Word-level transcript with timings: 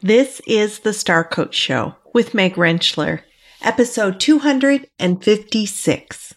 This 0.00 0.40
is 0.46 0.78
the 0.78 0.92
Star 0.92 1.24
Coach 1.24 1.56
Show 1.56 1.96
with 2.14 2.32
Meg 2.32 2.54
Rentschler, 2.54 3.22
episode 3.62 4.20
256. 4.20 6.34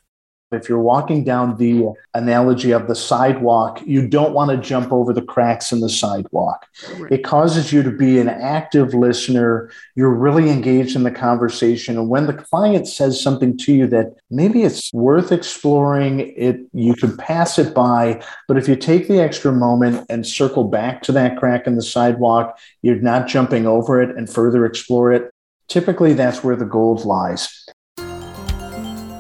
If 0.51 0.67
you're 0.67 0.81
walking 0.81 1.24
down 1.24 1.58
the 1.58 1.93
analogy 2.14 2.71
of 2.71 2.90
the 2.90 2.96
sidewalk, 2.96 3.82
you 3.85 4.05
don't 4.05 4.33
want 4.33 4.51
to 4.51 4.58
jump 4.58 4.92
over 4.92 5.14
the 5.14 5.21
cracks 5.21 5.71
in 5.71 5.80
the 5.80 5.89
sidewalk. 5.89 6.67
Right. 6.98 7.12
It 7.14 7.24
causes 7.24 7.71
you 7.71 7.82
to 7.83 7.89
be 7.92 8.20
an 8.20 8.27
active 8.27 8.93
listener. 8.93 9.72
You're 9.95 10.14
really 10.14 10.50
engaged 10.50 10.98
in 10.98 11.04
the 11.04 11.12
conversation. 11.12 11.98
And 11.98 12.09
when 12.09 12.27
the 12.27 12.34
client 12.34 12.86
says 12.88 13.22
something 13.22 13.58
to 13.59 13.73
you 13.73 13.88
that 13.88 14.14
maybe 14.30 14.64
it's 14.64 14.91
worth 14.91 15.32
exploring, 15.32 16.34
it 16.36 16.59
you 16.73 16.95
could 16.95 17.18
pass 17.18 17.58
it 17.58 17.73
by. 17.73 18.22
But 18.49 18.58
if 18.58 18.68
you 18.68 18.76
take 18.76 19.08
the 19.08 19.20
extra 19.20 19.54
moment 19.54 20.05
and 20.09 20.27
circle 20.27 20.66
back 20.66 21.02
to 21.04 21.13
that 21.13 21.38
crack 21.38 21.66
in 21.66 21.76
the 21.76 21.81
sidewalk, 21.81 22.59
you're 22.81 22.95
not 22.98 23.27
jumping 23.27 23.66
over 23.66 24.02
it 24.02 24.18
and 24.18 24.30
further 24.30 24.66
explore 24.66 25.13
it. 25.13 25.31
Typically, 25.70 26.12
that's 26.12 26.44
where 26.44 26.58
the 26.58 26.66
gold 26.66 27.05
lies. 27.05 27.66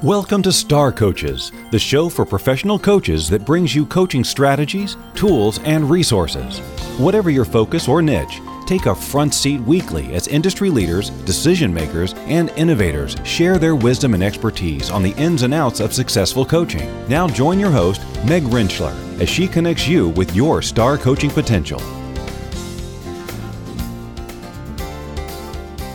Welcome 0.03 0.41
to 0.41 0.51
Star 0.51 0.91
Coaches, 0.91 1.51
the 1.69 1.77
show 1.77 2.09
for 2.09 2.25
professional 2.25 2.79
coaches 2.79 3.29
that 3.29 3.45
brings 3.45 3.75
you 3.75 3.85
coaching 3.85 4.23
strategies, 4.23 4.97
tools, 5.13 5.59
and 5.59 5.87
resources. 5.87 6.57
Whatever 6.97 7.29
your 7.29 7.45
focus 7.45 7.87
or 7.87 8.01
niche, 8.01 8.41
take 8.65 8.87
a 8.87 8.95
front 8.95 9.31
seat 9.31 9.61
weekly 9.61 10.15
as 10.15 10.27
industry 10.27 10.71
leaders, 10.71 11.11
decision 11.11 11.71
makers, 11.71 12.15
and 12.25 12.49
innovators 12.57 13.15
share 13.23 13.59
their 13.59 13.75
wisdom 13.75 14.15
and 14.15 14.23
expertise 14.23 14.89
on 14.89 15.03
the 15.03 15.11
ins 15.17 15.43
and 15.43 15.53
outs 15.53 15.79
of 15.79 15.93
successful 15.93 16.47
coaching. 16.47 16.89
Now 17.07 17.27
join 17.27 17.59
your 17.59 17.69
host, 17.69 18.01
Meg 18.25 18.41
Rentschler, 18.45 18.95
as 19.21 19.29
she 19.29 19.47
connects 19.47 19.87
you 19.87 20.09
with 20.09 20.35
your 20.35 20.63
star 20.63 20.97
coaching 20.97 21.29
potential. 21.29 21.79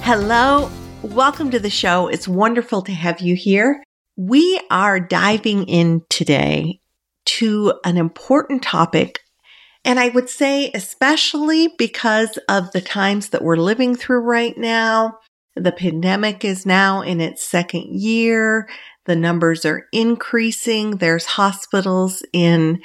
Hello, 0.04 0.70
welcome 1.02 1.50
to 1.50 1.58
the 1.58 1.70
show. 1.70 2.06
It's 2.06 2.28
wonderful 2.28 2.82
to 2.82 2.92
have 2.92 3.20
you 3.20 3.34
here. 3.34 3.82
We 4.16 4.60
are 4.70 4.98
diving 4.98 5.64
in 5.64 6.02
today 6.08 6.80
to 7.26 7.74
an 7.84 7.96
important 7.98 8.62
topic. 8.62 9.20
And 9.84 10.00
I 10.00 10.08
would 10.08 10.30
say, 10.30 10.70
especially 10.72 11.68
because 11.76 12.38
of 12.48 12.72
the 12.72 12.80
times 12.80 13.28
that 13.28 13.44
we're 13.44 13.56
living 13.56 13.94
through 13.94 14.20
right 14.20 14.56
now, 14.56 15.18
the 15.54 15.72
pandemic 15.72 16.44
is 16.44 16.66
now 16.66 17.02
in 17.02 17.20
its 17.20 17.46
second 17.46 17.94
year. 18.00 18.68
The 19.04 19.16
numbers 19.16 19.64
are 19.64 19.86
increasing. 19.92 20.96
There's 20.96 21.26
hospitals 21.26 22.22
in 22.32 22.80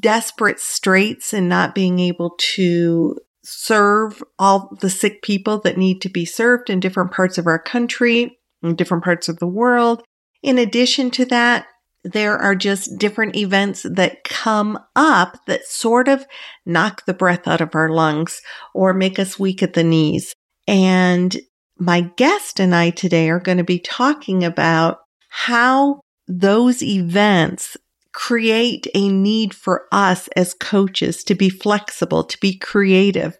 desperate 0.00 0.60
straits 0.60 1.32
and 1.32 1.48
not 1.48 1.74
being 1.74 1.98
able 1.98 2.36
to 2.54 3.16
serve 3.44 4.22
all 4.38 4.76
the 4.80 4.90
sick 4.90 5.22
people 5.22 5.58
that 5.60 5.76
need 5.76 6.00
to 6.00 6.08
be 6.08 6.24
served 6.24 6.70
in 6.70 6.80
different 6.80 7.12
parts 7.12 7.36
of 7.36 7.46
our 7.46 7.58
country, 7.58 8.38
in 8.62 8.74
different 8.74 9.04
parts 9.04 9.28
of 9.28 9.38
the 9.38 9.46
world. 9.46 10.02
In 10.44 10.58
addition 10.58 11.10
to 11.12 11.24
that, 11.26 11.66
there 12.04 12.36
are 12.36 12.54
just 12.54 12.98
different 12.98 13.34
events 13.34 13.86
that 13.90 14.24
come 14.24 14.78
up 14.94 15.38
that 15.46 15.64
sort 15.64 16.06
of 16.06 16.26
knock 16.66 17.06
the 17.06 17.14
breath 17.14 17.48
out 17.48 17.62
of 17.62 17.74
our 17.74 17.88
lungs 17.88 18.42
or 18.74 18.92
make 18.92 19.18
us 19.18 19.38
weak 19.38 19.62
at 19.62 19.72
the 19.72 19.82
knees. 19.82 20.34
And 20.68 21.34
my 21.78 22.02
guest 22.02 22.60
and 22.60 22.74
I 22.74 22.90
today 22.90 23.30
are 23.30 23.40
going 23.40 23.56
to 23.56 23.64
be 23.64 23.78
talking 23.78 24.44
about 24.44 24.98
how 25.30 26.02
those 26.28 26.82
events 26.82 27.78
create 28.14 28.86
a 28.94 29.08
need 29.08 29.52
for 29.52 29.86
us 29.92 30.28
as 30.28 30.54
coaches 30.54 31.22
to 31.24 31.34
be 31.34 31.50
flexible, 31.50 32.24
to 32.24 32.38
be 32.38 32.56
creative, 32.56 33.36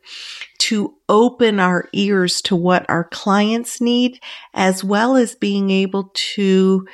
to 0.58 0.94
open 1.08 1.60
our 1.60 1.88
ears 1.92 2.42
to 2.42 2.56
what 2.56 2.84
our 2.90 3.04
clients 3.04 3.80
need, 3.80 4.20
as 4.52 4.84
well 4.84 5.16
as 5.16 5.34
being 5.34 5.70
able 5.70 6.10
to 6.14 6.86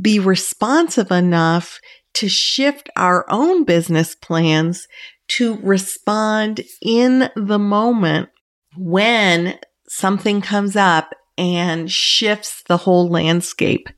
be 0.00 0.18
responsive 0.18 1.10
enough 1.10 1.80
to 2.14 2.28
shift 2.28 2.90
our 2.94 3.24
own 3.30 3.64
business 3.64 4.14
plans 4.14 4.86
to 5.28 5.56
respond 5.62 6.60
in 6.82 7.30
the 7.34 7.58
moment 7.58 8.28
when 8.76 9.58
something 9.88 10.40
comes 10.40 10.76
up 10.76 11.14
and 11.38 11.90
shifts 11.90 12.62
the 12.66 12.76
whole 12.76 13.08
landscape. 13.08 13.88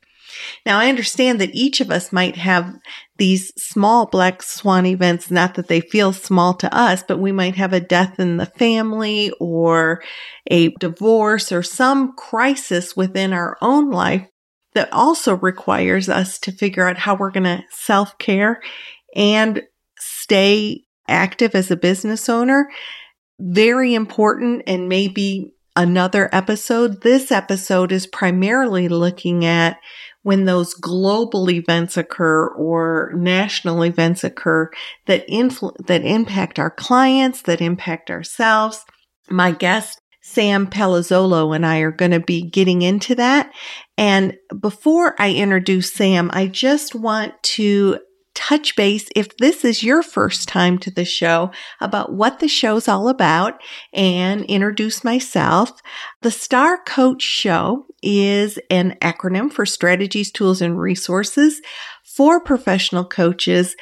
Now, 0.65 0.79
I 0.79 0.89
understand 0.89 1.39
that 1.41 1.53
each 1.53 1.81
of 1.81 1.91
us 1.91 2.11
might 2.11 2.35
have 2.35 2.73
these 3.17 3.51
small 3.57 4.05
black 4.05 4.41
swan 4.41 4.85
events, 4.85 5.29
not 5.29 5.55
that 5.55 5.67
they 5.67 5.81
feel 5.81 6.13
small 6.13 6.53
to 6.55 6.75
us, 6.75 7.03
but 7.07 7.19
we 7.19 7.31
might 7.31 7.55
have 7.55 7.73
a 7.73 7.79
death 7.79 8.19
in 8.19 8.37
the 8.37 8.45
family 8.45 9.31
or 9.39 10.01
a 10.47 10.69
divorce 10.79 11.51
or 11.51 11.63
some 11.63 12.13
crisis 12.15 12.95
within 12.95 13.33
our 13.33 13.57
own 13.61 13.91
life 13.91 14.27
that 14.73 14.91
also 14.91 15.35
requires 15.35 16.09
us 16.09 16.39
to 16.39 16.51
figure 16.51 16.87
out 16.87 16.97
how 16.97 17.15
we're 17.15 17.31
going 17.31 17.43
to 17.43 17.63
self 17.71 18.17
care 18.17 18.61
and 19.15 19.61
stay 19.99 20.83
active 21.07 21.55
as 21.55 21.69
a 21.69 21.75
business 21.75 22.29
owner. 22.29 22.69
Very 23.39 23.93
important 23.93 24.63
and 24.67 24.87
maybe 24.87 25.53
another 25.75 26.29
episode. 26.31 27.01
This 27.01 27.31
episode 27.31 27.91
is 27.91 28.07
primarily 28.07 28.87
looking 28.87 29.45
at 29.45 29.77
when 30.23 30.45
those 30.45 30.73
global 30.73 31.49
events 31.49 31.97
occur 31.97 32.47
or 32.47 33.11
national 33.15 33.83
events 33.83 34.23
occur 34.23 34.69
that 35.07 35.27
influ- 35.27 35.75
that 35.87 36.03
impact 36.03 36.59
our 36.59 36.69
clients, 36.69 37.41
that 37.43 37.61
impact 37.61 38.11
ourselves. 38.11 38.85
My 39.29 39.51
guest 39.51 39.99
Sam 40.21 40.67
Palazzolo 40.67 41.55
and 41.55 41.65
I 41.65 41.79
are 41.79 41.91
going 41.91 42.11
to 42.11 42.19
be 42.19 42.43
getting 42.43 42.83
into 42.83 43.15
that. 43.15 43.51
And 43.97 44.37
before 44.59 45.15
I 45.19 45.33
introduce 45.33 45.93
Sam, 45.93 46.29
I 46.33 46.47
just 46.47 46.93
want 46.93 47.33
to 47.43 47.99
touch 48.33 48.75
base 48.75 49.09
if 49.15 49.35
this 49.37 49.65
is 49.65 49.83
your 49.83 50.01
first 50.01 50.47
time 50.47 50.77
to 50.79 50.91
the 50.91 51.05
show 51.05 51.51
about 51.79 52.13
what 52.13 52.39
the 52.39 52.47
show's 52.47 52.87
all 52.87 53.09
about 53.09 53.61
and 53.93 54.45
introduce 54.45 55.03
myself. 55.03 55.71
The 56.21 56.31
Star 56.31 56.77
Coach 56.83 57.21
Show 57.21 57.87
is 58.01 58.59
an 58.69 58.97
acronym 59.01 59.51
for 59.51 59.65
strategies, 59.65 60.31
tools, 60.31 60.61
and 60.61 60.79
resources 60.79 61.61
for 62.03 62.39
professional 62.39 63.05
coaches 63.05 63.75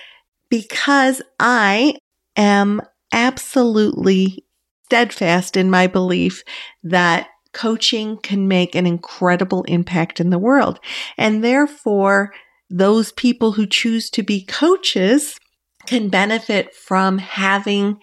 because 0.49 1.21
I 1.39 1.95
am 2.35 2.81
absolutely 3.11 4.45
steadfast 4.85 5.55
in 5.55 5.69
my 5.69 5.87
belief 5.87 6.43
that 6.83 7.27
coaching 7.53 8.17
can 8.17 8.47
make 8.47 8.75
an 8.75 8.85
incredible 8.85 9.63
impact 9.63 10.19
in 10.19 10.29
the 10.29 10.39
world. 10.39 10.79
And 11.17 11.43
therefore, 11.43 12.33
those 12.69 13.11
people 13.11 13.53
who 13.53 13.65
choose 13.65 14.09
to 14.11 14.23
be 14.23 14.43
coaches 14.45 15.39
can 15.85 16.09
benefit 16.09 16.73
from 16.75 17.17
having 17.17 17.99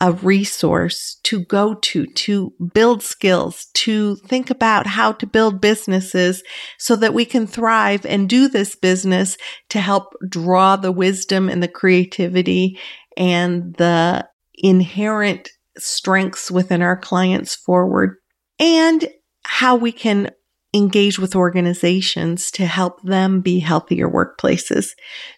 a 0.00 0.12
resource 0.12 1.18
to 1.24 1.40
go 1.40 1.74
to, 1.74 2.06
to 2.06 2.52
build 2.72 3.02
skills, 3.02 3.66
to 3.74 4.16
think 4.16 4.48
about 4.48 4.86
how 4.86 5.12
to 5.12 5.26
build 5.26 5.60
businesses 5.60 6.42
so 6.78 6.94
that 6.96 7.14
we 7.14 7.24
can 7.24 7.46
thrive 7.46 8.06
and 8.06 8.28
do 8.28 8.48
this 8.48 8.76
business 8.76 9.36
to 9.70 9.80
help 9.80 10.14
draw 10.28 10.76
the 10.76 10.92
wisdom 10.92 11.48
and 11.48 11.62
the 11.62 11.68
creativity 11.68 12.78
and 13.16 13.74
the 13.74 14.26
inherent 14.54 15.50
strengths 15.76 16.50
within 16.50 16.82
our 16.82 16.96
clients 16.96 17.56
forward 17.56 18.16
and 18.58 19.08
how 19.44 19.74
we 19.74 19.90
can 19.90 20.30
engage 20.74 21.18
with 21.18 21.34
organizations 21.34 22.50
to 22.50 22.66
help 22.66 23.02
them 23.02 23.40
be 23.40 23.58
healthier 23.58 24.08
workplaces. 24.08 24.90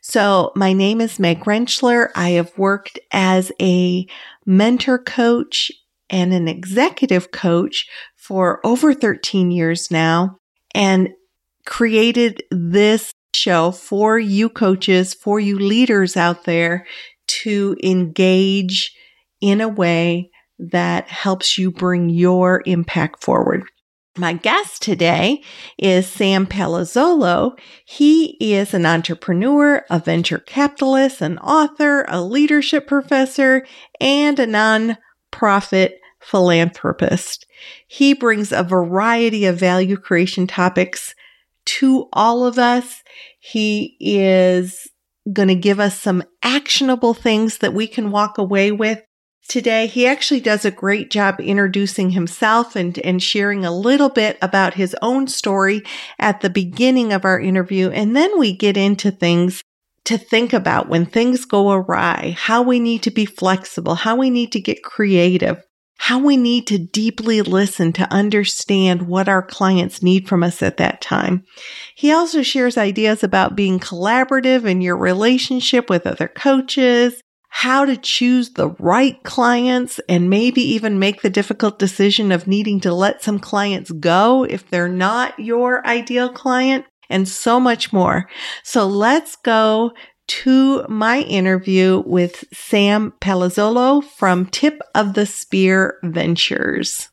So 0.03 0.53
my 0.57 0.73
name 0.73 1.01
is 1.01 1.21
Meg 1.21 1.41
Rentschler. 1.41 2.11
I 2.15 2.31
have 2.31 2.57
worked 2.59 2.99
as 3.13 3.53
a 3.61 4.07
mentor 4.45 4.99
coach 4.99 5.71
and 6.09 6.33
an 6.33 6.49
executive 6.49 7.31
coach 7.31 7.89
for 8.17 8.61
over 8.67 8.93
13 8.93 9.51
years 9.53 9.91
now 9.91 10.37
and 10.75 11.11
created 11.65 12.43
this 12.51 13.13
show 13.35 13.71
for 13.71 14.19
you 14.19 14.49
coaches, 14.49 15.15
for 15.15 15.39
you 15.39 15.59
leaders 15.59 16.17
out 16.17 16.45
there 16.45 16.87
to 17.29 17.77
engage 17.85 18.93
in 19.41 19.61
a 19.61 19.69
way 19.69 20.31
that 20.59 21.09
helps 21.09 21.57
you 21.57 21.71
bring 21.71 22.11
your 22.11 22.63
impact 22.67 23.23
forward. 23.23 23.63
My 24.21 24.35
guest 24.35 24.83
today 24.83 25.43
is 25.79 26.07
Sam 26.07 26.47
Palazzolo. 26.47 27.59
He 27.87 28.37
is 28.39 28.75
an 28.75 28.85
entrepreneur, 28.85 29.83
a 29.89 29.99
venture 29.99 30.41
capitalist, 30.41 31.23
an 31.23 31.39
author, 31.39 32.05
a 32.07 32.21
leadership 32.21 32.87
professor, 32.87 33.67
and 33.99 34.39
a 34.39 34.47
nonprofit 34.47 35.93
philanthropist. 36.21 37.47
He 37.87 38.13
brings 38.13 38.53
a 38.53 38.63
variety 38.63 39.47
of 39.47 39.57
value 39.57 39.97
creation 39.97 40.47
topics 40.47 41.15
to 41.65 42.07
all 42.13 42.45
of 42.45 42.59
us. 42.59 43.03
He 43.39 43.97
is 44.01 44.87
going 45.33 45.49
to 45.49 45.55
give 45.55 45.81
us 45.81 45.99
some 45.99 46.23
actionable 46.43 47.15
things 47.15 47.57
that 47.59 47.73
we 47.73 47.87
can 47.87 48.11
walk 48.11 48.37
away 48.37 48.71
with 48.71 49.01
today. 49.51 49.87
He 49.87 50.07
actually 50.07 50.41
does 50.41 50.65
a 50.65 50.71
great 50.71 51.11
job 51.11 51.41
introducing 51.41 52.11
himself 52.11 52.77
and, 52.77 52.99
and 53.01 53.23
sharing 53.23 53.65
a 53.65 53.77
little 53.77 54.09
bit 54.09 54.39
about 54.41 54.75
his 54.75 54.97
own 55.03 55.27
story 55.27 55.83
at 56.19 56.41
the 56.41 56.49
beginning 56.49 57.13
of 57.13 57.27
our 57.27 57.39
interview. 57.39 57.91
And 57.91 58.17
then 58.17 58.39
we 58.39 58.57
get 58.57 58.79
into 58.79 59.11
things 59.11 59.63
to 60.05 60.17
think 60.17 60.53
about 60.53 60.89
when 60.89 61.05
things 61.05 61.45
go 61.45 61.73
awry, 61.73 62.35
how 62.39 62.63
we 62.63 62.81
need 62.81 63.03
to 63.03 63.11
be 63.11 63.27
flexible, 63.27 63.97
how 63.97 64.17
we 64.17 64.31
need 64.31 64.53
to 64.53 64.61
get 64.61 64.83
creative, 64.83 65.63
how 65.99 66.19
we 66.19 66.37
need 66.39 66.67
to 66.69 66.79
deeply 66.79 67.43
listen 67.43 67.93
to 67.93 68.11
understand 68.11 69.03
what 69.03 69.29
our 69.29 69.43
clients 69.43 70.03
need 70.03 70.27
from 70.27 70.43
us 70.43 70.63
at 70.63 70.79
that 70.79 71.03
time. 71.03 71.45
He 71.95 72.11
also 72.11 72.43
shares 72.43 72.79
ideas 72.79 73.23
about 73.23 73.55
being 73.55 73.79
collaborative 73.79 74.65
in 74.65 74.81
your 74.81 74.97
relationship 74.97 75.91
with 75.91 76.07
other 76.07 76.29
coaches, 76.29 77.21
how 77.51 77.85
to 77.85 77.97
choose 77.97 78.51
the 78.51 78.71
right 78.79 79.23
clients 79.23 80.01
and 80.09 80.31
maybe 80.31 80.63
even 80.63 80.99
make 80.99 81.21
the 81.21 81.29
difficult 81.29 81.79
decision 81.79 82.33
of 82.33 82.47
needing 82.47 82.81
to 82.81 82.95
let 82.95 83.23
some 83.23 83.39
clients 83.39 83.91
go 83.91 84.45
if 84.45 84.69
they're 84.71 84.89
not 84.89 85.39
your 85.39 85.87
ideal 85.87 86.31
client 86.31 86.87
and 87.11 87.29
so 87.29 87.61
much 87.61 87.93
more. 87.93 88.29
So 88.63 88.87
let's 88.87 89.37
go 89.37 89.93
to 90.29 90.87
my 90.89 91.21
interview 91.23 92.03
with 92.07 92.45
Sam 92.53 93.13
Palazzolo 93.21 94.03
from 94.05 94.47
Tip 94.47 94.81
of 94.95 95.15
the 95.15 95.27
Spear 95.27 95.99
Ventures. 96.05 97.10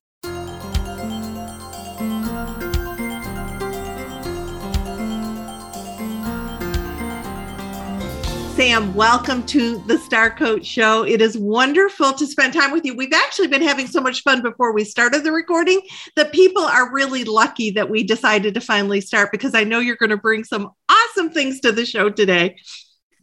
Sam, 8.58 8.96
welcome 8.96 9.46
to 9.46 9.78
the 9.86 10.00
Star 10.00 10.32
Coach 10.32 10.66
Show. 10.66 11.04
It 11.04 11.22
is 11.22 11.38
wonderful 11.38 12.12
to 12.14 12.26
spend 12.26 12.54
time 12.54 12.72
with 12.72 12.84
you. 12.86 12.96
We've 12.96 13.14
actually 13.14 13.50
been 13.50 13.62
having 13.62 13.86
so 13.86 14.02
much 14.02 14.24
fun 14.24 14.42
before 14.42 14.74
we 14.74 14.84
started 14.84 15.24
the 15.24 15.32
recording 15.32 15.80
that 16.16 16.32
people 16.32 16.64
are 16.64 16.92
really 16.92 17.24
lucky 17.24 17.70
that 17.70 17.88
we 17.88 18.04
decided 18.04 18.56
to 18.56 18.60
finally 18.60 19.00
start 19.00 19.32
because 19.32 19.54
I 19.54 19.64
know 19.64 19.78
you're 19.78 19.96
going 19.96 20.10
to 20.10 20.18
bring 20.18 20.44
some 20.44 20.72
awesome 20.90 21.30
things 21.30 21.60
to 21.60 21.72
the 21.72 21.86
show 21.86 22.10
today. 22.10 22.58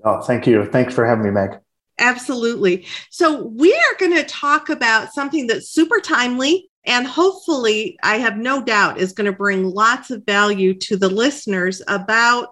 Oh, 0.04 0.20
thank 0.20 0.46
you. 0.46 0.66
Thanks 0.66 0.94
for 0.94 1.04
having 1.04 1.24
me, 1.24 1.32
Meg. 1.32 1.58
Absolutely. 1.98 2.86
So, 3.10 3.46
we 3.46 3.74
are 3.74 3.98
going 3.98 4.14
to 4.14 4.22
talk 4.22 4.68
about 4.68 5.12
something 5.12 5.48
that's 5.48 5.68
super 5.68 5.98
timely 5.98 6.70
and 6.86 7.08
hopefully, 7.08 7.98
I 8.04 8.18
have 8.18 8.36
no 8.36 8.62
doubt, 8.62 8.98
is 8.98 9.12
going 9.12 9.30
to 9.30 9.36
bring 9.36 9.64
lots 9.64 10.12
of 10.12 10.24
value 10.24 10.74
to 10.74 10.96
the 10.96 11.08
listeners 11.08 11.82
about 11.88 12.50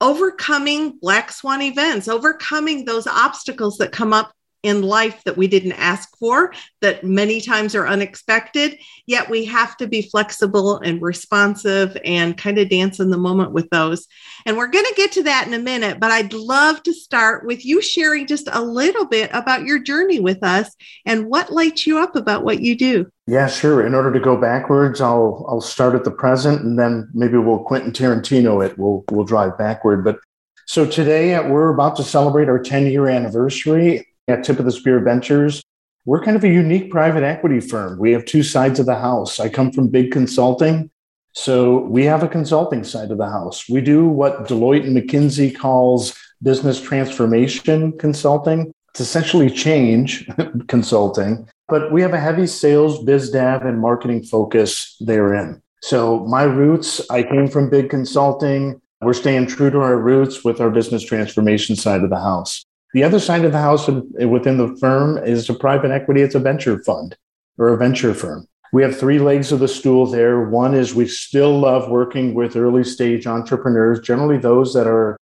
overcoming 0.00 0.98
black 1.00 1.32
swan 1.32 1.62
events, 1.62 2.08
overcoming 2.08 2.84
those 2.84 3.06
obstacles 3.06 3.78
that 3.78 3.92
come 3.92 4.12
up 4.12 4.32
in 4.66 4.82
life 4.82 5.22
that 5.24 5.36
we 5.36 5.46
didn't 5.46 5.72
ask 5.72 6.16
for, 6.18 6.52
that 6.80 7.04
many 7.04 7.40
times 7.40 7.74
are 7.74 7.86
unexpected, 7.86 8.78
yet 9.06 9.30
we 9.30 9.44
have 9.44 9.76
to 9.76 9.86
be 9.86 10.02
flexible 10.02 10.78
and 10.78 11.00
responsive 11.00 11.96
and 12.04 12.36
kind 12.36 12.58
of 12.58 12.68
dance 12.68 12.98
in 12.98 13.10
the 13.10 13.16
moment 13.16 13.52
with 13.52 13.70
those. 13.70 14.08
And 14.44 14.56
we're 14.56 14.66
going 14.66 14.84
to 14.84 14.94
get 14.96 15.12
to 15.12 15.22
that 15.22 15.46
in 15.46 15.54
a 15.54 15.58
minute, 15.58 16.00
but 16.00 16.10
I'd 16.10 16.32
love 16.32 16.82
to 16.82 16.92
start 16.92 17.46
with 17.46 17.64
you 17.64 17.80
sharing 17.80 18.26
just 18.26 18.48
a 18.50 18.60
little 18.60 19.06
bit 19.06 19.30
about 19.32 19.64
your 19.64 19.78
journey 19.78 20.18
with 20.18 20.42
us 20.42 20.74
and 21.04 21.26
what 21.26 21.52
lights 21.52 21.86
you 21.86 21.98
up 21.98 22.16
about 22.16 22.42
what 22.42 22.60
you 22.60 22.76
do. 22.76 23.10
Yeah, 23.28 23.46
sure. 23.46 23.86
In 23.86 23.94
order 23.94 24.12
to 24.12 24.20
go 24.20 24.36
backwards, 24.36 25.00
I'll 25.00 25.44
I'll 25.48 25.60
start 25.60 25.96
at 25.96 26.04
the 26.04 26.12
present 26.12 26.62
and 26.62 26.78
then 26.78 27.08
maybe 27.12 27.38
we'll 27.38 27.58
Quentin 27.58 27.92
Tarantino 27.92 28.64
it. 28.64 28.78
We'll 28.78 29.04
we'll 29.10 29.24
drive 29.24 29.58
backward. 29.58 30.04
But 30.04 30.20
so 30.66 30.86
today 30.86 31.34
uh, 31.34 31.48
we're 31.48 31.72
about 31.72 31.96
to 31.96 32.04
celebrate 32.04 32.48
our 32.48 32.60
10 32.60 32.86
year 32.86 33.08
anniversary 33.08 34.06
at 34.28 34.44
Tip 34.44 34.58
of 34.58 34.64
the 34.64 34.72
Spear 34.72 35.00
Ventures. 35.00 35.62
We're 36.04 36.22
kind 36.22 36.36
of 36.36 36.44
a 36.44 36.48
unique 36.48 36.90
private 36.90 37.22
equity 37.22 37.60
firm. 37.60 37.98
We 37.98 38.12
have 38.12 38.24
two 38.24 38.42
sides 38.42 38.78
of 38.78 38.86
the 38.86 38.98
house. 38.98 39.40
I 39.40 39.48
come 39.48 39.72
from 39.72 39.88
big 39.88 40.12
consulting. 40.12 40.90
So 41.32 41.80
we 41.80 42.04
have 42.04 42.22
a 42.22 42.28
consulting 42.28 42.84
side 42.84 43.10
of 43.10 43.18
the 43.18 43.28
house. 43.28 43.68
We 43.68 43.80
do 43.80 44.06
what 44.08 44.48
Deloitte 44.48 44.86
and 44.86 44.96
McKinsey 44.96 45.56
calls 45.56 46.16
business 46.42 46.80
transformation 46.80 47.96
consulting. 47.98 48.72
It's 48.90 49.00
essentially 49.00 49.50
change 49.50 50.28
consulting, 50.68 51.48
but 51.68 51.92
we 51.92 52.00
have 52.02 52.14
a 52.14 52.20
heavy 52.20 52.46
sales, 52.46 53.04
biz 53.04 53.30
dev, 53.30 53.62
and 53.62 53.80
marketing 53.80 54.22
focus 54.22 54.96
therein. 55.00 55.62
So 55.82 56.24
my 56.26 56.44
roots, 56.44 57.02
I 57.10 57.22
came 57.22 57.48
from 57.48 57.68
big 57.68 57.90
consulting. 57.90 58.80
We're 59.02 59.12
staying 59.12 59.46
true 59.48 59.70
to 59.70 59.80
our 59.80 59.98
roots 59.98 60.42
with 60.42 60.60
our 60.60 60.70
business 60.70 61.04
transformation 61.04 61.76
side 61.76 62.02
of 62.02 62.10
the 62.10 62.18
house. 62.18 62.64
The 62.96 63.04
other 63.04 63.20
side 63.20 63.44
of 63.44 63.52
the 63.52 63.58
house 63.58 63.90
eh, 63.90 64.24
within 64.24 64.56
the 64.56 64.74
firm 64.80 65.18
is 65.18 65.50
a 65.50 65.54
private 65.54 65.90
equity. 65.90 66.22
It's 66.22 66.34
a 66.34 66.38
venture 66.38 66.82
fund 66.82 67.14
or 67.58 67.68
a 67.68 67.76
venture 67.76 68.14
firm. 68.14 68.48
We 68.72 68.82
have 68.84 68.98
three 68.98 69.18
legs 69.18 69.52
of 69.52 69.58
the 69.58 69.68
stool 69.68 70.06
there. 70.06 70.48
One 70.48 70.74
is 70.74 70.94
we 70.94 71.06
still 71.06 71.58
love 71.58 71.90
working 71.90 72.32
with 72.32 72.56
early 72.56 72.84
stage 72.84 73.26
entrepreneurs, 73.26 74.00
generally 74.00 74.38
those 74.38 74.72
that 74.72 74.86
are 74.86 75.18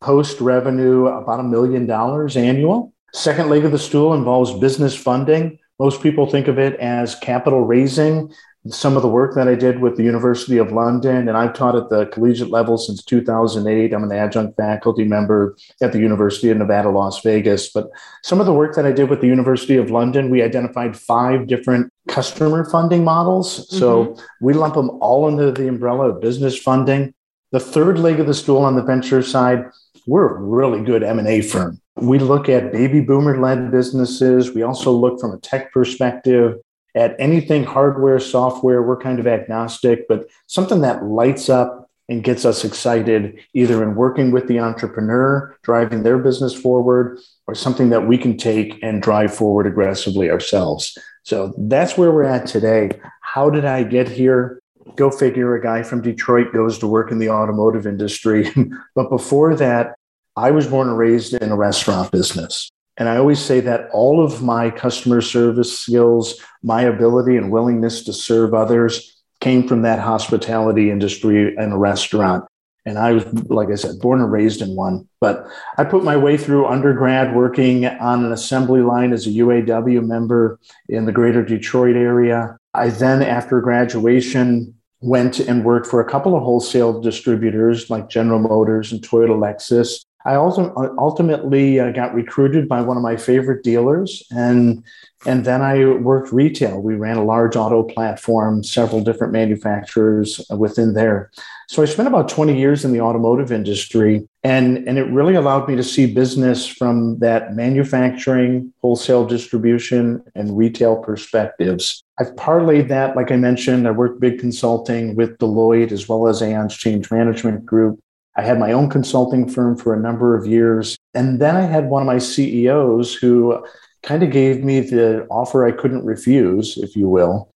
post 0.00 0.40
revenue 0.40 1.08
about 1.08 1.40
a 1.40 1.42
million 1.42 1.84
dollars 1.84 2.34
annual. 2.34 2.94
Second 3.12 3.50
leg 3.50 3.66
of 3.66 3.72
the 3.72 3.78
stool 3.78 4.14
involves 4.14 4.58
business 4.58 4.96
funding. 4.96 5.58
Most 5.78 6.02
people 6.02 6.24
think 6.24 6.48
of 6.48 6.58
it 6.58 6.80
as 6.80 7.14
capital 7.16 7.60
raising 7.60 8.32
some 8.66 8.96
of 8.96 9.02
the 9.02 9.08
work 9.08 9.34
that 9.34 9.48
I 9.48 9.54
did 9.54 9.80
with 9.80 9.96
the 9.96 10.02
University 10.02 10.58
of 10.58 10.72
London, 10.72 11.28
and 11.28 11.36
I've 11.36 11.54
taught 11.54 11.76
at 11.76 11.90
the 11.90 12.06
collegiate 12.06 12.50
level 12.50 12.76
since 12.76 13.04
2008. 13.04 13.92
I'm 13.92 14.04
an 14.04 14.12
adjunct 14.12 14.56
faculty 14.56 15.04
member 15.04 15.56
at 15.80 15.92
the 15.92 15.98
University 15.98 16.50
of 16.50 16.58
Nevada, 16.58 16.90
Las 16.90 17.22
Vegas. 17.22 17.70
But 17.70 17.88
some 18.24 18.40
of 18.40 18.46
the 18.46 18.52
work 18.52 18.74
that 18.74 18.84
I 18.84 18.92
did 18.92 19.10
with 19.10 19.20
the 19.20 19.26
University 19.26 19.76
of 19.76 19.90
London, 19.90 20.28
we 20.28 20.42
identified 20.42 20.96
five 20.96 21.46
different 21.46 21.92
customer 22.08 22.68
funding 22.68 23.04
models. 23.04 23.66
Mm-hmm. 23.66 23.78
So 23.78 24.16
we 24.40 24.54
lump 24.54 24.74
them 24.74 24.90
all 25.00 25.26
under 25.26 25.50
the 25.50 25.68
umbrella 25.68 26.10
of 26.10 26.20
business 26.20 26.58
funding. 26.58 27.14
The 27.52 27.60
third 27.60 27.98
leg 27.98 28.20
of 28.20 28.26
the 28.26 28.34
stool 28.34 28.58
on 28.58 28.76
the 28.76 28.82
venture 28.82 29.22
side, 29.22 29.64
we're 30.06 30.36
a 30.36 30.40
really 30.40 30.82
good 30.82 31.02
M&A 31.02 31.40
firm. 31.40 31.80
We 31.96 32.18
look 32.18 32.48
at 32.48 32.72
baby 32.72 33.00
boomer 33.00 33.40
led 33.40 33.70
businesses. 33.70 34.52
We 34.52 34.62
also 34.62 34.92
look 34.92 35.20
from 35.20 35.32
a 35.32 35.38
tech 35.38 35.72
perspective 35.72 36.56
at 36.98 37.14
anything 37.20 37.62
hardware, 37.62 38.18
software, 38.18 38.82
we're 38.82 39.00
kind 39.00 39.20
of 39.20 39.26
agnostic, 39.28 40.08
but 40.08 40.26
something 40.48 40.80
that 40.80 41.04
lights 41.04 41.48
up 41.48 41.88
and 42.08 42.24
gets 42.24 42.44
us 42.44 42.64
excited, 42.64 43.38
either 43.54 43.84
in 43.84 43.94
working 43.94 44.32
with 44.32 44.48
the 44.48 44.58
entrepreneur, 44.58 45.56
driving 45.62 46.02
their 46.02 46.18
business 46.18 46.52
forward, 46.54 47.20
or 47.46 47.54
something 47.54 47.90
that 47.90 48.08
we 48.08 48.18
can 48.18 48.36
take 48.36 48.82
and 48.82 49.00
drive 49.00 49.32
forward 49.32 49.66
aggressively 49.66 50.28
ourselves. 50.28 50.98
So 51.22 51.54
that's 51.56 51.96
where 51.96 52.10
we're 52.10 52.24
at 52.24 52.48
today. 52.48 52.90
How 53.20 53.48
did 53.48 53.64
I 53.64 53.84
get 53.84 54.08
here? 54.08 54.60
Go 54.96 55.10
figure, 55.10 55.54
a 55.54 55.62
guy 55.62 55.84
from 55.84 56.02
Detroit 56.02 56.52
goes 56.52 56.78
to 56.78 56.88
work 56.88 57.12
in 57.12 57.18
the 57.18 57.30
automotive 57.30 57.86
industry. 57.86 58.50
but 58.96 59.08
before 59.08 59.54
that, 59.54 59.94
I 60.34 60.50
was 60.50 60.66
born 60.66 60.88
and 60.88 60.98
raised 60.98 61.34
in 61.34 61.52
a 61.52 61.56
restaurant 61.56 62.10
business. 62.10 62.70
And 62.98 63.08
I 63.08 63.16
always 63.16 63.38
say 63.38 63.60
that 63.60 63.88
all 63.92 64.22
of 64.22 64.42
my 64.42 64.70
customer 64.70 65.20
service 65.20 65.78
skills, 65.78 66.34
my 66.62 66.82
ability 66.82 67.36
and 67.36 67.50
willingness 67.50 68.02
to 68.04 68.12
serve 68.12 68.52
others 68.52 69.16
came 69.40 69.66
from 69.66 69.82
that 69.82 70.00
hospitality 70.00 70.90
industry 70.90 71.56
and 71.56 71.72
a 71.72 71.76
restaurant. 71.76 72.44
And 72.84 72.98
I 72.98 73.12
was, 73.12 73.24
like 73.44 73.68
I 73.70 73.76
said, 73.76 74.00
born 74.00 74.20
and 74.20 74.32
raised 74.32 74.62
in 74.62 74.74
one. 74.74 75.06
But 75.20 75.46
I 75.76 75.84
put 75.84 76.02
my 76.02 76.16
way 76.16 76.36
through 76.36 76.66
undergrad 76.66 77.36
working 77.36 77.86
on 77.86 78.24
an 78.24 78.32
assembly 78.32 78.80
line 78.80 79.12
as 79.12 79.26
a 79.26 79.30
UAW 79.30 80.04
member 80.04 80.58
in 80.88 81.04
the 81.04 81.12
greater 81.12 81.44
Detroit 81.44 81.96
area. 81.96 82.56
I 82.74 82.88
then, 82.88 83.22
after 83.22 83.60
graduation, 83.60 84.74
went 85.00 85.38
and 85.38 85.64
worked 85.64 85.86
for 85.86 86.00
a 86.00 86.08
couple 86.08 86.36
of 86.36 86.42
wholesale 86.42 87.00
distributors 87.00 87.90
like 87.90 88.08
General 88.08 88.40
Motors 88.40 88.90
and 88.90 89.02
Toyota 89.02 89.38
Lexus. 89.38 90.04
I 90.24 90.34
also 90.34 90.74
ultimately 90.98 91.80
uh, 91.80 91.90
got 91.92 92.14
recruited 92.14 92.68
by 92.68 92.82
one 92.82 92.96
of 92.96 93.02
my 93.02 93.16
favorite 93.16 93.62
dealers, 93.62 94.22
and 94.30 94.84
and 95.26 95.44
then 95.44 95.62
I 95.62 95.84
worked 95.84 96.32
retail. 96.32 96.80
We 96.80 96.94
ran 96.94 97.16
a 97.16 97.24
large 97.24 97.56
auto 97.56 97.82
platform, 97.82 98.62
several 98.62 99.00
different 99.00 99.32
manufacturers 99.32 100.40
within 100.50 100.94
there. 100.94 101.30
So 101.68 101.82
I 101.82 101.86
spent 101.86 102.08
about 102.08 102.28
20 102.28 102.56
years 102.56 102.84
in 102.84 102.92
the 102.92 103.00
automotive 103.00 103.50
industry, 103.50 104.28
and, 104.44 104.88
and 104.88 104.96
it 104.96 105.10
really 105.10 105.34
allowed 105.34 105.68
me 105.68 105.74
to 105.76 105.82
see 105.82 106.12
business 106.12 106.66
from 106.66 107.18
that 107.18 107.54
manufacturing, 107.54 108.72
wholesale 108.80 109.26
distribution, 109.26 110.22
and 110.34 110.56
retail 110.56 110.96
perspectives. 110.96 112.04
I've 112.20 112.34
parlayed 112.36 112.88
that, 112.88 113.16
like 113.16 113.32
I 113.32 113.36
mentioned, 113.36 113.88
I 113.88 113.90
worked 113.90 114.20
big 114.20 114.38
consulting 114.38 115.14
with 115.16 115.36
Deloitte 115.38 115.92
as 115.92 116.08
well 116.08 116.28
as 116.28 116.40
Aon's 116.42 116.76
Change 116.76 117.10
Management 117.10 117.66
Group. 117.66 118.00
I 118.38 118.42
had 118.42 118.60
my 118.60 118.70
own 118.70 118.88
consulting 118.88 119.48
firm 119.48 119.76
for 119.76 119.92
a 119.92 120.00
number 120.00 120.36
of 120.36 120.46
years. 120.46 120.96
And 121.12 121.40
then 121.40 121.56
I 121.56 121.62
had 121.62 121.90
one 121.90 122.02
of 122.02 122.06
my 122.06 122.18
CEOs 122.18 123.14
who 123.14 123.66
kind 124.04 124.22
of 124.22 124.30
gave 124.30 124.62
me 124.62 124.78
the 124.78 125.26
offer 125.28 125.66
I 125.66 125.72
couldn't 125.72 126.04
refuse, 126.04 126.78
if 126.78 126.94
you 126.94 127.08
will. 127.08 127.50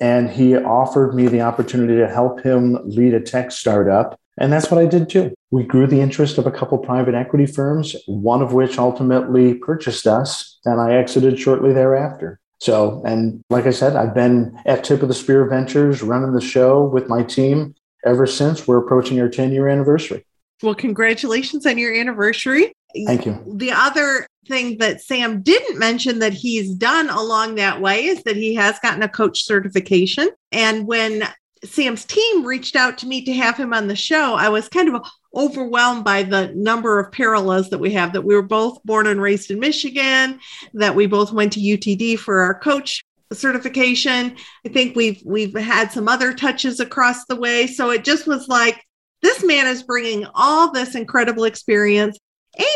And 0.00 0.28
he 0.28 0.56
offered 0.56 1.14
me 1.14 1.28
the 1.28 1.42
opportunity 1.42 1.96
to 1.96 2.08
help 2.08 2.42
him 2.42 2.76
lead 2.84 3.14
a 3.14 3.20
tech 3.20 3.52
startup 3.52 4.18
And 4.38 4.52
that's 4.52 4.68
what 4.68 4.80
I 4.80 4.86
did 4.86 5.08
too. 5.08 5.32
We 5.52 5.62
grew 5.62 5.86
the 5.86 6.00
interest 6.00 6.38
of 6.38 6.46
a 6.46 6.50
couple 6.50 6.76
private 6.78 7.14
equity 7.14 7.46
firms, 7.46 7.94
one 8.06 8.42
of 8.42 8.52
which 8.52 8.78
ultimately 8.78 9.54
purchased 9.54 10.08
us, 10.08 10.58
and 10.64 10.80
I 10.80 10.94
exited 10.94 11.38
shortly 11.38 11.72
thereafter. 11.72 12.40
So, 12.58 13.00
and 13.06 13.42
like 13.48 13.66
I 13.66 13.70
said, 13.70 13.94
I've 13.94 14.14
been 14.14 14.58
at 14.66 14.82
Tip 14.82 15.02
of 15.02 15.08
the 15.08 15.14
Spear 15.14 15.48
Ventures 15.48 16.02
running 16.02 16.32
the 16.32 16.40
show 16.40 16.84
with 16.84 17.08
my 17.08 17.22
team 17.22 17.75
ever 18.06 18.26
since 18.26 18.66
we're 18.66 18.78
approaching 18.78 19.20
our 19.20 19.28
10 19.28 19.52
year 19.52 19.68
anniversary. 19.68 20.24
Well, 20.62 20.74
congratulations 20.74 21.66
on 21.66 21.76
your 21.76 21.94
anniversary. 21.94 22.72
Thank 23.04 23.26
you. 23.26 23.42
The 23.56 23.72
other 23.72 24.26
thing 24.48 24.78
that 24.78 25.02
Sam 25.02 25.42
didn't 25.42 25.78
mention 25.78 26.20
that 26.20 26.32
he's 26.32 26.74
done 26.74 27.10
along 27.10 27.56
that 27.56 27.80
way 27.80 28.06
is 28.06 28.22
that 28.22 28.36
he 28.36 28.54
has 28.54 28.78
gotten 28.78 29.02
a 29.02 29.08
coach 29.08 29.44
certification. 29.44 30.30
And 30.52 30.86
when 30.86 31.24
Sam's 31.64 32.04
team 32.04 32.44
reached 32.46 32.76
out 32.76 32.96
to 32.98 33.06
me 33.06 33.24
to 33.24 33.34
have 33.34 33.56
him 33.56 33.74
on 33.74 33.88
the 33.88 33.96
show, 33.96 34.34
I 34.34 34.48
was 34.48 34.68
kind 34.68 34.94
of 34.94 35.02
overwhelmed 35.34 36.04
by 36.04 36.22
the 36.22 36.52
number 36.54 36.98
of 36.98 37.12
parallels 37.12 37.68
that 37.70 37.78
we 37.78 37.92
have 37.92 38.14
that 38.14 38.22
we 38.22 38.34
were 38.34 38.42
both 38.42 38.82
born 38.84 39.06
and 39.06 39.20
raised 39.20 39.50
in 39.50 39.58
Michigan, 39.58 40.38
that 40.72 40.94
we 40.94 41.06
both 41.06 41.32
went 41.32 41.52
to 41.54 41.60
UTD 41.60 42.18
for 42.18 42.40
our 42.40 42.58
coach 42.58 43.04
certification. 43.32 44.36
I 44.64 44.68
think 44.68 44.96
we've 44.96 45.22
we've 45.24 45.56
had 45.56 45.92
some 45.92 46.08
other 46.08 46.32
touches 46.32 46.80
across 46.80 47.24
the 47.26 47.36
way, 47.36 47.66
so 47.66 47.90
it 47.90 48.04
just 48.04 48.26
was 48.26 48.48
like 48.48 48.82
this 49.22 49.44
man 49.44 49.66
is 49.66 49.82
bringing 49.82 50.26
all 50.34 50.72
this 50.72 50.94
incredible 50.94 51.44
experience 51.44 52.18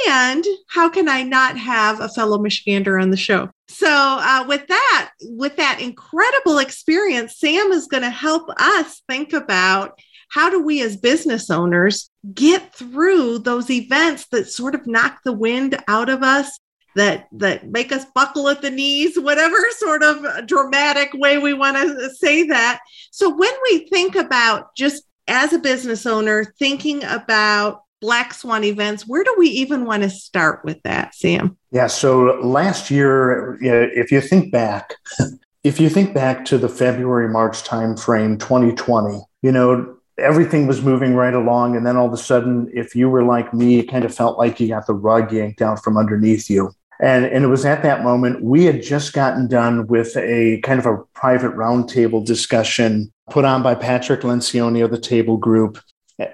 and 0.09 0.45
how 0.69 0.88
can 0.88 1.09
I 1.09 1.23
not 1.23 1.57
have 1.57 2.00
a 2.00 2.09
fellow 2.09 2.38
Michigander 2.38 3.00
on 3.00 3.11
the 3.11 3.16
show? 3.16 3.50
So, 3.69 3.88
uh, 3.88 4.45
with 4.47 4.66
that, 4.66 5.11
with 5.23 5.57
that 5.57 5.80
incredible 5.80 6.59
experience, 6.59 7.38
Sam 7.38 7.73
is 7.73 7.87
going 7.87 8.02
to 8.02 8.11
help 8.11 8.50
us 8.59 9.02
think 9.09 9.33
about 9.33 9.99
how 10.28 10.50
do 10.50 10.62
we 10.62 10.83
as 10.83 10.97
business 10.97 11.50
owners 11.50 12.11
get 12.35 12.75
through 12.75 13.40
those 13.40 13.71
events 13.71 14.26
that 14.28 14.49
sort 14.49 14.75
of 14.75 14.87
knock 14.87 15.21
the 15.25 15.33
wind 15.33 15.83
out 15.88 16.09
of 16.09 16.23
us 16.23 16.59
that 16.97 17.28
that 17.32 17.68
make 17.68 17.92
us 17.92 18.04
buckle 18.14 18.49
at 18.49 18.62
the 18.62 18.70
knees 18.70 19.18
whatever 19.18 19.56
sort 19.78 20.02
of 20.02 20.47
dramatic 20.47 21.12
way 21.14 21.38
we 21.38 21.54
want 21.54 21.76
to 21.76 22.11
say 22.11 22.44
that. 22.44 22.80
So 23.11 23.28
when 23.28 23.52
we 23.70 23.88
think 23.88 24.14
about 24.14 24.75
just 24.75 25.04
as 25.28 25.52
a 25.52 25.59
business 25.59 26.06
owner 26.06 26.44
thinking 26.59 27.04
about 27.04 27.82
black 28.00 28.32
swan 28.32 28.64
events 28.64 29.06
where 29.06 29.23
do 29.23 29.35
we 29.38 29.49
even 29.49 29.85
want 29.85 30.02
to 30.02 30.11
start 30.11 30.64
with 30.64 30.82
that 30.82 31.14
sam? 31.14 31.56
Yeah 31.70 31.87
so 31.87 32.40
last 32.42 32.90
year 32.90 33.59
if 33.61 34.11
you 34.11 34.20
think 34.20 34.50
back 34.50 34.94
if 35.64 35.78
you 35.78 35.90
think 35.90 36.14
back 36.14 36.47
to 36.47 36.56
the 36.56 36.68
february 36.68 37.28
march 37.28 37.62
timeframe 37.62 38.38
2020 38.38 39.20
you 39.42 39.52
know 39.52 39.97
everything 40.16 40.66
was 40.66 40.82
moving 40.82 41.14
right 41.14 41.35
along 41.35 41.76
and 41.76 41.87
then 41.87 41.97
all 41.97 42.06
of 42.06 42.12
a 42.12 42.16
sudden 42.16 42.70
if 42.75 42.97
you 42.97 43.11
were 43.11 43.23
like 43.23 43.52
me 43.52 43.78
it 43.78 43.90
kind 43.90 44.04
of 44.04 44.14
felt 44.14 44.38
like 44.38 44.59
you 44.59 44.68
got 44.68 44.87
the 44.87 44.94
rug 44.94 45.30
yanked 45.30 45.61
out 45.61 45.82
from 45.85 45.99
underneath 45.99 46.49
you 46.49 46.70
and, 47.02 47.25
and 47.25 47.45
it 47.45 47.49
was 47.49 47.64
at 47.64 47.83
that 47.83 48.02
moment 48.02 48.42
we 48.42 48.64
had 48.64 48.83
just 48.83 49.12
gotten 49.12 49.49
done 49.49 49.87
with 49.87 50.16
a 50.16 50.61
kind 50.62 50.78
of 50.78 50.87
a 50.87 50.99
private 51.14 51.54
roundtable 51.54 52.25
discussion 52.25 53.12
put 53.30 53.45
on 53.45 53.62
by 53.62 53.75
patrick 53.75 54.21
lencioni 54.21 54.85
of 54.85 54.90
the 54.90 54.99
table 54.99 55.37
group 55.37 55.78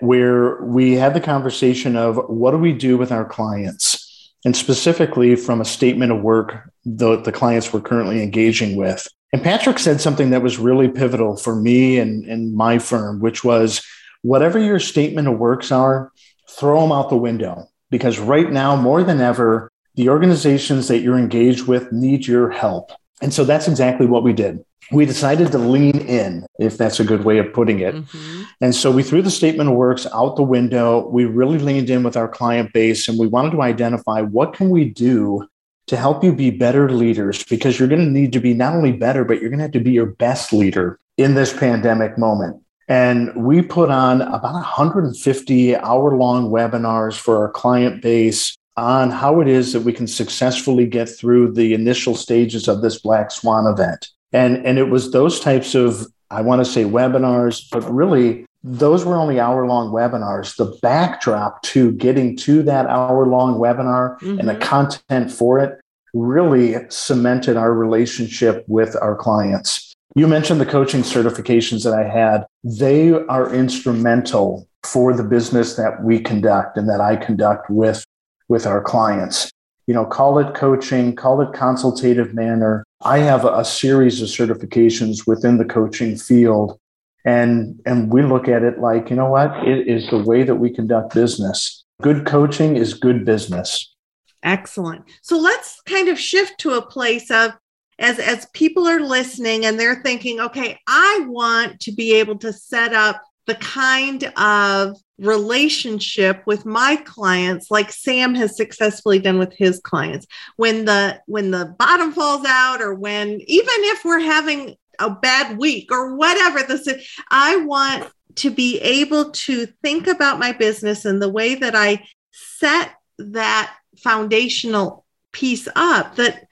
where 0.01 0.63
we 0.63 0.95
had 0.95 1.15
the 1.15 1.21
conversation 1.21 1.97
of 1.97 2.17
what 2.29 2.51
do 2.51 2.59
we 2.59 2.73
do 2.73 2.97
with 2.97 3.13
our 3.13 3.25
clients? 3.25 4.33
And 4.45 4.57
specifically 4.57 5.37
from 5.37 5.61
a 5.61 5.65
statement 5.65 6.13
of 6.13 6.23
work 6.23 6.71
the, 6.85 7.17
the 7.17 7.33
clients 7.33 7.73
we're 7.73 7.81
currently 7.81 8.23
engaging 8.23 8.77
with. 8.77 9.09
And 9.33 9.43
Patrick 9.43 9.79
said 9.79 10.01
something 10.01 10.31
that 10.31 10.43
was 10.43 10.59
really 10.59 10.89
pivotal 10.89 11.37
for 11.37 11.57
me 11.57 11.99
and, 11.99 12.25
and 12.27 12.55
my 12.55 12.79
firm, 12.79 13.21
which 13.21 13.43
was 13.43 13.85
whatever 14.23 14.59
your 14.59 14.79
statement 14.79 15.27
of 15.27 15.39
works 15.39 15.73
are, 15.73 16.13
throw 16.49 16.81
them 16.81 16.93
out 16.93 17.11
the 17.11 17.17
window. 17.17 17.69
Because 17.91 18.19
right 18.19 18.51
now, 18.51 18.77
more 18.77 19.03
than 19.03 19.21
ever, 19.21 19.71
the 19.97 20.09
organizations 20.09 20.89
that 20.89 21.01
you're 21.01 21.19
engaged 21.19 21.67
with 21.67 21.93
need 21.93 22.27
your 22.27 22.51
help. 22.51 22.93
And 23.21 23.33
so 23.33 23.45
that's 23.45 23.67
exactly 23.67 24.07
what 24.07 24.23
we 24.23 24.33
did 24.33 24.65
we 24.93 25.05
decided 25.05 25.51
to 25.53 25.59
lean 25.59 25.99
in, 25.99 26.47
if 26.59 26.79
that's 26.79 27.01
a 27.01 27.05
good 27.05 27.25
way 27.25 27.39
of 27.39 27.53
putting 27.53 27.81
it. 27.81 27.95
Mm-hmm. 27.95 28.43
And 28.61 28.75
so 28.75 28.91
we 28.91 29.03
threw 29.03 29.23
the 29.23 29.31
statement 29.31 29.69
of 29.69 29.77
works 29.77 30.07
out 30.15 30.37
the 30.37 30.43
window. 30.43 31.09
We 31.09 31.25
really 31.25 31.59
leaned 31.59 31.91
in 31.91 32.03
with 32.03 32.17
our 32.17 32.29
client 32.29 32.73
base 32.73 33.09
and 33.09 33.19
we 33.19 33.27
wanted 33.27 33.53
to 33.53 33.63
identify 33.63 34.21
what 34.21 34.53
can 34.53 34.71
we 34.71 34.85
do 34.85 35.47
to 35.89 35.97
help 35.97 36.25
you 36.25 36.33
be 36.33 36.51
better 36.51 36.91
leaders 36.91 37.45
because 37.45 37.79
you're 37.79 37.89
going 37.89 38.05
to 38.05 38.11
need 38.11 38.33
to 38.33 38.41
be 38.41 38.55
not 38.55 38.75
only 38.75 38.93
better, 38.93 39.25
but 39.25 39.41
you're 39.41 39.51
going 39.51 39.59
to 39.59 39.65
have 39.65 39.73
to 39.73 39.81
be 39.81 39.93
your 39.93 40.07
best 40.07 40.53
leader 40.53 40.99
in 41.17 41.35
this 41.35 41.53
pandemic 41.53 42.19
moment. 42.19 42.61
And 42.89 43.35
we 43.35 43.63
put 43.63 43.91
on 43.91 44.21
about 44.21 44.55
150 44.55 45.77
hour 45.77 46.17
long 46.17 46.51
webinars 46.51 47.19
for 47.19 47.39
our 47.39 47.51
client 47.51 48.03
base 48.03 48.57
on 48.77 49.11
how 49.11 49.41
it 49.41 49.49
is 49.49 49.73
that 49.73 49.81
we 49.81 49.93
can 49.93 50.07
successfully 50.07 50.87
get 50.87 51.09
through 51.09 51.53
the 51.53 51.73
initial 51.75 52.15
stages 52.15 52.69
of 52.69 52.83
this 52.83 52.99
Black 52.99 53.31
Swan 53.31 53.67
event. 53.67 54.09
And, 54.33 54.65
and 54.67 54.79
it 54.79 54.91
was 54.91 55.13
those 55.13 55.41
types 55.41 55.75
of, 55.75 56.07
I 56.31 56.43
want 56.43 56.61
to 56.61 56.71
say 56.71 56.85
webinars, 56.85 57.67
but 57.71 57.83
really 57.91 58.45
those 58.63 59.05
were 59.05 59.17
only 59.17 59.39
hour 59.39 59.67
long 59.67 59.93
webinars. 59.93 60.57
The 60.57 60.77
backdrop 60.83 61.63
to 61.63 61.93
getting 61.93 62.37
to 62.39 62.63
that 62.65 62.87
hour 62.87 63.27
long 63.27 63.59
webinar 63.59 64.19
mm-hmm. 64.19 64.41
and 64.41 64.49
the 64.49 64.55
mm-hmm. 64.55 64.63
content 64.63 65.31
for 65.31 65.59
it 65.59 65.81
really 66.13 66.77
cemented 66.89 67.57
our 67.57 67.73
relationship 67.73 68.65
with 68.69 68.97
our 69.01 69.15
clients. 69.15 69.95
You 70.17 70.27
mentioned 70.27 70.61
the 70.61 70.67
coaching 70.67 71.03
certifications 71.03 71.85
that 71.85 71.93
I 71.93 72.09
had. 72.09 72.47
They 72.65 73.13
are 73.13 73.55
instrumental 73.55 74.67
for 74.83 75.13
the 75.13 75.23
business 75.23 75.77
that 75.77 76.03
we 76.03 76.21
conduct 76.21 76.79
and 76.79 76.89
that 76.89 77.01
I 77.01 77.17
conduct 77.17 77.69
with, 77.69 78.05
with 78.49 78.67
our 78.67 78.81
clients 78.81 79.51
you 79.87 79.95
know, 79.95 80.05
call 80.05 80.39
it 80.39 80.55
coaching, 80.55 81.15
call 81.15 81.41
it 81.41 81.53
consultative 81.53 82.35
manner. 82.35 82.85
I 83.03 83.19
have 83.19 83.45
a, 83.45 83.65
series 83.65 84.21
of 84.23 84.29
certifications 84.29 85.27
within 85.27 85.59
the 85.59 85.65
coaching 85.65 86.17
field. 86.17 86.79
And, 87.25 87.81
and 87.87 88.13
we 88.13 88.23
look 88.23 88.49
at 88.49 88.63
it 88.63 88.79
like, 88.79 89.11
you 89.11 89.17
know 89.17 89.31
what? 89.31 89.67
It 89.67 89.87
is 89.87 90.09
the 90.11 90.19
way 90.19 90.43
that 90.45 90.57
we 90.57 90.71
conduct 90.71 91.15
business. 91.15 91.85
Good 92.03 92.27
coaching 92.27 92.77
is 92.77 92.95
good 92.95 93.25
business. 93.25 93.95
Excellent. 94.43 95.05
So 95.23 95.39
let's 95.39 95.81
kind 95.87 96.09
of 96.09 96.19
shift 96.19 96.59
to 96.59 96.75
a 96.75 96.87
place 96.87 97.31
of 97.31 97.53
as 97.99 98.19
as 98.19 98.47
people 98.53 98.87
are 98.87 99.01
listening 99.01 99.65
and 99.65 99.81
they're 99.81 100.03
thinking, 100.03 100.39
okay, 100.39 100.79
I 100.87 101.25
want 101.29 101.81
to 101.81 101.93
be 101.93 102.15
able 102.15 102.39
to 102.39 102.53
set 102.53 102.93
up 102.93 103.23
the 103.47 103.55
kind 103.57 104.25
of 104.37 104.97
relationship 105.19 106.43
with 106.47 106.67
my 106.67 106.97
clients 106.97 107.71
like 107.71 107.91
Sam 107.91 108.35
has 108.35 108.57
successfully 108.57 109.19
done 109.19 109.39
with 109.39 109.55
his 109.55 109.81
clients 109.81 110.27
when 110.57 110.85
the 110.85 111.21
when 111.27 111.51
the 111.51 111.75
bottom 111.79 112.13
falls 112.13 112.45
out 112.47 112.83
or 112.83 112.93
when 112.93 113.29
even 113.29 113.41
if 113.47 114.05
we're 114.05 114.21
having 114.21 114.77
a 114.99 115.11
bad 115.11 115.59
week 115.59 115.91
or 115.91 116.17
whatever 116.17 116.63
this 116.63 116.87
is 116.87 117.09
I 117.31 117.57
want 117.59 118.11
to 118.37 118.51
be 118.51 118.79
able 118.81 119.31
to 119.31 119.67
think 119.83 120.07
about 120.07 120.39
my 120.39 120.53
business 120.53 121.07
and 121.07 121.23
the 121.23 121.29
way 121.29 121.55
that 121.55 121.75
I 121.75 122.05
set 122.33 122.93
that 123.19 123.75
foundational 124.03 125.07
piece 125.33 125.69
up 125.75 126.17
that 126.17 126.47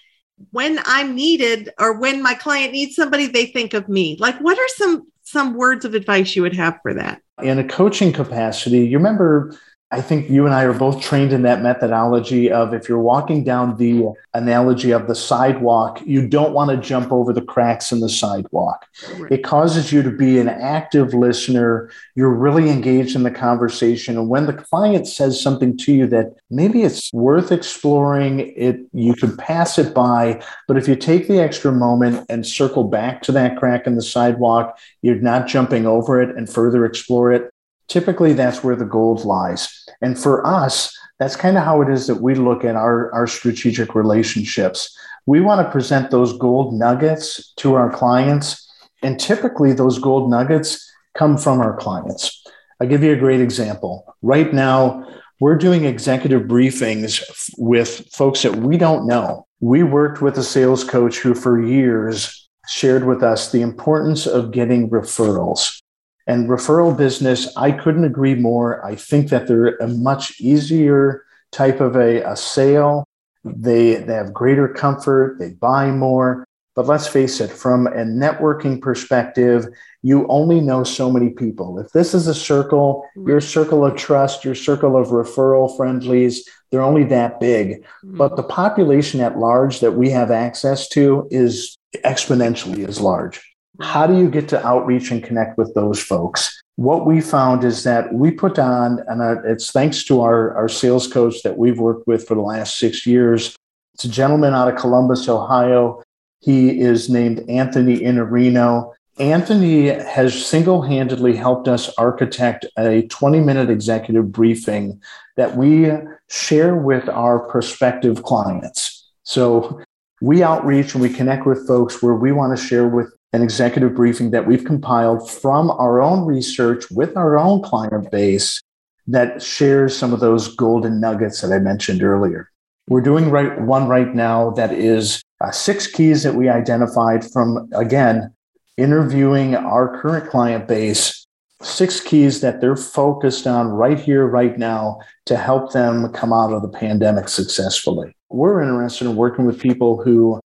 when 0.51 0.79
I'm 0.85 1.15
needed 1.15 1.71
or 1.79 1.99
when 1.99 2.23
my 2.23 2.35
client 2.35 2.73
needs 2.73 2.97
somebody, 2.97 3.27
they 3.27 3.47
think 3.47 3.75
of 3.75 3.89
me. 3.89 4.17
Like, 4.19 4.39
what 4.39 4.59
are 4.59 4.69
some 4.69 5.07
some 5.35 5.55
words 5.55 5.85
of 5.85 5.95
advice 5.95 6.35
you 6.35 6.43
would 6.43 6.55
have 6.55 6.79
for 6.81 6.95
that? 6.95 7.21
In 7.43 7.59
a 7.59 7.65
coaching 7.65 8.13
capacity, 8.13 8.87
you 8.87 8.97
remember 8.97 9.59
I 9.95 10.01
think 10.01 10.29
you 10.29 10.45
and 10.45 10.53
I 10.53 10.65
are 10.65 10.73
both 10.73 11.01
trained 11.01 11.33
in 11.33 11.43
that 11.43 11.63
methodology 11.63 12.51
of 12.51 12.75
if 12.75 12.89
you're 12.89 12.99
walking 12.99 13.45
down 13.45 13.77
the 13.77 14.13
analogy 14.35 14.91
of 14.91 15.07
the 15.07 15.15
sidewalk, 15.15 16.03
you 16.05 16.27
don't 16.27 16.53
want 16.53 16.73
to 16.73 16.77
jump 16.77 17.13
over 17.13 17.33
the 17.33 17.41
cracks 17.41 17.93
in 17.93 18.01
the 18.01 18.09
sidewalk. 18.09 18.87
It 19.31 19.45
causes 19.45 19.93
you 19.93 20.03
to 20.03 20.11
be 20.11 20.41
an 20.41 20.49
active 20.49 21.15
listener. 21.15 21.93
You're 22.17 22.35
really 22.35 22.71
engaged 22.71 23.15
in 23.15 23.23
the 23.23 23.31
conversation. 23.31 24.19
And 24.19 24.29
when 24.29 24.47
the 24.47 24.53
client 24.53 25.07
says 25.07 25.41
something 25.41 25.77
to 25.79 25.93
you 25.93 26.09
that 26.09 26.35
maybe 26.51 26.83
it's 26.83 27.13
worth 27.13 27.53
exploring, 27.53 28.53
it 28.57 28.81
you 28.93 29.15
could 29.15 29.39
pass 29.39 29.79
it 29.79 29.95
by. 29.95 30.43
But 30.67 30.77
if 30.77 30.89
you 30.89 30.97
take 30.97 31.29
the 31.29 31.39
extra 31.39 31.71
moment 31.71 32.27
and 32.29 32.45
circle 32.45 32.83
back 32.83 33.23
to 33.23 33.33
that 33.33 33.59
crack 33.59 33.87
in 33.87 33.95
the 33.95 34.03
sidewalk, 34.03 34.77
you're 35.03 35.21
not 35.21 35.47
jumping 35.47 35.87
over 35.87 36.21
it 36.21 36.37
and 36.37 36.51
further 36.51 36.85
explore 36.85 37.31
it 37.31 37.54
typically 37.89 38.33
that's 38.33 38.63
where 38.63 38.77
the 38.77 38.85
gold 38.85 39.25
lies. 39.25 39.85
And 40.01 40.19
for 40.19 40.47
us, 40.47 40.97
that's 41.19 41.37
kind 41.37 41.57
of 41.57 41.65
how 41.65 41.81
it 41.83 41.89
is 41.89 42.07
that 42.07 42.21
we 42.21 42.35
look 42.35 42.65
at 42.65 42.77
our, 42.77 43.13
our 43.13 43.27
strategic 43.27 43.95
relationships. 43.95 44.97
We 45.27 45.41
want 45.41 45.67
to 45.67 45.73
present 45.73 46.11
those 46.11 46.37
gold 46.37 46.75
nuggets 46.75 47.53
to 47.57 47.75
our 47.75 47.91
clients. 47.91 48.69
And 49.03 49.19
typically, 49.19 49.73
those 49.73 49.99
gold 49.99 50.31
nuggets 50.31 50.91
come 51.17 51.39
from 51.39 51.61
our 51.61 51.77
clients. 51.77 52.43
I'll 52.81 52.89
give 52.89 53.03
you 53.03 53.13
a 53.13 53.17
great 53.17 53.41
example. 53.41 54.17
Right 54.23 54.53
now, 54.53 55.07
we're 55.41 55.57
doing 55.57 55.85
executive 55.85 56.43
briefings 56.43 57.23
with 57.59 58.09
folks 58.13 58.43
that 58.43 58.57
we 58.57 58.77
don't 58.77 59.07
know. 59.07 59.47
We 59.61 59.83
worked 59.83 60.21
with 60.21 60.37
a 60.39 60.43
sales 60.43 60.85
coach 60.85 61.19
who, 61.19 61.35
for 61.35 61.63
years, 61.63 62.49
shared 62.67 63.05
with 63.05 63.23
us 63.23 63.53
the 63.53 63.63
importance 63.63 64.27
of 64.27 64.51
getting 64.51 64.91
referrals 64.91 65.81
And 66.27 66.49
referral 66.49 66.97
business, 66.97 67.55
I 67.57 67.73
couldn't 67.73 68.05
agree 68.05 68.35
more. 68.35 68.85
I 68.85 68.95
think 68.95 69.29
that 69.29 69.47
they're 69.47 69.77
a 69.77 69.89
much 69.89 70.41
easier 70.41 71.25
type 71.53 71.81
of 71.81 71.97
a, 71.97 72.23
a 72.23 72.37
sale. 72.37 73.07
They, 73.45 73.97
they 73.97 74.15
have 74.15 74.33
greater 74.33 74.69
comfort, 74.69 75.39
they 75.39 75.51
buy 75.51 75.91
more. 75.91 76.47
But 76.75 76.87
let's 76.87 77.07
face 77.07 77.41
it, 77.41 77.53
from 77.53 77.87
a 77.87 78.05
networking 78.05 78.81
perspective, 78.81 79.67
you 80.03 80.27
only 80.29 80.61
know 80.61 80.83
so 80.83 81.11
many 81.11 81.31
people. 81.31 81.79
If 81.79 81.93
this 81.93 82.15
is 82.15 82.27
a 82.27 82.35
circle, 82.35 83.07
your 83.15 83.41
circle 83.41 83.87
of 83.87 83.97
trust, 83.97 84.45
your 84.45 84.57
circle 84.57 84.97
of 84.97 85.09
referral 85.09 85.75
friendlies, 85.77 86.49
they're 86.71 86.83
only 86.83 87.05
that 87.05 87.39
big. 87.39 87.83
Mm-hmm. 87.83 88.17
But 88.17 88.35
the 88.35 88.43
population 88.43 89.21
at 89.21 89.39
large 89.39 89.81
that 89.81 89.93
we 89.93 90.11
have 90.11 90.33
access 90.33 90.89
to 90.91 91.29
is 91.31 91.79
exponentially 92.05 92.89
as 92.89 93.01
large. 93.01 93.54
How 93.81 94.07
do 94.07 94.17
you 94.17 94.29
get 94.29 94.49
to 94.49 94.67
outreach 94.67 95.11
and 95.11 95.23
connect 95.23 95.59
with 95.59 95.75
those 95.75 96.01
folks? 96.01 96.63
What 96.77 97.07
we 97.07 97.21
found 97.21 97.65
is 97.65 97.85
that 97.85 98.13
we 98.13 98.31
put 98.31 98.59
on, 98.59 99.01
and 99.09 99.47
it's 99.47 99.71
thanks 99.71 100.05
to 100.05 100.21
our, 100.21 100.55
our 100.57 100.69
sales 100.69 101.09
coach 101.09 101.43
that 101.43 101.57
we've 101.57 101.79
worked 101.79 102.07
with 102.07 102.27
for 102.27 102.35
the 102.35 102.41
last 102.41 102.79
six 102.79 103.07
years. 103.07 103.57
It's 103.95 104.05
a 104.05 104.09
gentleman 104.09 104.55
out 104.55 104.73
of 104.73 104.79
Columbus, 104.79 105.29
Ohio. 105.29 106.03
He 106.41 106.81
is 106.81 107.09
named 107.09 107.49
Anthony 107.49 108.01
Iannarino. 108.01 108.93
Anthony 109.19 109.87
has 109.87 110.45
single 110.45 110.83
handedly 110.83 111.37
helped 111.37 111.69
us 111.69 111.93
architect 111.97 112.67
a 112.77 113.03
20 113.03 113.41
minute 113.41 113.71
executive 113.71 114.33
briefing 114.33 115.01
that 115.37 115.57
we 115.57 115.91
share 116.29 116.75
with 116.75 117.09
our 117.09 117.39
prospective 117.49 118.25
clients. 118.25 119.09
So 119.23 119.81
we 120.21 120.43
outreach 120.43 120.95
and 120.95 121.03
we 121.03 121.11
connect 121.11 121.47
with 121.47 121.67
folks 121.67 122.03
where 122.03 122.15
we 122.15 122.33
want 122.33 122.57
to 122.57 122.65
share 122.65 122.89
with 122.89 123.13
an 123.35 123.43
executive 123.43 123.97
briefing 123.97 124.31
that 124.31 124.47
we've 124.47 124.65
compiled 124.65 125.29
from 125.29 125.69
our 125.73 126.01
own 126.01 126.25
research 126.25 126.89
with 126.93 127.17
our 127.17 127.37
own 127.37 127.61
client 127.63 128.09
base 128.13 128.63
that 129.09 129.43
shares 129.43 129.97
some 129.97 130.13
of 130.13 130.21
those 130.21 130.55
golden 130.55 131.01
nuggets 131.01 131.41
that 131.41 131.53
I 131.53 131.59
mentioned 131.59 132.05
earlier. 132.05 132.49
We're 132.89 133.01
doing 133.01 133.31
right 133.31 133.61
one 133.61 133.89
right 133.89 134.15
now 134.15 134.51
that 134.53 134.73
is 134.73 135.21
uh, 135.41 135.51
six 135.51 135.89
keys 135.89 136.23
that 136.23 136.37
we 136.37 136.49
identified 136.49 137.29
from 137.33 137.69
again 137.75 138.33
interviewing 138.77 139.57
our 139.57 140.01
current 140.01 140.31
client 140.31 140.69
base, 140.69 141.27
six 141.61 141.99
keys 141.99 142.41
that 142.41 142.61
they're 142.61 142.77
focused 142.77 143.49
on 143.49 143.67
right 143.67 143.99
here, 143.99 144.27
right 144.27 144.57
now 144.57 145.01
to 145.27 145.37
help 145.37 145.73
them 145.73 146.13
come 146.13 146.33
out 146.33 146.53
of 146.53 146.63
the 146.63 146.69
pandemic 146.69 147.29
successfully. 147.29 148.15
We're 148.31 148.63
interested 148.63 149.09
in 149.09 149.17
working 149.17 149.45
with 149.45 149.59
people 149.61 150.01
who 150.01 150.41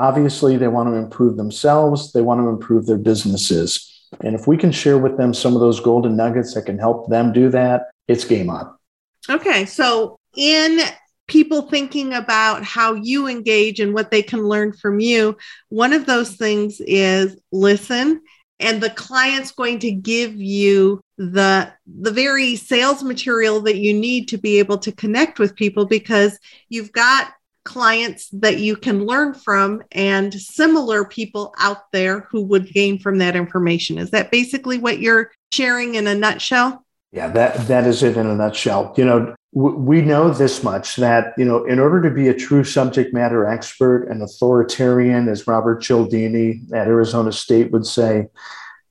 obviously 0.00 0.56
they 0.56 0.68
want 0.68 0.88
to 0.88 0.94
improve 0.94 1.36
themselves, 1.36 2.12
they 2.12 2.22
want 2.22 2.40
to 2.40 2.48
improve 2.48 2.86
their 2.86 2.98
businesses. 2.98 3.86
And 4.22 4.34
if 4.34 4.46
we 4.46 4.56
can 4.56 4.72
share 4.72 4.98
with 4.98 5.16
them 5.16 5.32
some 5.32 5.54
of 5.54 5.60
those 5.60 5.78
golden 5.78 6.16
nuggets 6.16 6.54
that 6.54 6.62
can 6.62 6.78
help 6.78 7.08
them 7.08 7.32
do 7.32 7.48
that, 7.50 7.90
it's 8.08 8.24
game 8.24 8.50
on. 8.50 8.74
Okay. 9.28 9.66
So, 9.66 10.18
in 10.34 10.80
people 11.28 11.62
thinking 11.62 12.12
about 12.12 12.64
how 12.64 12.94
you 12.94 13.28
engage 13.28 13.78
and 13.78 13.94
what 13.94 14.10
they 14.10 14.22
can 14.22 14.42
learn 14.42 14.72
from 14.72 14.98
you, 14.98 15.36
one 15.68 15.92
of 15.92 16.06
those 16.06 16.34
things 16.34 16.80
is 16.86 17.36
listen. 17.52 18.20
And 18.58 18.82
the 18.82 18.90
client's 18.90 19.52
going 19.52 19.78
to 19.80 19.92
give 19.92 20.34
you 20.34 21.00
the 21.16 21.72
the 21.86 22.10
very 22.10 22.56
sales 22.56 23.02
material 23.02 23.60
that 23.60 23.78
you 23.78 23.94
need 23.94 24.28
to 24.28 24.38
be 24.38 24.58
able 24.58 24.78
to 24.78 24.92
connect 24.92 25.38
with 25.38 25.54
people 25.54 25.86
because 25.86 26.38
you've 26.68 26.92
got 26.92 27.32
clients 27.64 28.28
that 28.28 28.58
you 28.58 28.76
can 28.76 29.04
learn 29.04 29.34
from 29.34 29.82
and 29.92 30.32
similar 30.34 31.04
people 31.04 31.54
out 31.58 31.90
there 31.92 32.20
who 32.30 32.42
would 32.42 32.72
gain 32.72 32.98
from 32.98 33.18
that 33.18 33.36
information. 33.36 33.98
Is 33.98 34.10
that 34.10 34.30
basically 34.30 34.78
what 34.78 35.00
you're 35.00 35.30
sharing 35.52 35.94
in 35.94 36.06
a 36.06 36.14
nutshell? 36.14 36.84
Yeah, 37.12 37.28
that 37.28 37.66
that 37.68 37.86
is 37.86 38.02
it 38.02 38.16
in 38.16 38.26
a 38.26 38.34
nutshell. 38.34 38.94
You 38.96 39.04
know, 39.04 39.34
we 39.52 40.00
know 40.00 40.30
this 40.30 40.62
much 40.62 40.96
that 40.96 41.34
you 41.36 41.44
know 41.44 41.64
in 41.64 41.80
order 41.80 42.00
to 42.02 42.14
be 42.14 42.28
a 42.28 42.34
true 42.34 42.62
subject 42.62 43.12
matter 43.12 43.46
expert 43.46 44.04
and 44.04 44.22
authoritarian 44.22 45.28
as 45.28 45.46
robert 45.48 45.82
cialdini 45.82 46.60
at 46.72 46.86
arizona 46.86 47.32
state 47.32 47.72
would 47.72 47.84
say 47.84 48.28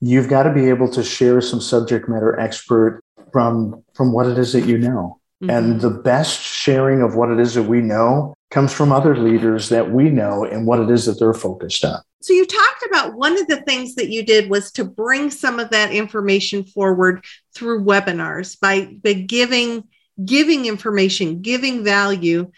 you've 0.02 0.28
got 0.28 0.44
to 0.44 0.54
be 0.54 0.68
able 0.68 0.90
to 0.90 1.02
share 1.02 1.40
some 1.40 1.62
subject 1.62 2.10
matter 2.10 2.38
expert 2.40 3.02
from 3.32 3.84
from 3.94 4.12
what 4.12 4.28
it 4.28 4.38
is 4.38 4.52
that 4.52 4.66
you 4.66 4.78
know 4.78 5.19
mm-hmm. 5.42 5.50
and 5.50 5.82
the 5.82 5.90
best 5.90 6.42
sharing 6.42 7.02
of 7.02 7.16
what 7.16 7.30
it 7.30 7.40
is 7.40 7.54
that 7.54 7.64
we 7.64 7.82
know 7.82 8.34
comes 8.52 8.74
from 8.74 8.92
other 8.92 9.16
leaders 9.16 9.70
that 9.70 9.92
we 9.92 10.10
know 10.10 10.44
and 10.44 10.66
what 10.66 10.80
it 10.80 10.90
is 10.90 11.06
that 11.06 11.20
they're 11.20 11.34
focused 11.34 11.86
on 11.86 12.02
so 12.22 12.34
you 12.34 12.46
talked 12.46 12.84
about 12.90 13.14
one 13.16 13.40
of 13.40 13.48
the 13.48 13.62
things 13.62 13.96
that 13.96 14.10
you 14.10 14.24
did 14.24 14.50
was 14.50 14.72
to 14.74 14.84
bring 14.84 15.32
some 15.32 15.58
of 15.58 15.70
that 15.70 15.94
information 15.94 16.66
forward 16.66 17.24
through 17.56 17.86
webinars 17.86 18.60
by, 18.60 18.94
by 19.02 19.14
giving 19.14 19.86
giving 20.26 20.66
information, 20.66 21.42
giving 21.42 21.84
value. 21.84 22.52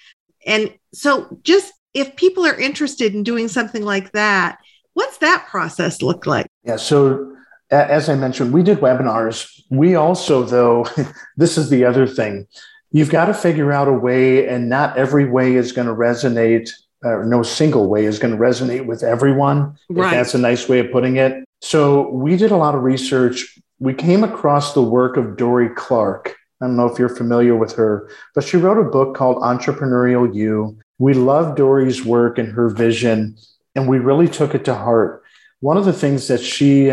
And 0.46 0.74
so, 0.94 1.40
just 1.44 1.74
if 1.94 2.16
people 2.16 2.46
are 2.46 2.60
interested 2.60 3.14
in 3.14 3.24
doing 3.24 3.48
something 3.48 3.84
like 3.84 4.12
that, 4.14 4.60
what's 4.94 5.18
that 5.18 5.48
process 5.50 6.02
look 6.02 6.26
like? 6.26 6.48
Yeah. 6.64 6.78
So, 6.78 7.31
as 7.72 8.10
I 8.10 8.16
mentioned, 8.16 8.54
we 8.54 8.64
did 8.64 8.80
webinars. 8.80 9.62
We 9.70 9.96
also, 9.96 10.44
though, 10.44 10.86
this 11.38 11.58
is 11.58 11.70
the 11.70 11.86
other 11.86 12.06
thing. 12.06 12.48
You've 12.92 13.10
got 13.10 13.26
to 13.26 13.34
figure 13.34 13.72
out 13.72 13.88
a 13.88 13.94
way, 13.94 14.48
and 14.48 14.70
not 14.70 14.98
every 14.98 15.30
way 15.30 15.56
is 15.56 15.72
going 15.72 15.88
to 15.88 15.94
resonate, 15.94 16.70
or 17.04 17.26
no 17.26 17.42
single 17.42 17.88
way 17.88 18.06
is 18.06 18.20
going 18.20 18.34
to 18.34 18.40
resonate 18.40 18.86
with 18.86 19.04
everyone. 19.04 19.78
Right. 19.90 20.12
That's 20.12 20.34
a 20.34 20.38
nice 20.38 20.68
way 20.68 20.80
of 20.80 20.92
putting 20.92 21.16
it. 21.18 21.46
So, 21.62 22.10
we 22.10 22.36
did 22.36 22.52
a 22.52 22.58
lot 22.58 22.76
of 22.76 22.84
research. 22.84 23.58
We 23.80 23.94
came 23.94 24.24
across 24.24 24.74
the 24.74 24.84
work 24.84 25.18
of 25.18 25.38
Dorie 25.38 25.74
Clark, 25.76 26.36
I 26.62 26.68
don't 26.68 26.76
know 26.76 26.86
if 26.86 27.00
you're 27.00 27.10
familiar 27.10 27.56
with 27.56 27.74
her, 27.74 28.08
but 28.36 28.44
she 28.44 28.58
wrote 28.58 28.78
a 28.78 28.90
book 28.90 29.16
called 29.16 29.38
Entrepreneurial 29.38 30.34
You. 30.34 30.78
We 31.00 31.16
love 31.16 31.56
Dorie's 31.56 32.06
work 32.06 32.38
and 32.38 32.54
her 32.54 32.70
vision, 32.70 33.36
and 33.74 33.90
we 33.90 33.98
really 33.98 34.28
took 34.28 34.54
it 34.54 34.64
to 34.66 34.76
heart. 34.76 35.24
One 35.62 35.78
of 35.78 35.86
the 35.86 35.94
things 35.94 36.28
that 36.28 36.40
she 36.40 36.92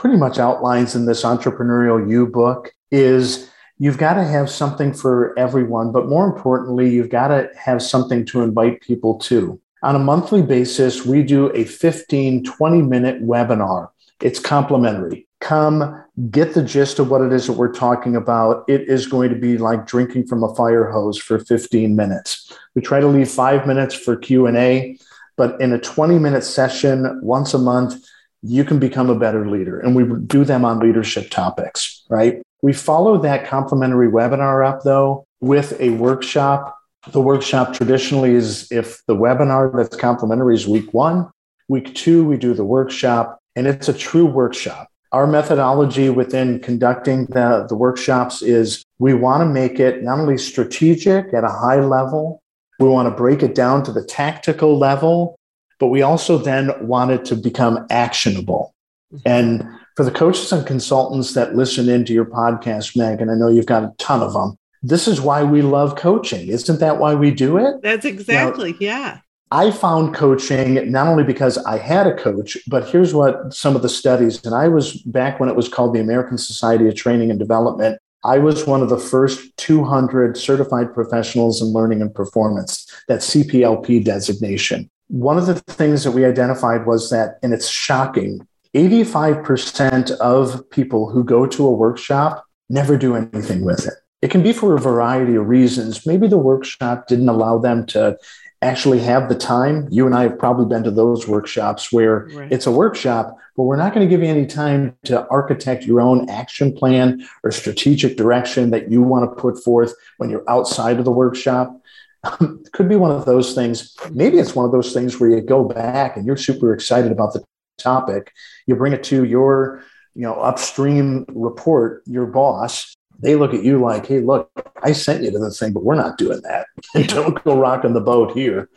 pretty 0.00 0.16
much 0.16 0.38
outlines 0.38 0.96
in 0.96 1.04
this 1.04 1.24
Entrepreneurial 1.24 2.08
You 2.08 2.26
book 2.26 2.72
is 2.90 3.50
you've 3.76 3.98
got 3.98 4.14
to 4.14 4.24
have 4.24 4.48
something 4.48 4.94
for 4.94 5.38
everyone, 5.38 5.92
but 5.92 6.08
more 6.08 6.24
importantly, 6.24 6.88
you've 6.88 7.10
got 7.10 7.28
to 7.28 7.50
have 7.54 7.82
something 7.82 8.24
to 8.26 8.40
invite 8.40 8.80
people 8.80 9.18
to. 9.18 9.60
On 9.82 9.94
a 9.94 9.98
monthly 9.98 10.40
basis, 10.40 11.04
we 11.04 11.22
do 11.22 11.54
a 11.54 11.64
15, 11.64 12.44
20 12.44 12.80
minute 12.80 13.22
webinar. 13.22 13.88
It's 14.22 14.40
complimentary 14.40 15.26
come 15.40 16.02
get 16.30 16.52
the 16.52 16.62
gist 16.62 16.98
of 16.98 17.10
what 17.10 17.22
it 17.22 17.32
is 17.32 17.46
that 17.46 17.54
we're 17.54 17.72
talking 17.72 18.14
about 18.14 18.62
it 18.68 18.82
is 18.82 19.06
going 19.06 19.30
to 19.30 19.34
be 19.34 19.56
like 19.56 19.86
drinking 19.86 20.26
from 20.26 20.44
a 20.44 20.54
fire 20.54 20.90
hose 20.90 21.16
for 21.16 21.38
15 21.38 21.96
minutes 21.96 22.52
we 22.74 22.82
try 22.82 23.00
to 23.00 23.06
leave 23.06 23.26
five 23.26 23.66
minutes 23.66 23.94
for 23.94 24.16
q&a 24.16 24.98
but 25.38 25.58
in 25.58 25.72
a 25.72 25.78
20 25.78 26.18
minute 26.18 26.44
session 26.44 27.18
once 27.22 27.54
a 27.54 27.58
month 27.58 28.04
you 28.42 28.64
can 28.64 28.78
become 28.78 29.10
a 29.10 29.18
better 29.18 29.48
leader. 29.48 29.80
And 29.80 29.94
we 29.94 30.04
do 30.26 30.44
them 30.44 30.64
on 30.64 30.78
leadership 30.78 31.30
topics 31.30 32.00
right? 32.10 32.42
We 32.62 32.74
follow 32.74 33.16
that 33.22 33.46
complimentary 33.46 34.08
webinar 34.08 34.66
up 34.66 34.82
though 34.82 35.24
with 35.40 35.80
a 35.80 35.90
workshop. 35.90 36.76
The 37.12 37.20
workshop 37.22 37.72
traditionally 37.72 38.32
is 38.32 38.70
if 38.70 39.00
the 39.06 39.16
webinar 39.16 39.74
that's 39.74 39.96
complimentary 39.96 40.54
is 40.54 40.68
week 40.68 40.92
one 40.92 41.30
week 41.68 41.94
two 41.94 42.24
we 42.24 42.36
do 42.36 42.52
the 42.52 42.64
workshop 42.64 43.38
and 43.56 43.66
it's 43.66 43.88
a 43.88 43.94
true 43.94 44.26
workshop. 44.26 44.88
Our 45.12 45.26
methodology 45.26 46.10
within 46.10 46.60
conducting 46.60 47.26
the, 47.26 47.66
the 47.68 47.76
workshops 47.76 48.42
is 48.42 48.84
we 48.98 49.14
want 49.14 49.40
to 49.42 49.46
make 49.46 49.80
it 49.80 50.02
not 50.02 50.18
only 50.18 50.36
strategic 50.36 51.32
at 51.32 51.42
a 51.42 51.48
high 51.48 51.80
level, 51.80 52.40
we 52.78 52.88
want 52.88 53.08
to 53.08 53.14
break 53.14 53.42
it 53.42 53.54
down 53.54 53.82
to 53.84 53.92
the 53.92 54.04
tactical 54.04 54.78
level, 54.78 55.36
but 55.80 55.88
we 55.88 56.02
also 56.02 56.38
then 56.38 56.70
want 56.86 57.10
it 57.10 57.24
to 57.24 57.34
become 57.34 57.84
actionable. 57.90 58.74
Mm-hmm. 59.12 59.28
And 59.28 59.68
for 59.96 60.04
the 60.04 60.12
coaches 60.12 60.52
and 60.52 60.64
consultants 60.64 61.34
that 61.34 61.56
listen 61.56 61.88
into 61.88 62.12
your 62.12 62.26
podcast, 62.26 62.96
Meg, 62.96 63.20
and 63.20 63.30
I 63.30 63.34
know 63.34 63.48
you've 63.48 63.66
got 63.66 63.82
a 63.82 63.92
ton 63.98 64.22
of 64.22 64.34
them, 64.34 64.56
this 64.82 65.08
is 65.08 65.20
why 65.20 65.42
we 65.42 65.62
love 65.62 65.96
coaching. 65.96 66.48
Isn't 66.48 66.78
that 66.80 66.98
why 66.98 67.14
we 67.14 67.32
do 67.32 67.58
it? 67.58 67.82
That's 67.82 68.04
exactly, 68.04 68.72
now, 68.72 68.78
yeah. 68.80 69.18
I 69.50 69.72
found 69.72 70.14
coaching 70.14 70.92
not 70.92 71.08
only 71.08 71.24
because 71.24 71.58
I 71.58 71.78
had 71.78 72.06
a 72.06 72.14
coach, 72.14 72.56
but 72.68 72.88
here's 72.88 73.12
what 73.12 73.52
some 73.52 73.74
of 73.74 73.82
the 73.82 73.88
studies, 73.88 74.44
and 74.44 74.54
I 74.54 74.68
was 74.68 75.02
back 75.02 75.40
when 75.40 75.48
it 75.48 75.56
was 75.56 75.68
called 75.68 75.94
the 75.94 76.00
American 76.00 76.38
Society 76.38 76.86
of 76.86 76.94
Training 76.94 77.30
and 77.30 77.38
Development. 77.38 77.98
I 78.22 78.38
was 78.38 78.66
one 78.66 78.82
of 78.82 78.90
the 78.90 78.98
first 78.98 79.56
200 79.56 80.36
certified 80.36 80.94
professionals 80.94 81.60
in 81.60 81.68
learning 81.68 82.00
and 82.00 82.14
performance, 82.14 82.86
that 83.08 83.20
CPLP 83.20 84.04
designation. 84.04 84.88
One 85.10 85.38
of 85.38 85.46
the 85.46 85.54
things 85.54 86.04
that 86.04 86.12
we 86.12 86.24
identified 86.24 86.86
was 86.86 87.10
that, 87.10 87.38
and 87.42 87.52
it's 87.52 87.68
shocking, 87.68 88.46
85% 88.74 90.12
of 90.18 90.68
people 90.70 91.10
who 91.10 91.24
go 91.24 91.46
to 91.46 91.66
a 91.66 91.72
workshop 91.72 92.44
never 92.68 92.96
do 92.96 93.16
anything 93.16 93.64
with 93.64 93.86
it. 93.86 93.94
It 94.22 94.30
can 94.30 94.42
be 94.42 94.52
for 94.52 94.76
a 94.76 94.80
variety 94.80 95.34
of 95.34 95.48
reasons. 95.48 96.06
Maybe 96.06 96.28
the 96.28 96.38
workshop 96.38 97.08
didn't 97.08 97.28
allow 97.28 97.58
them 97.58 97.86
to 97.86 98.18
actually 98.62 99.00
have 99.00 99.28
the 99.28 99.34
time. 99.34 99.88
You 99.90 100.06
and 100.06 100.14
I 100.14 100.22
have 100.22 100.38
probably 100.38 100.66
been 100.66 100.84
to 100.84 100.90
those 100.90 101.26
workshops 101.26 101.90
where 101.90 102.28
right. 102.34 102.52
it's 102.52 102.66
a 102.66 102.70
workshop, 102.70 103.36
but 103.56 103.62
we're 103.62 103.76
not 103.76 103.94
going 103.94 104.06
to 104.06 104.10
give 104.10 104.22
you 104.22 104.28
any 104.28 104.46
time 104.46 104.96
to 105.04 105.26
architect 105.28 105.84
your 105.84 106.00
own 106.00 106.28
action 106.28 106.72
plan 106.72 107.26
or 107.42 107.50
strategic 107.50 108.16
direction 108.16 108.70
that 108.70 108.90
you 108.90 109.02
want 109.02 109.30
to 109.30 109.40
put 109.42 109.62
forth 109.64 109.94
when 110.18 110.28
you're 110.28 110.48
outside 110.48 110.98
of 110.98 111.06
the 111.06 111.10
workshop. 111.10 111.79
Um, 112.24 112.62
it 112.66 112.72
could 112.72 112.88
be 112.88 112.96
one 112.96 113.10
of 113.10 113.24
those 113.24 113.54
things. 113.54 113.96
Maybe 114.10 114.38
it's 114.38 114.54
one 114.54 114.66
of 114.66 114.72
those 114.72 114.92
things 114.92 115.18
where 115.18 115.30
you 115.30 115.40
go 115.40 115.64
back 115.64 116.16
and 116.16 116.26
you're 116.26 116.36
super 116.36 116.72
excited 116.74 117.12
about 117.12 117.32
the 117.32 117.44
topic. 117.78 118.32
You 118.66 118.76
bring 118.76 118.92
it 118.92 119.04
to 119.04 119.24
your, 119.24 119.82
you 120.14 120.22
know, 120.22 120.34
upstream 120.34 121.24
report, 121.28 122.02
your 122.06 122.26
boss, 122.26 122.94
they 123.22 123.36
look 123.36 123.54
at 123.54 123.62
you 123.62 123.80
like, 123.80 124.06
hey, 124.06 124.20
look, 124.20 124.50
I 124.82 124.92
sent 124.92 125.22
you 125.22 125.30
to 125.30 125.38
the 125.38 125.50
thing, 125.50 125.72
but 125.72 125.84
we're 125.84 125.94
not 125.94 126.18
doing 126.18 126.40
that. 126.42 126.66
Don't 127.08 127.42
go 127.44 127.58
rocking 127.58 127.92
the 127.92 128.00
boat 128.00 128.32
here. 128.32 128.68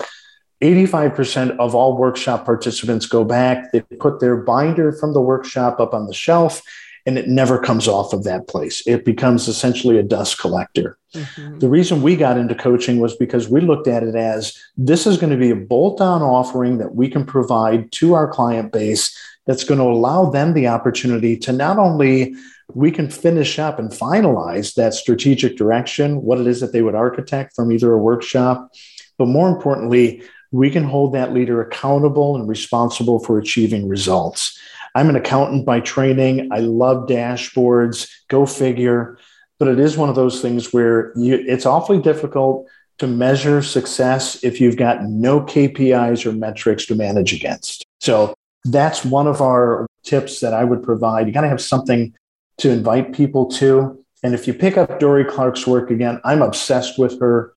85% 0.61 1.57
of 1.57 1.75
all 1.75 1.97
workshop 1.97 2.45
participants 2.45 3.05
go 3.05 3.23
back. 3.23 3.71
They 3.71 3.81
put 3.81 4.19
their 4.19 4.37
binder 4.37 4.93
from 4.93 5.13
the 5.13 5.21
workshop 5.21 5.79
up 5.79 5.93
on 5.93 6.07
the 6.07 6.13
shelf, 6.13 6.61
and 7.05 7.17
it 7.17 7.27
never 7.27 7.59
comes 7.59 7.87
off 7.87 8.13
of 8.13 8.23
that 8.23 8.47
place. 8.47 8.85
It 8.87 9.03
becomes 9.03 9.47
essentially 9.47 9.97
a 9.97 10.03
dust 10.03 10.39
collector. 10.39 10.97
Mm-hmm. 11.13 11.59
The 11.59 11.69
reason 11.69 12.01
we 12.01 12.15
got 12.15 12.37
into 12.37 12.55
coaching 12.55 12.99
was 12.99 13.15
because 13.15 13.49
we 13.49 13.61
looked 13.61 13.87
at 13.87 14.03
it 14.03 14.15
as 14.15 14.57
this 14.77 15.05
is 15.05 15.17
going 15.17 15.31
to 15.31 15.37
be 15.37 15.51
a 15.51 15.55
bolt 15.55 16.01
on 16.01 16.21
offering 16.21 16.77
that 16.77 16.95
we 16.95 17.09
can 17.09 17.25
provide 17.25 17.91
to 17.93 18.13
our 18.13 18.27
client 18.27 18.71
base 18.71 19.17
that's 19.45 19.63
going 19.63 19.79
to 19.79 19.85
allow 19.85 20.29
them 20.29 20.53
the 20.53 20.67
opportunity 20.67 21.37
to 21.37 21.51
not 21.51 21.77
only 21.77 22.35
we 22.73 22.91
can 22.91 23.09
finish 23.09 23.59
up 23.59 23.77
and 23.77 23.91
finalize 23.91 24.75
that 24.75 24.93
strategic 24.93 25.57
direction, 25.57 26.21
what 26.21 26.39
it 26.39 26.47
is 26.47 26.61
that 26.61 26.71
they 26.71 26.81
would 26.81 26.95
architect 26.95 27.53
from 27.55 27.71
either 27.71 27.91
a 27.91 27.97
workshop. 27.97 28.71
But 29.17 29.27
more 29.27 29.49
importantly, 29.49 30.23
we 30.51 30.69
can 30.69 30.83
hold 30.83 31.13
that 31.13 31.33
leader 31.33 31.61
accountable 31.61 32.35
and 32.35 32.47
responsible 32.47 33.19
for 33.19 33.37
achieving 33.37 33.87
results. 33.89 34.57
I'm 34.95 35.09
an 35.09 35.15
accountant 35.15 35.65
by 35.65 35.79
training. 35.79 36.49
I 36.51 36.59
love 36.59 37.07
dashboards, 37.07 38.09
go 38.29 38.45
figure. 38.45 39.17
But 39.59 39.67
it 39.67 39.79
is 39.79 39.97
one 39.97 40.09
of 40.09 40.15
those 40.15 40.41
things 40.41 40.73
where 40.73 41.13
you, 41.15 41.43
it's 41.47 41.65
awfully 41.65 42.01
difficult 42.01 42.67
to 42.99 43.07
measure 43.07 43.61
success 43.61 44.43
if 44.43 44.61
you've 44.61 44.77
got 44.77 45.03
no 45.03 45.41
KPIs 45.41 46.25
or 46.25 46.31
metrics 46.31 46.85
to 46.87 46.95
manage 46.95 47.33
against. 47.33 47.85
So 47.99 48.33
that's 48.65 49.03
one 49.03 49.27
of 49.27 49.41
our 49.41 49.87
tips 50.03 50.39
that 50.41 50.53
I 50.53 50.63
would 50.63 50.83
provide. 50.83 51.27
You 51.27 51.33
got 51.33 51.41
to 51.41 51.49
have 51.49 51.61
something 51.61 52.13
to 52.57 52.69
invite 52.69 53.13
people 53.13 53.47
to. 53.51 54.03
And 54.21 54.33
if 54.33 54.47
you 54.47 54.53
pick 54.53 54.77
up 54.77 54.99
Dorie 54.99 55.25
Clark's 55.25 55.65
work 55.67 55.91
again, 55.91 56.21
I'm 56.23 56.41
obsessed 56.41 56.99
with 56.99 57.19
her. 57.19 57.53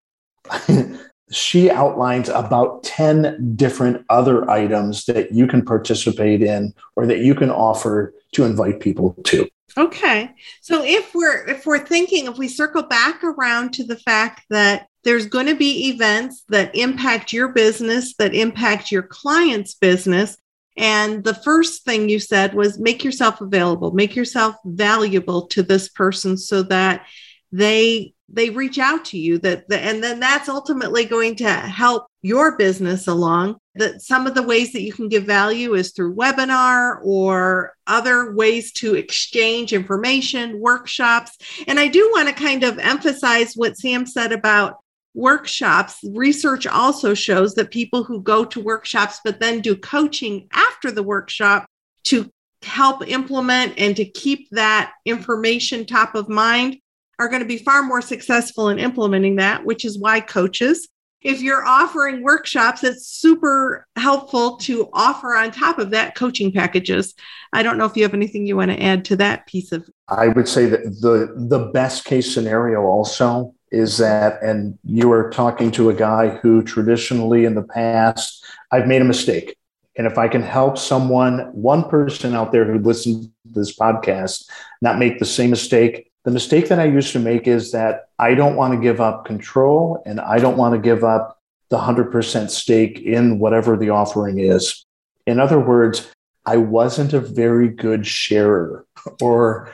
she 1.30 1.70
outlines 1.70 2.28
about 2.28 2.82
10 2.84 3.56
different 3.56 4.04
other 4.08 4.48
items 4.50 5.04
that 5.06 5.32
you 5.32 5.46
can 5.46 5.64
participate 5.64 6.42
in 6.42 6.72
or 6.94 7.06
that 7.06 7.18
you 7.18 7.34
can 7.34 7.50
offer 7.50 8.14
to 8.32 8.44
invite 8.44 8.80
people 8.80 9.16
to. 9.24 9.48
Okay. 9.76 10.30
So 10.62 10.82
if 10.84 11.14
we're 11.14 11.46
if 11.48 11.66
we're 11.66 11.84
thinking 11.84 12.26
if 12.26 12.38
we 12.38 12.48
circle 12.48 12.82
back 12.82 13.22
around 13.22 13.74
to 13.74 13.84
the 13.84 13.98
fact 13.98 14.44
that 14.50 14.86
there's 15.04 15.26
going 15.26 15.46
to 15.46 15.54
be 15.54 15.88
events 15.88 16.44
that 16.48 16.74
impact 16.74 17.32
your 17.32 17.48
business 17.48 18.14
that 18.18 18.34
impact 18.34 18.90
your 18.90 19.02
client's 19.02 19.74
business 19.74 20.38
and 20.76 21.24
the 21.24 21.34
first 21.34 21.84
thing 21.84 22.08
you 22.08 22.18
said 22.18 22.54
was 22.54 22.78
make 22.78 23.02
yourself 23.02 23.40
available, 23.40 23.92
make 23.92 24.14
yourself 24.14 24.56
valuable 24.64 25.46
to 25.48 25.62
this 25.62 25.88
person 25.88 26.36
so 26.36 26.62
that 26.64 27.06
they 27.52 28.12
they 28.28 28.50
reach 28.50 28.76
out 28.78 29.04
to 29.04 29.18
you 29.18 29.38
that 29.38 29.68
the, 29.68 29.78
and 29.78 30.02
then 30.02 30.18
that's 30.18 30.48
ultimately 30.48 31.04
going 31.04 31.36
to 31.36 31.48
help 31.48 32.06
your 32.22 32.56
business 32.56 33.06
along. 33.06 33.56
That 33.76 34.02
some 34.02 34.26
of 34.26 34.34
the 34.34 34.42
ways 34.42 34.72
that 34.72 34.82
you 34.82 34.92
can 34.92 35.08
give 35.08 35.24
value 35.24 35.74
is 35.74 35.92
through 35.92 36.16
webinar 36.16 36.98
or 37.04 37.74
other 37.86 38.34
ways 38.34 38.72
to 38.72 38.96
exchange 38.96 39.72
information 39.72 40.60
workshops. 40.60 41.36
And 41.68 41.78
i 41.78 41.86
do 41.86 42.10
want 42.12 42.28
to 42.28 42.34
kind 42.34 42.64
of 42.64 42.78
emphasize 42.78 43.54
what 43.54 43.76
sam 43.76 44.06
said 44.06 44.32
about 44.32 44.78
workshops, 45.16 45.98
research 46.12 46.66
also 46.66 47.14
shows 47.14 47.54
that 47.54 47.70
people 47.70 48.04
who 48.04 48.22
go 48.22 48.44
to 48.44 48.60
workshops 48.60 49.18
but 49.24 49.40
then 49.40 49.60
do 49.60 49.74
coaching 49.74 50.46
after 50.52 50.90
the 50.92 51.02
workshop 51.02 51.66
to 52.04 52.30
help 52.62 53.06
implement 53.08 53.72
and 53.78 53.96
to 53.96 54.04
keep 54.04 54.48
that 54.50 54.92
information 55.06 55.86
top 55.86 56.14
of 56.14 56.28
mind 56.28 56.76
are 57.18 57.28
going 57.28 57.42
to 57.42 57.48
be 57.48 57.58
far 57.58 57.82
more 57.82 58.02
successful 58.02 58.68
in 58.68 58.78
implementing 58.78 59.36
that, 59.36 59.64
which 59.64 59.84
is 59.84 59.98
why 59.98 60.20
coaches, 60.20 60.88
if 61.22 61.40
you're 61.40 61.64
offering 61.64 62.22
workshops, 62.22 62.84
it's 62.84 63.08
super 63.08 63.86
helpful 63.96 64.58
to 64.58 64.88
offer 64.92 65.34
on 65.34 65.50
top 65.50 65.78
of 65.78 65.90
that 65.90 66.14
coaching 66.14 66.52
packages. 66.52 67.14
I 67.52 67.62
don't 67.62 67.78
know 67.78 67.86
if 67.86 67.96
you 67.96 68.02
have 68.02 68.14
anything 68.14 68.46
you 68.46 68.56
want 68.56 68.70
to 68.70 68.82
add 68.82 69.04
to 69.06 69.16
that 69.16 69.46
piece 69.46 69.72
of. 69.72 69.88
I 70.08 70.28
would 70.28 70.48
say 70.48 70.66
that 70.66 70.84
the 71.00 71.34
the 71.48 71.70
best 71.72 72.04
case 72.04 72.32
scenario 72.32 72.82
also 72.82 73.54
is 73.72 73.96
that, 73.98 74.40
and 74.42 74.78
you 74.84 75.10
are 75.10 75.30
talking 75.30 75.70
to 75.72 75.90
a 75.90 75.94
guy 75.94 76.28
who 76.28 76.62
traditionally 76.62 77.44
in 77.44 77.54
the 77.54 77.64
past, 77.64 78.44
I've 78.70 78.86
made 78.86 79.02
a 79.02 79.06
mistake. 79.06 79.56
And 79.98 80.06
if 80.06 80.18
I 80.18 80.28
can 80.28 80.42
help 80.42 80.76
someone, 80.76 81.50
one 81.52 81.88
person 81.88 82.34
out 82.34 82.52
there 82.52 82.70
who 82.70 82.78
listens 82.78 83.26
to 83.26 83.32
this 83.46 83.76
podcast, 83.76 84.48
not 84.82 84.98
make 84.98 85.18
the 85.18 85.24
same 85.24 85.50
mistake, 85.50 86.12
the 86.26 86.32
mistake 86.32 86.68
that 86.68 86.80
I 86.80 86.86
used 86.86 87.12
to 87.12 87.20
make 87.20 87.46
is 87.46 87.70
that 87.70 88.08
I 88.18 88.34
don't 88.34 88.56
want 88.56 88.74
to 88.74 88.80
give 88.80 89.00
up 89.00 89.24
control 89.24 90.02
and 90.04 90.20
I 90.20 90.38
don't 90.38 90.56
want 90.56 90.74
to 90.74 90.80
give 90.80 91.04
up 91.04 91.40
the 91.68 91.78
100% 91.78 92.50
stake 92.50 92.98
in 92.98 93.38
whatever 93.38 93.76
the 93.76 93.90
offering 93.90 94.40
is. 94.40 94.84
In 95.28 95.38
other 95.38 95.60
words, 95.60 96.10
I 96.44 96.56
wasn't 96.56 97.12
a 97.12 97.20
very 97.20 97.68
good 97.68 98.08
sharer 98.08 98.84
or 99.22 99.72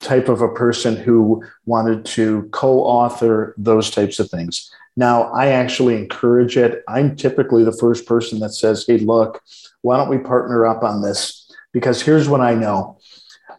type 0.00 0.30
of 0.30 0.40
a 0.40 0.54
person 0.54 0.96
who 0.96 1.44
wanted 1.66 2.06
to 2.06 2.48
co 2.50 2.80
author 2.80 3.54
those 3.58 3.90
types 3.90 4.18
of 4.18 4.30
things. 4.30 4.72
Now, 4.96 5.24
I 5.32 5.48
actually 5.48 5.96
encourage 5.98 6.56
it. 6.56 6.82
I'm 6.88 7.14
typically 7.14 7.62
the 7.62 7.76
first 7.76 8.06
person 8.06 8.40
that 8.40 8.54
says, 8.54 8.86
hey, 8.88 8.98
look, 8.98 9.42
why 9.82 9.98
don't 9.98 10.08
we 10.08 10.16
partner 10.16 10.66
up 10.66 10.82
on 10.82 11.02
this? 11.02 11.54
Because 11.74 12.00
here's 12.00 12.26
what 12.26 12.40
I 12.40 12.54
know 12.54 12.99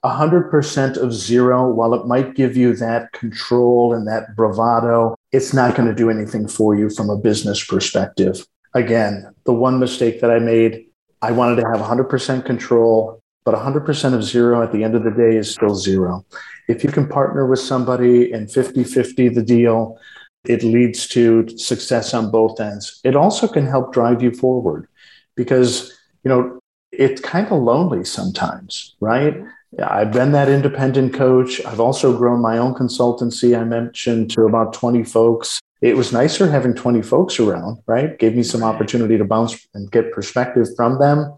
100% 0.04 0.98
of 0.98 1.14
zero, 1.14 1.72
while 1.72 1.94
it 1.94 2.08
might 2.08 2.36
give 2.36 2.58
you 2.58 2.76
that 2.76 3.12
control 3.14 3.94
and 3.94 4.08
that 4.08 4.36
bravado, 4.36 5.16
it's 5.32 5.54
not 5.54 5.76
going 5.76 5.88
to 5.88 5.96
do 5.96 6.10
anything 6.10 6.48
for 6.48 6.76
you 6.76 6.90
from 6.90 7.10
a 7.10 7.18
business 7.18 7.64
perspective. 7.64 8.46
Again, 8.74 9.34
the 9.46 9.54
one 9.54 9.80
mistake 9.80 10.22
that 10.22 10.32
I 10.32 10.40
made, 10.40 10.86
I 11.22 11.32
wanted 11.32 11.62
to 11.62 11.68
have 11.68 11.80
100% 11.80 12.46
control 12.46 13.22
but 13.44 13.56
100% 13.56 14.14
of 14.14 14.24
zero 14.24 14.62
at 14.62 14.72
the 14.72 14.84
end 14.84 14.96
of 14.96 15.04
the 15.04 15.12
day 15.12 15.36
is 15.36 15.52
still 15.52 15.76
zero. 15.76 16.26
If 16.68 16.84
you 16.84 16.92
can 16.92 17.08
partner 17.08 17.48
with 17.48 17.60
somebody 17.60 18.32
and 18.32 18.52
50 18.52 18.84
50 18.84 19.30
the 19.30 19.42
deal, 19.42 19.98
it 20.46 20.64
leads 20.64 21.08
to 21.10 21.48
success 21.58 22.14
on 22.14 22.32
both 22.32 22.60
ends. 22.60 23.00
It 23.04 23.16
also 23.16 23.48
can 23.48 23.66
help 23.66 23.94
drive 23.94 24.22
you 24.22 24.32
forward 24.32 24.88
because, 25.36 25.92
you 26.24 26.30
know, 26.30 26.60
it's 26.92 27.22
kind 27.22 27.48
of 27.48 27.62
lonely 27.62 28.04
sometimes, 28.04 28.96
right? 29.00 29.36
I've 29.80 30.12
been 30.12 30.34
that 30.34 30.50
independent 30.50 31.14
coach. 31.14 31.64
I've 31.66 31.80
also 31.80 32.18
grown 32.18 32.42
my 32.42 32.58
own 32.58 32.74
consultancy. 32.74 33.58
I 33.58 33.64
mentioned 33.64 34.32
to 34.32 34.46
about 34.46 34.74
20 34.74 35.04
folks. 35.04 35.60
It 35.82 35.96
was 35.96 36.12
nicer 36.12 36.50
having 36.50 36.76
20 36.76 37.02
folks 37.02 37.40
around, 37.40 37.82
right? 37.88 38.18
Gave 38.20 38.36
me 38.36 38.44
some 38.44 38.64
opportunity 38.64 39.18
to 39.18 39.26
bounce 39.26 39.68
and 39.74 39.92
get 39.92 40.12
perspective 40.12 40.68
from 40.76 41.00
them. 41.00 41.34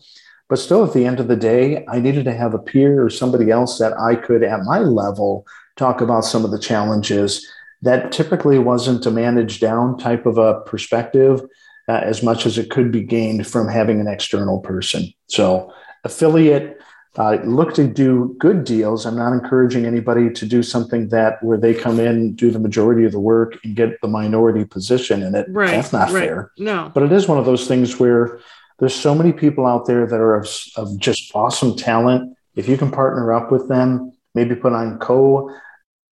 But 0.50 0.60
still, 0.60 0.84
at 0.84 0.94
the 0.94 1.06
end 1.06 1.20
of 1.20 1.28
the 1.28 1.36
day, 1.36 1.86
I 1.88 2.00
needed 2.00 2.26
to 2.26 2.34
have 2.34 2.54
a 2.54 2.60
peer 2.60 3.04
or 3.04 3.10
somebody 3.10 3.50
else 3.50 3.80
that 3.80 3.98
I 3.98 4.16
could, 4.16 4.44
at 4.44 4.64
my 4.64 4.80
level, 4.80 5.46
talk 5.78 6.02
about 6.02 6.26
some 6.26 6.44
of 6.44 6.52
the 6.52 6.60
challenges. 6.60 7.48
That 7.82 8.12
typically 8.12 8.60
wasn't 8.60 9.06
a 9.06 9.12
manage 9.12 9.60
down 9.60 9.98
type 9.98 10.26
of 10.26 10.38
a 10.38 10.62
perspective 10.62 11.42
uh, 11.88 12.02
as 12.04 12.24
much 12.24 12.46
as 12.46 12.58
it 12.58 12.70
could 12.70 12.92
be 12.92 13.04
gained 13.04 13.48
from 13.48 13.68
having 13.68 14.00
an 14.00 14.08
external 14.08 14.60
person. 14.60 15.14
So, 15.28 15.74
affiliate, 16.04 16.80
uh, 17.16 17.38
look 17.44 17.76
to 17.76 17.88
do 17.88 18.36
good 18.40 18.64
deals. 18.64 19.06
I'm 19.06 19.16
not 19.16 19.34
encouraging 19.34 19.86
anybody 19.86 20.32
to 20.32 20.46
do 20.46 20.64
something 20.64 21.10
that 21.10 21.44
where 21.44 21.58
they 21.58 21.74
come 21.74 22.00
in, 22.00 22.34
do 22.34 22.50
the 22.50 22.60
majority 22.60 23.06
of 23.06 23.12
the 23.12 23.20
work, 23.20 23.60
and 23.64 23.76
get 23.76 24.02
the 24.02 24.08
minority 24.08 24.66
position 24.66 25.22
in 25.22 25.36
it. 25.36 25.46
Right, 25.50 25.72
That's 25.72 25.94
not 25.94 26.12
right. 26.12 26.24
fair. 26.24 26.52
No. 26.58 26.92
But 26.94 27.04
it 27.04 27.12
is 27.12 27.28
one 27.28 27.38
of 27.38 27.46
those 27.46 27.68
things 27.68 28.00
where 28.00 28.40
there's 28.80 28.96
so 28.96 29.14
many 29.14 29.32
people 29.32 29.68
out 29.68 29.86
there 29.86 30.08
that 30.08 30.20
are 30.20 30.36
of, 30.36 30.50
of 30.76 30.98
just 31.00 31.32
awesome 31.36 31.76
talent. 31.78 32.36
If 32.56 32.68
you 32.68 32.78
can 32.78 32.90
partner 32.90 33.32
up 33.32 33.52
with 33.52 33.70
them, 33.70 34.14
maybe 34.34 34.56
put 34.56 34.74
on 34.74 34.98
co 34.98 35.56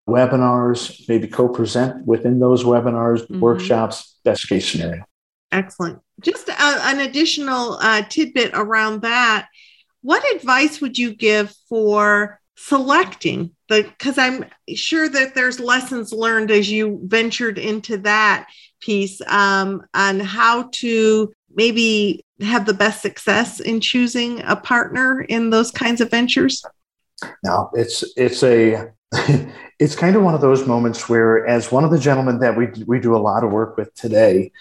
webinars, 0.08 1.08
maybe 1.08 1.28
co 1.28 1.48
present 1.48 2.06
within 2.06 2.40
those 2.40 2.64
webinars, 2.64 3.22
mm-hmm. 3.22 3.40
workshops, 3.40 4.18
best 4.24 4.48
case 4.48 4.70
scenario. 4.70 5.04
Excellent. 5.52 6.00
Just 6.20 6.48
a, 6.48 6.54
an 6.60 7.00
additional 7.00 7.78
uh, 7.80 8.02
tidbit 8.02 8.50
around 8.54 9.02
that. 9.02 9.48
What 10.02 10.24
advice 10.34 10.80
would 10.80 10.98
you 10.98 11.14
give 11.14 11.54
for 11.68 12.40
selecting? 12.56 13.50
The 13.68 13.84
because 13.84 14.18
i'm 14.18 14.44
sure 14.74 15.08
that 15.08 15.34
there's 15.34 15.60
lessons 15.60 16.12
learned 16.12 16.50
as 16.50 16.70
you 16.70 17.00
ventured 17.04 17.58
into 17.58 17.98
that 17.98 18.48
piece 18.80 19.20
um, 19.26 19.82
on 19.94 20.20
how 20.20 20.68
to 20.72 21.32
maybe 21.54 22.24
have 22.40 22.66
the 22.66 22.74
best 22.74 23.02
success 23.02 23.60
in 23.60 23.80
choosing 23.80 24.42
a 24.42 24.56
partner 24.56 25.20
in 25.20 25.50
those 25.50 25.70
kinds 25.70 26.00
of 26.00 26.10
ventures? 26.10 26.64
No 27.44 27.70
it's 27.74 28.04
it's 28.16 28.42
a 28.42 28.88
it's 29.78 29.96
kind 29.96 30.16
of 30.16 30.22
one 30.22 30.34
of 30.34 30.40
those 30.40 30.66
moments 30.66 31.08
where 31.08 31.46
as 31.46 31.70
one 31.70 31.84
of 31.84 31.90
the 31.90 31.98
gentlemen 31.98 32.38
that 32.40 32.56
we 32.56 32.68
we 32.86 32.98
do 32.98 33.14
a 33.14 33.18
lot 33.18 33.44
of 33.44 33.50
work 33.50 33.76
with 33.76 33.94
today 33.94 34.52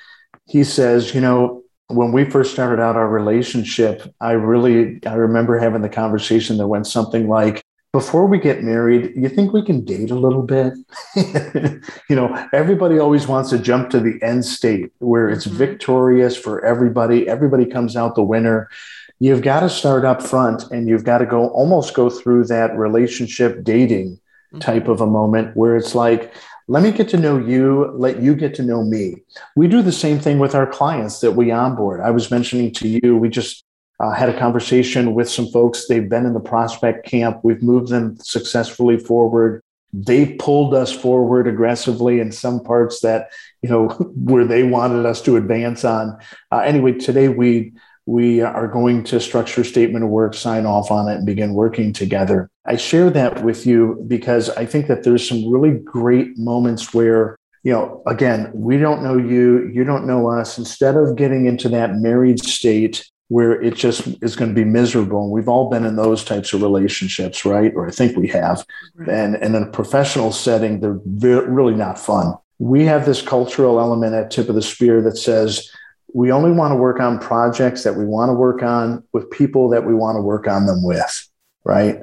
he 0.45 0.63
says 0.63 1.13
you 1.13 1.21
know 1.21 1.63
when 1.89 2.11
we 2.11 2.23
first 2.23 2.53
started 2.53 2.81
out 2.81 2.95
our 2.95 3.09
relationship 3.09 4.13
i 4.21 4.31
really 4.31 4.99
i 5.05 5.13
remember 5.13 5.57
having 5.57 5.81
the 5.81 5.89
conversation 5.89 6.57
that 6.57 6.67
went 6.67 6.87
something 6.87 7.27
like 7.27 7.63
before 7.91 8.27
we 8.27 8.37
get 8.37 8.63
married, 8.63 9.13
you 9.15 9.29
think 9.29 9.51
we 9.51 9.63
can 9.63 9.83
date 9.83 10.11
a 10.11 10.15
little 10.15 10.43
bit? 10.43 10.73
you 11.15 12.15
know, 12.15 12.47
everybody 12.53 12.99
always 12.99 13.27
wants 13.27 13.49
to 13.49 13.57
jump 13.57 13.89
to 13.89 13.99
the 13.99 14.19
end 14.21 14.45
state 14.45 14.91
where 14.99 15.27
it's 15.27 15.47
mm-hmm. 15.47 15.57
victorious 15.57 16.37
for 16.37 16.63
everybody. 16.63 17.27
Everybody 17.27 17.65
comes 17.65 17.95
out 17.95 18.13
the 18.13 18.21
winner. 18.21 18.69
You've 19.17 19.41
got 19.41 19.61
to 19.61 19.69
start 19.69 20.05
up 20.05 20.21
front 20.21 20.69
and 20.71 20.87
you've 20.87 21.03
got 21.03 21.17
to 21.17 21.25
go 21.25 21.49
almost 21.49 21.95
go 21.95 22.11
through 22.11 22.45
that 22.45 22.77
relationship 22.77 23.63
dating 23.63 24.19
mm-hmm. 24.53 24.59
type 24.59 24.87
of 24.87 25.01
a 25.01 25.07
moment 25.07 25.57
where 25.57 25.75
it's 25.75 25.95
like, 25.95 26.31
let 26.69 26.83
me 26.83 26.91
get 26.91 27.09
to 27.09 27.17
know 27.17 27.39
you, 27.39 27.91
let 27.95 28.21
you 28.21 28.35
get 28.35 28.53
to 28.53 28.61
know 28.61 28.83
me. 28.83 29.15
We 29.55 29.67
do 29.67 29.81
the 29.81 29.91
same 29.91 30.19
thing 30.19 30.37
with 30.37 30.53
our 30.53 30.67
clients 30.67 31.19
that 31.21 31.31
we 31.31 31.49
onboard. 31.49 31.99
I 31.99 32.11
was 32.11 32.29
mentioning 32.29 32.71
to 32.73 32.87
you, 32.87 33.17
we 33.17 33.27
just 33.27 33.65
uh, 33.99 34.11
had 34.11 34.29
a 34.29 34.37
conversation 34.37 35.15
with 35.15 35.27
some 35.27 35.47
folks. 35.47 35.87
They've 35.87 36.07
been 36.07 36.27
in 36.27 36.35
the 36.35 36.39
prospect 36.39 37.07
camp. 37.07 37.39
We've 37.43 37.63
moved 37.63 37.87
them 37.87 38.17
successfully 38.17 38.99
forward. 38.99 39.63
They 39.93 40.35
pulled 40.35 40.75
us 40.75 40.91
forward 40.91 41.47
aggressively 41.47 42.19
in 42.19 42.31
some 42.31 42.63
parts 42.63 42.99
that 42.99 43.31
you 43.63 43.69
know 43.69 43.87
where 44.15 44.45
they 44.45 44.61
wanted 44.61 45.07
us 45.07 45.23
to 45.23 45.37
advance 45.37 45.83
on. 45.83 46.19
Uh, 46.51 46.59
anyway, 46.59 46.93
today 46.93 47.29
we 47.29 47.73
we 48.09 48.41
are 48.41 48.67
going 48.67 49.03
to 49.03 49.19
structure 49.19 49.63
statement 49.63 50.03
of 50.03 50.09
work, 50.09 50.33
sign 50.33 50.65
off 50.65 50.89
on 50.89 51.07
it, 51.07 51.17
and 51.17 51.27
begin 51.27 51.53
working 51.53 51.93
together. 51.93 52.49
I 52.65 52.75
share 52.75 53.11
that 53.11 53.43
with 53.43 53.67
you 53.67 54.03
because 54.07 54.49
I 54.51 54.65
think 54.65 54.87
that 54.87 55.03
there's 55.03 55.27
some 55.27 55.47
really 55.51 55.77
great 55.77 56.35
moments 56.35 56.91
where 56.91 57.37
you 57.63 57.73
know, 57.73 58.01
again, 58.07 58.49
we 58.53 58.77
don't 58.77 59.03
know 59.03 59.17
you, 59.17 59.69
you 59.73 59.83
don't 59.83 60.07
know 60.07 60.31
us. 60.31 60.57
Instead 60.57 60.95
of 60.95 61.17
getting 61.17 61.45
into 61.45 61.67
that 61.69 61.95
married 61.95 62.39
state 62.39 63.05
where 63.27 63.61
it 63.61 63.75
just 63.75 64.07
is 64.23 64.35
going 64.35 64.49
to 64.49 64.55
be 64.55 64.63
miserable. 64.63 65.23
And 65.23 65.31
we've 65.31 65.49
all 65.49 65.69
been 65.69 65.85
in 65.85 65.95
those 65.95 66.23
types 66.23 66.51
of 66.53 66.63
relationships, 66.63 67.45
right? 67.45 67.71
Or 67.75 67.87
I 67.87 67.91
think 67.91 68.17
we 68.17 68.27
have. 68.29 68.65
Right. 68.95 69.09
And, 69.09 69.35
and 69.35 69.55
in 69.55 69.63
a 69.63 69.71
professional 69.71 70.31
setting, 70.31 70.79
they're 70.79 71.41
really 71.43 71.75
not 71.75 71.99
fun. 71.99 72.33
We 72.57 72.85
have 72.85 73.05
this 73.05 73.21
cultural 73.21 73.79
element 73.79 74.15
at 74.15 74.31
tip 74.31 74.49
of 74.49 74.55
the 74.55 74.61
spear 74.61 75.01
that 75.03 75.17
says 75.17 75.69
we 76.13 76.31
only 76.31 76.51
want 76.51 76.71
to 76.71 76.75
work 76.75 76.99
on 76.99 77.19
projects 77.19 77.83
that 77.83 77.95
we 77.95 78.05
want 78.05 78.29
to 78.29 78.33
work 78.33 78.63
on 78.63 79.03
with 79.13 79.29
people 79.31 79.69
that 79.69 79.85
we 79.85 79.93
want 79.93 80.17
to 80.17 80.21
work 80.21 80.47
on 80.47 80.65
them 80.65 80.83
with, 80.83 81.29
right? 81.63 82.01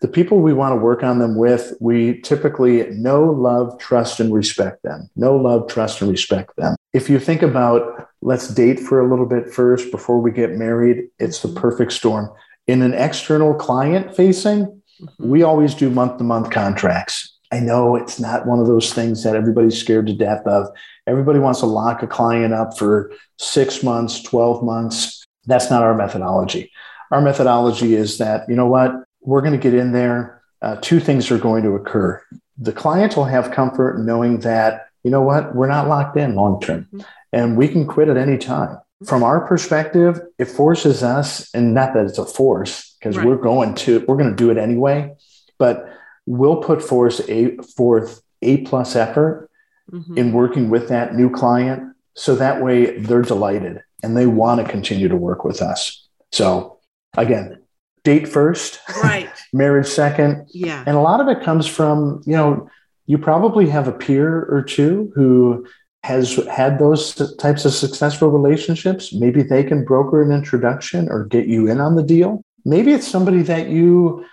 the 0.00 0.08
people 0.08 0.40
we 0.40 0.52
want 0.52 0.72
to 0.72 0.76
work 0.76 1.02
on 1.02 1.18
them 1.18 1.34
with, 1.34 1.74
we 1.80 2.20
typically 2.20 2.88
know, 2.90 3.24
love, 3.24 3.78
trust, 3.78 4.20
and 4.20 4.32
respect 4.32 4.82
them. 4.82 5.10
Know, 5.16 5.36
love, 5.36 5.68
trust, 5.68 6.00
and 6.00 6.10
respect 6.10 6.56
them. 6.56 6.76
If 6.92 7.10
you 7.10 7.18
think 7.18 7.42
about 7.42 8.08
let's 8.20 8.48
date 8.48 8.80
for 8.80 9.00
a 9.00 9.08
little 9.08 9.26
bit 9.26 9.52
first 9.52 9.90
before 9.90 10.20
we 10.20 10.30
get 10.30 10.52
married, 10.52 11.08
it's 11.18 11.40
the 11.40 11.48
perfect 11.48 11.92
storm. 11.92 12.30
In 12.66 12.82
an 12.82 12.94
external 12.94 13.54
client 13.54 14.14
facing, 14.14 14.66
mm-hmm. 14.66 15.28
we 15.28 15.42
always 15.42 15.74
do 15.74 15.90
month 15.90 16.18
to 16.18 16.24
month 16.24 16.50
contracts. 16.50 17.36
I 17.50 17.60
know 17.60 17.96
it's 17.96 18.20
not 18.20 18.46
one 18.46 18.60
of 18.60 18.66
those 18.66 18.92
things 18.92 19.24
that 19.24 19.34
everybody's 19.34 19.78
scared 19.78 20.06
to 20.08 20.12
death 20.12 20.46
of. 20.46 20.68
Everybody 21.08 21.38
wants 21.38 21.60
to 21.60 21.66
lock 21.66 22.02
a 22.02 22.06
client 22.06 22.52
up 22.52 22.76
for 22.76 23.10
six 23.38 23.82
months, 23.82 24.22
12 24.22 24.62
months. 24.62 25.24
That's 25.46 25.70
not 25.70 25.82
our 25.82 25.94
methodology. 25.94 26.70
Our 27.10 27.22
methodology 27.22 27.94
is 27.94 28.18
that, 28.18 28.46
you 28.46 28.54
know 28.54 28.66
what, 28.66 28.92
we're 29.22 29.40
going 29.40 29.54
to 29.54 29.58
get 29.58 29.72
in 29.72 29.92
there. 29.92 30.42
Uh, 30.60 30.76
two 30.82 31.00
things 31.00 31.30
are 31.30 31.38
going 31.38 31.62
to 31.62 31.70
occur. 31.70 32.22
The 32.58 32.72
client 32.72 33.16
will 33.16 33.24
have 33.24 33.52
comfort 33.52 33.98
knowing 34.00 34.40
that, 34.40 34.88
you 35.02 35.10
know 35.10 35.22
what, 35.22 35.54
we're 35.54 35.68
not 35.68 35.88
locked 35.88 36.18
in 36.18 36.34
long 36.34 36.60
term 36.60 36.88
mm-hmm. 36.92 37.00
and 37.32 37.56
we 37.56 37.68
can 37.68 37.86
quit 37.86 38.08
at 38.08 38.18
any 38.18 38.36
time. 38.36 38.78
From 39.06 39.22
our 39.22 39.46
perspective, 39.46 40.20
it 40.38 40.46
forces 40.46 41.04
us, 41.04 41.48
and 41.54 41.72
not 41.72 41.94
that 41.94 42.06
it's 42.06 42.18
a 42.18 42.26
force, 42.26 42.96
because 42.98 43.16
right. 43.16 43.24
we're 43.24 43.36
going 43.36 43.76
to 43.76 44.04
we're 44.08 44.16
going 44.16 44.30
to 44.30 44.34
do 44.34 44.50
it 44.50 44.58
anyway, 44.58 45.14
but 45.56 45.88
we'll 46.26 46.56
put 46.56 46.82
forth 46.82 47.20
a 47.30 47.56
forth 47.76 48.20
a 48.42 48.58
plus 48.62 48.96
effort 48.96 49.47
mm-hmm. 49.90 50.16
in 50.18 50.32
working 50.32 50.70
with 50.70 50.88
that 50.88 51.14
new 51.14 51.30
client, 51.30 51.94
so 52.14 52.34
that 52.36 52.62
way 52.62 52.98
they're 52.98 53.22
delighted 53.22 53.82
and 54.02 54.16
they 54.16 54.26
want 54.26 54.64
to 54.64 54.70
continue 54.70 55.08
to 55.08 55.16
work 55.16 55.44
with 55.44 55.60
us. 55.62 56.08
So 56.32 56.78
again, 57.16 57.62
date 58.04 58.28
first, 58.28 58.80
right? 59.02 59.28
marriage 59.52 59.86
second. 59.86 60.48
Yeah. 60.52 60.82
And 60.86 60.96
a 60.96 61.00
lot 61.00 61.20
of 61.20 61.28
it 61.28 61.44
comes 61.44 61.66
from, 61.66 62.22
you 62.26 62.34
know, 62.34 62.68
you 63.06 63.18
probably 63.18 63.68
have 63.68 63.88
a 63.88 63.92
peer 63.92 64.44
or 64.44 64.62
two 64.62 65.12
who 65.14 65.66
has 66.04 66.36
had 66.46 66.78
those 66.78 67.14
types 67.36 67.64
of 67.64 67.72
successful 67.72 68.28
relationships. 68.28 69.12
Maybe 69.12 69.42
they 69.42 69.64
can 69.64 69.84
broker 69.84 70.22
an 70.22 70.30
introduction 70.30 71.08
or 71.10 71.24
get 71.24 71.46
you 71.46 71.68
in 71.68 71.80
on 71.80 71.96
the 71.96 72.02
deal. 72.02 72.42
Maybe 72.64 72.92
it's 72.92 73.08
somebody 73.08 73.42
that 73.42 73.68
you 73.68 74.24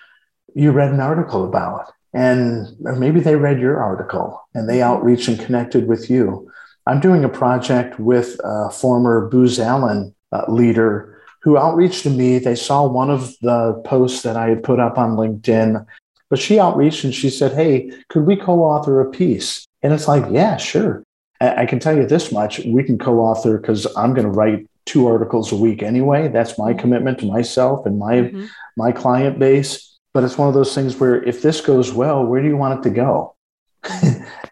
you 0.53 0.71
read 0.71 0.91
an 0.91 1.01
article 1.01 1.43
about 1.43 1.91
and 2.15 2.73
maybe 2.79 3.19
they 3.19 3.35
read 3.35 3.59
your 3.59 3.83
article 3.83 4.41
and 4.53 4.69
they 4.69 4.81
outreach 4.81 5.27
and 5.27 5.37
connected 5.37 5.85
with 5.85 6.09
you. 6.09 6.49
I'm 6.87 7.01
doing 7.01 7.25
a 7.25 7.29
project 7.29 7.99
with 7.99 8.39
a 8.41 8.69
former 8.69 9.27
Booz 9.27 9.59
Allen 9.59 10.15
uh, 10.31 10.45
leader 10.47 11.21
who 11.41 11.57
outreached 11.57 12.03
to 12.03 12.09
me. 12.09 12.39
They 12.39 12.55
saw 12.55 12.87
one 12.87 13.09
of 13.09 13.35
the 13.41 13.81
posts 13.83 14.21
that 14.21 14.37
I 14.37 14.47
had 14.47 14.63
put 14.63 14.79
up 14.79 14.97
on 14.97 15.17
LinkedIn, 15.17 15.85
but 16.29 16.39
she 16.39 16.57
outreached 16.57 17.03
and 17.03 17.13
she 17.13 17.29
said, 17.29 17.51
Hey, 17.51 17.91
could 18.07 18.25
we 18.25 18.37
co 18.37 18.61
author 18.61 19.01
a 19.01 19.11
piece? 19.11 19.65
And 19.83 19.91
it's 19.91 20.07
like, 20.07 20.23
Yeah, 20.31 20.55
sure. 20.55 21.03
I 21.41 21.65
can 21.65 21.79
tell 21.79 21.97
you 21.97 22.07
this 22.07 22.31
much 22.31 22.59
we 22.59 22.83
can 22.83 22.97
co 22.97 23.19
author 23.19 23.57
because 23.57 23.85
I'm 23.97 24.13
going 24.13 24.25
to 24.25 24.31
write 24.31 24.69
two 24.85 25.05
articles 25.05 25.51
a 25.51 25.57
week 25.57 25.83
anyway. 25.83 26.29
That's 26.29 26.57
my 26.57 26.73
commitment 26.73 27.19
to 27.19 27.25
myself 27.25 27.85
and 27.85 27.99
my, 27.99 28.15
mm-hmm. 28.15 28.45
my 28.77 28.93
client 28.93 29.37
base. 29.37 29.94
But 30.15 30.23
it's 30.23 30.37
one 30.37 30.47
of 30.47 30.53
those 30.53 30.73
things 30.73 30.95
where 30.95 31.21
if 31.23 31.41
this 31.41 31.59
goes 31.59 31.91
well, 31.91 32.25
where 32.25 32.41
do 32.41 32.47
you 32.47 32.55
want 32.55 32.79
it 32.79 32.83
to 32.83 32.95
go? 32.95 33.35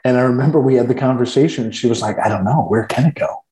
and 0.03 0.17
I 0.17 0.21
remember 0.23 0.59
we 0.59 0.75
had 0.75 0.89
the 0.89 0.93
conversation 0.93 1.63
and 1.63 1.73
she 1.73 1.87
was 1.87 2.01
like, 2.01 2.19
I 2.19 2.27
don't 2.27 2.43
know, 2.43 2.65
where 2.67 2.83
can 2.85 3.05
it 3.05 3.15
go? 3.15 3.45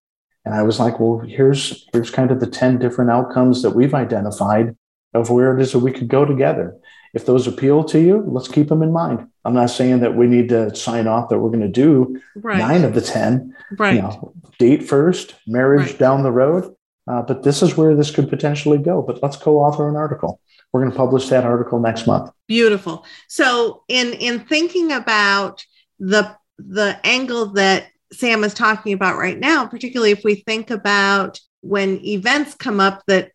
And 0.44 0.54
I 0.54 0.64
was 0.64 0.78
like, 0.78 1.00
well, 1.00 1.20
here's 1.20 1.88
here's 1.94 2.12
kind 2.12 2.30
of 2.30 2.42
the 2.42 2.48
10 2.48 2.80
different 2.80 3.12
outcomes 3.12 3.62
that 3.62 3.70
we've 3.70 3.94
identified 3.94 4.76
of 5.14 5.30
where 5.30 5.58
it 5.58 5.62
is 5.62 5.72
that 5.72 5.80
we 5.80 5.94
could 5.94 6.10
go 6.10 6.26
together. 6.26 6.78
If 7.14 7.26
those 7.26 7.48
appeal 7.48 7.86
to 7.86 8.00
you, 8.02 8.26
let's 8.28 8.50
keep 8.50 8.68
them 8.68 8.84
in 8.84 8.92
mind. 8.92 9.30
I'm 9.46 9.54
not 9.54 9.70
saying 9.70 10.02
that 10.02 10.18
we 10.18 10.28
need 10.28 10.50
to 10.50 10.76
sign 10.76 11.08
off 11.08 11.30
that 11.30 11.40
we're 11.40 11.48
going 11.48 11.62
to 11.62 11.70
do 11.70 12.22
right. 12.36 12.58
nine 12.58 12.84
of 12.84 12.94
the 12.94 13.00
10. 13.00 13.56
Right. 13.80 13.96
You 13.96 14.02
know, 14.02 14.34
date 14.60 14.84
first, 14.84 15.36
marriage 15.48 15.92
right. 15.92 15.98
down 15.98 16.24
the 16.24 16.32
road. 16.34 16.76
Uh, 17.08 17.22
but 17.22 17.44
this 17.44 17.62
is 17.62 17.78
where 17.78 17.96
this 17.96 18.12
could 18.12 18.30
potentially 18.30 18.78
go. 18.78 19.02
But 19.02 19.24
let's 19.24 19.38
co-author 19.38 19.88
an 19.88 19.96
article. 19.96 20.42
We're 20.74 20.82
going 20.82 20.92
to 20.92 20.98
publish 20.98 21.30
that 21.30 21.44
article 21.44 21.80
next 21.80 22.08
month. 22.08 22.32
Beautiful. 22.48 23.06
So 23.28 23.84
in 23.88 24.14
in 24.14 24.42
thinking 24.42 24.92
about 24.92 25.66
the 26.00 26.36
the 26.58 27.00
angle 27.04 27.48
that 27.54 27.88
Sam 28.14 28.44
is 28.44 28.54
talking 28.54 28.94
about 28.94 29.18
right 29.18 29.40
now, 29.40 29.66
particularly 29.66 30.12
if 30.12 30.24
we 30.24 30.36
think 30.36 30.70
about 30.70 31.40
when 31.62 32.04
events 32.06 32.56
come 32.56 32.80
up 32.80 33.04
that 33.08 33.32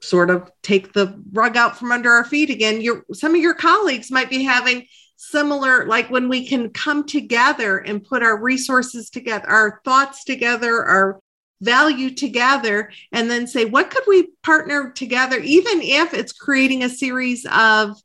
sort 0.00 0.30
of 0.30 0.50
take 0.62 0.92
the 0.92 1.20
rug 1.32 1.56
out 1.56 1.76
from 1.76 1.92
under 1.92 2.10
our 2.10 2.24
feet 2.24 2.50
again. 2.50 2.80
Your 2.80 3.04
some 3.12 3.34
of 3.34 3.40
your 3.40 3.54
colleagues 3.54 4.10
might 4.10 4.30
be 4.30 4.44
having 4.44 4.86
similar, 5.16 5.86
like 5.86 6.10
when 6.10 6.28
we 6.28 6.46
can 6.46 6.70
come 6.70 7.04
together 7.04 7.78
and 7.78 8.04
put 8.04 8.22
our 8.22 8.40
resources 8.40 9.10
together, 9.10 9.48
our 9.48 9.80
thoughts 9.84 10.24
together, 10.24 10.84
our 10.84 11.20
value 11.60 12.10
together, 12.10 12.90
and 13.12 13.30
then 13.30 13.46
say, 13.46 13.64
what 13.64 13.90
could 13.90 14.04
we 14.06 14.28
partner 14.42 14.92
together, 14.92 15.38
even 15.38 15.80
if 15.82 16.14
it's 16.14 16.32
creating 16.32 16.82
a 16.82 16.88
series 16.88 17.46
of 17.50 17.96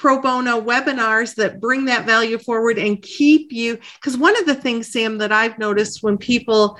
pro 0.00 0.18
bono 0.18 0.60
webinars 0.60 1.34
that 1.34 1.60
bring 1.60 1.84
that 1.84 2.06
value 2.06 2.38
forward 2.38 2.78
and 2.78 3.02
keep 3.02 3.52
you. 3.52 3.78
Because 3.96 4.16
one 4.16 4.36
of 4.38 4.46
the 4.46 4.54
things, 4.54 4.90
Sam, 4.90 5.18
that 5.18 5.30
I've 5.30 5.58
noticed 5.58 6.02
when 6.02 6.16
people 6.16 6.78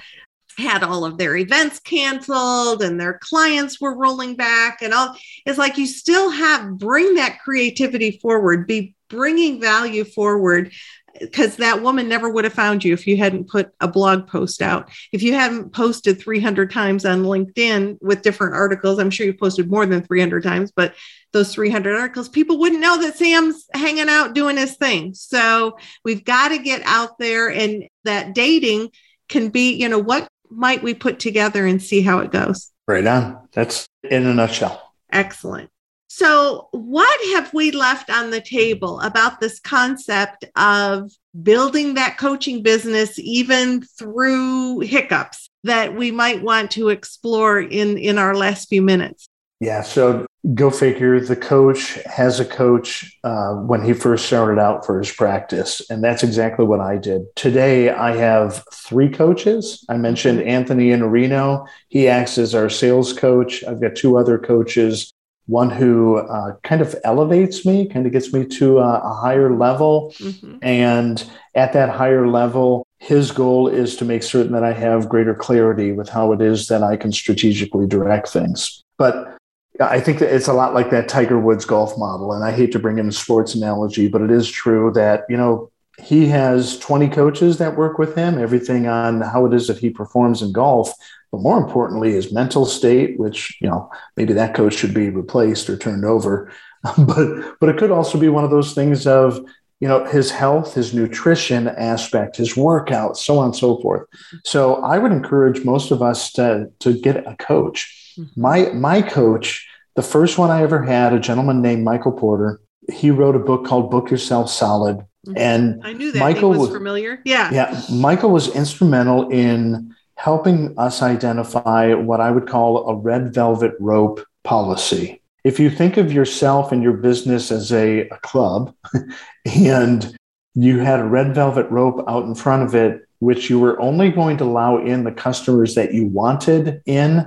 had 0.57 0.83
all 0.83 1.05
of 1.05 1.19
their 1.19 1.37
events 1.37 1.79
canceled 1.81 2.83
and 2.83 2.99
their 2.99 3.19
clients 3.23 3.81
were 3.81 3.97
rolling 3.97 4.37
back 4.37 4.83
and 4.83 4.93
all 4.93 5.17
is 5.47 5.59
like 5.59 5.79
you 5.79 5.87
still 5.87 6.31
have 6.31 6.77
bring 6.77 7.15
that 7.15 7.39
creativity 7.43 8.19
forward 8.21 8.67
be 8.67 8.95
bringing 9.09 9.61
value 9.61 10.05
forward 10.05 10.73
because 11.19 11.57
that 11.57 11.83
woman 11.83 12.09
never 12.09 12.29
would 12.29 12.45
have 12.45 12.53
found 12.53 12.85
you 12.85 12.93
if 12.93 13.07
you 13.07 13.17
hadn't 13.17 13.49
put 13.49 13.73
a 13.81 13.89
blog 13.89 14.27
post 14.27 14.63
out. 14.63 14.91
If 15.13 15.23
you 15.23 15.35
haven't 15.35 15.73
posted 15.73 16.21
300 16.21 16.71
times 16.71 17.05
on 17.05 17.25
LinkedIn 17.25 17.99
with 18.01 18.23
different 18.23 18.55
articles, 18.55 18.99
I'm 18.99 19.11
sure 19.11 19.27
you've 19.27 19.39
posted 19.39 19.71
more 19.71 19.87
than 19.87 20.03
300 20.03 20.43
times, 20.43 20.71
but 20.71 20.95
those 21.33 21.55
300 21.55 21.97
articles, 21.97 22.29
people 22.29 22.59
wouldn't 22.59 22.81
know 22.81 23.01
that 23.03 23.17
Sam's 23.17 23.67
hanging 23.75 24.09
out 24.09 24.35
doing 24.35 24.57
his 24.57 24.77
thing. 24.77 25.15
So 25.15 25.77
we've 26.05 26.25
got 26.25 26.49
to 26.49 26.59
get 26.59 26.83
out 26.85 27.19
there 27.19 27.51
and 27.51 27.85
that 28.05 28.35
dating 28.35 28.91
can 29.29 29.51
be, 29.51 29.75
you 29.75 29.89
know, 29.89 29.99
what 29.99 30.29
might 30.51 30.83
we 30.83 30.95
put 30.95 31.21
together 31.21 31.67
and 31.67 31.81
see 31.81 32.01
how 32.01 32.19
it 32.19 32.33
goes? 32.33 32.71
Right 32.89 33.07
on. 33.07 33.49
That's 33.53 33.87
in 34.03 34.27
a 34.27 34.35
nutshell. 34.35 34.83
Excellent. 35.13 35.71
So, 36.13 36.67
what 36.73 37.21
have 37.37 37.55
we 37.55 37.71
left 37.71 38.11
on 38.11 38.31
the 38.31 38.41
table 38.41 38.99
about 38.99 39.39
this 39.39 39.61
concept 39.61 40.45
of 40.57 41.13
building 41.41 41.95
that 41.95 42.19
coaching 42.19 42.65
business 42.65 43.17
even 43.21 43.83
through 43.83 44.81
hiccups 44.81 45.49
that 45.63 45.95
we 45.95 46.11
might 46.11 46.43
want 46.43 46.73
to 46.73 46.89
explore 46.89 47.61
in, 47.61 47.97
in 47.97 48.19
our 48.19 48.35
last 48.35 48.69
few 48.69 48.83
minutes? 48.83 49.29
Yeah, 49.61 49.83
so 49.83 50.27
go 50.53 50.69
figure. 50.69 51.21
The 51.21 51.37
coach 51.37 51.95
has 52.07 52.41
a 52.41 52.45
coach 52.45 53.17
uh, 53.23 53.53
when 53.53 53.85
he 53.85 53.93
first 53.93 54.27
started 54.27 54.61
out 54.61 54.85
for 54.85 54.99
his 54.99 55.13
practice, 55.13 55.81
and 55.91 56.03
that's 56.03 56.25
exactly 56.25 56.65
what 56.65 56.81
I 56.81 56.97
did. 56.97 57.23
Today, 57.37 57.89
I 57.89 58.17
have 58.17 58.65
three 58.73 59.11
coaches. 59.11 59.85
I 59.89 59.97
mentioned 59.97 60.43
Anthony 60.43 60.89
Iannarino. 60.89 61.69
He 61.87 62.09
acts 62.09 62.37
as 62.37 62.53
our 62.53 62.69
sales 62.69 63.13
coach. 63.13 63.63
I've 63.63 63.81
got 63.81 63.95
two 63.95 64.19
other 64.19 64.39
coaches. 64.39 65.13
One 65.47 65.71
who 65.71 66.19
uh, 66.19 66.57
kind 66.63 66.81
of 66.81 66.95
elevates 67.05 67.67
me, 67.67 67.89
kind 67.89 68.07
of 68.07 68.13
gets 68.13 68.33
me 68.33 68.47
to 68.47 68.79
a, 68.79 69.01
a 69.01 69.15
higher 69.15 69.57
level. 69.57 70.15
Mm-hmm. 70.19 70.59
And 70.63 71.31
at 71.55 71.73
that 71.73 71.91
higher 71.91 72.29
level, 72.29 72.87
his 72.99 73.33
goal 73.33 73.67
is 73.67 73.97
to 73.97 74.05
make 74.05 74.23
certain 74.23 74.53
that 74.53 74.63
I 74.63 74.73
have 74.73 75.09
greater 75.09 75.35
clarity 75.35 75.93
with 75.93 76.09
how 76.09 76.33
it 76.33 76.41
is 76.41 76.69
that 76.69 76.83
I 76.83 76.97
can 76.97 77.13
strategically 77.13 77.87
direct 77.87 78.29
things. 78.29 78.83
But 78.99 79.37
I 79.81 80.01
think 80.01 80.19
that 80.19 80.35
it's 80.35 80.49
a 80.49 80.53
lot 80.53 80.75
like 80.75 80.91
that 80.91 81.09
Tiger 81.09 81.39
Woods 81.39 81.65
golf 81.65 81.97
model. 81.97 82.33
And 82.33 82.45
I 82.45 82.53
hate 82.53 82.73
to 82.73 82.79
bring 82.79 82.99
in 82.99 83.09
a 83.09 83.13
sports 83.13 83.55
analogy, 83.55 84.09
but 84.09 84.21
it 84.21 84.31
is 84.31 84.49
true 84.51 84.93
that, 84.93 85.25
you 85.29 85.37
know, 85.37 85.71
he 86.03 86.27
has 86.27 86.79
20 86.79 87.09
coaches 87.09 87.59
that 87.59 87.77
work 87.77 87.99
with 87.99 88.15
him, 88.15 88.39
everything 88.39 88.87
on 88.87 89.21
how 89.21 89.47
it 89.47 89.55
is 89.55 89.67
that 89.69 89.79
he 89.79 89.91
performs 89.91 90.43
in 90.43 90.53
golf. 90.53 90.93
But 91.33 91.43
more 91.43 91.59
importantly, 91.59 92.13
his 92.13 92.33
mental 92.33 92.67
state, 92.67 93.19
which, 93.19 93.57
you 93.61 93.69
know, 93.69 93.91
maybe 94.17 94.33
that 94.33 94.55
coach 94.55 94.75
should 94.75 94.95
be 94.95 95.11
replaced 95.11 95.71
or 95.71 95.77
turned 95.77 96.05
over. 96.05 96.53
but 96.99 97.57
but 97.61 97.69
it 97.69 97.79
could 97.79 97.91
also 97.91 98.19
be 98.19 98.29
one 98.29 98.45
of 98.45 98.51
those 98.51 98.75
things 98.75 99.07
of, 99.07 99.39
you 99.81 99.89
know, 99.89 100.05
his 100.05 100.31
health, 100.31 100.75
his 100.75 100.93
nutrition 100.93 101.69
aspect, 101.69 102.37
his 102.37 102.57
workout, 102.57 103.17
so 103.17 103.39
on 103.39 103.47
and 103.47 103.57
so 103.57 103.81
forth. 103.81 104.07
So 104.45 104.77
I 104.77 104.99
would 104.99 105.13
encourage 105.13 105.65
most 105.65 105.91
of 105.91 106.03
us 106.03 106.33
to, 106.33 106.71
to 106.81 106.99
get 106.99 107.27
a 107.27 107.37
coach 107.37 108.01
Mm-hmm. 108.21 108.41
My 108.41 108.71
my 108.73 109.03
coach, 109.03 109.69
the 109.97 110.03
first 110.03 110.39
one 110.39 110.51
I 110.51 110.63
ever 110.63 110.83
had, 110.83 111.13
a 111.13 111.21
gentleman 111.21 111.63
named 111.63 111.85
Michael 111.85 112.13
Porter. 112.13 112.61
He 112.93 113.11
wrote 113.11 113.37
a 113.37 113.39
book 113.39 113.65
called 113.65 113.91
"Book 113.91 114.11
Yourself 114.11 114.51
Solid," 114.51 114.99
mm-hmm. 114.99 115.37
and 115.37 115.81
I 115.85 115.93
knew 115.93 116.13
that 116.13 116.19
Michael 116.19 116.51
was, 116.51 116.59
was 116.61 116.71
familiar. 116.71 117.21
Yeah, 117.25 117.53
yeah. 117.53 117.83
Michael 117.91 118.31
was 118.31 118.49
instrumental 118.49 119.31
in 119.31 119.95
helping 120.21 120.75
us 120.77 121.01
identify 121.01 121.95
what 121.95 122.21
I 122.21 122.31
would 122.31 122.47
call 122.47 122.87
a 122.87 122.95
red 122.95 123.33
velvet 123.33 123.73
rope 123.81 124.21
policy. 124.45 125.23
If 125.45 125.59
you 125.59 125.71
think 125.71 125.97
of 125.97 126.13
yourself 126.13 126.73
and 126.73 126.83
your 126.83 126.93
business 126.93 127.51
as 127.51 127.73
a, 127.73 128.01
a 128.09 128.19
club, 128.19 128.75
and 129.47 130.15
you 130.55 130.81
had 130.81 131.01
a 131.01 131.05
red 131.05 131.35
velvet 131.35 131.71
rope 131.71 132.05
out 132.07 132.25
in 132.25 132.35
front 132.35 132.65
of 132.65 132.75
it, 132.75 133.09
which 133.21 133.49
you 133.49 133.59
were 133.59 133.81
only 133.81 134.11
going 134.11 134.37
to 134.37 134.45
allow 134.45 134.77
in 134.77 135.05
the 135.05 135.13
customers 135.13 135.75
that 135.75 135.95
you 135.95 136.07
wanted 136.07 136.83
in, 136.85 137.27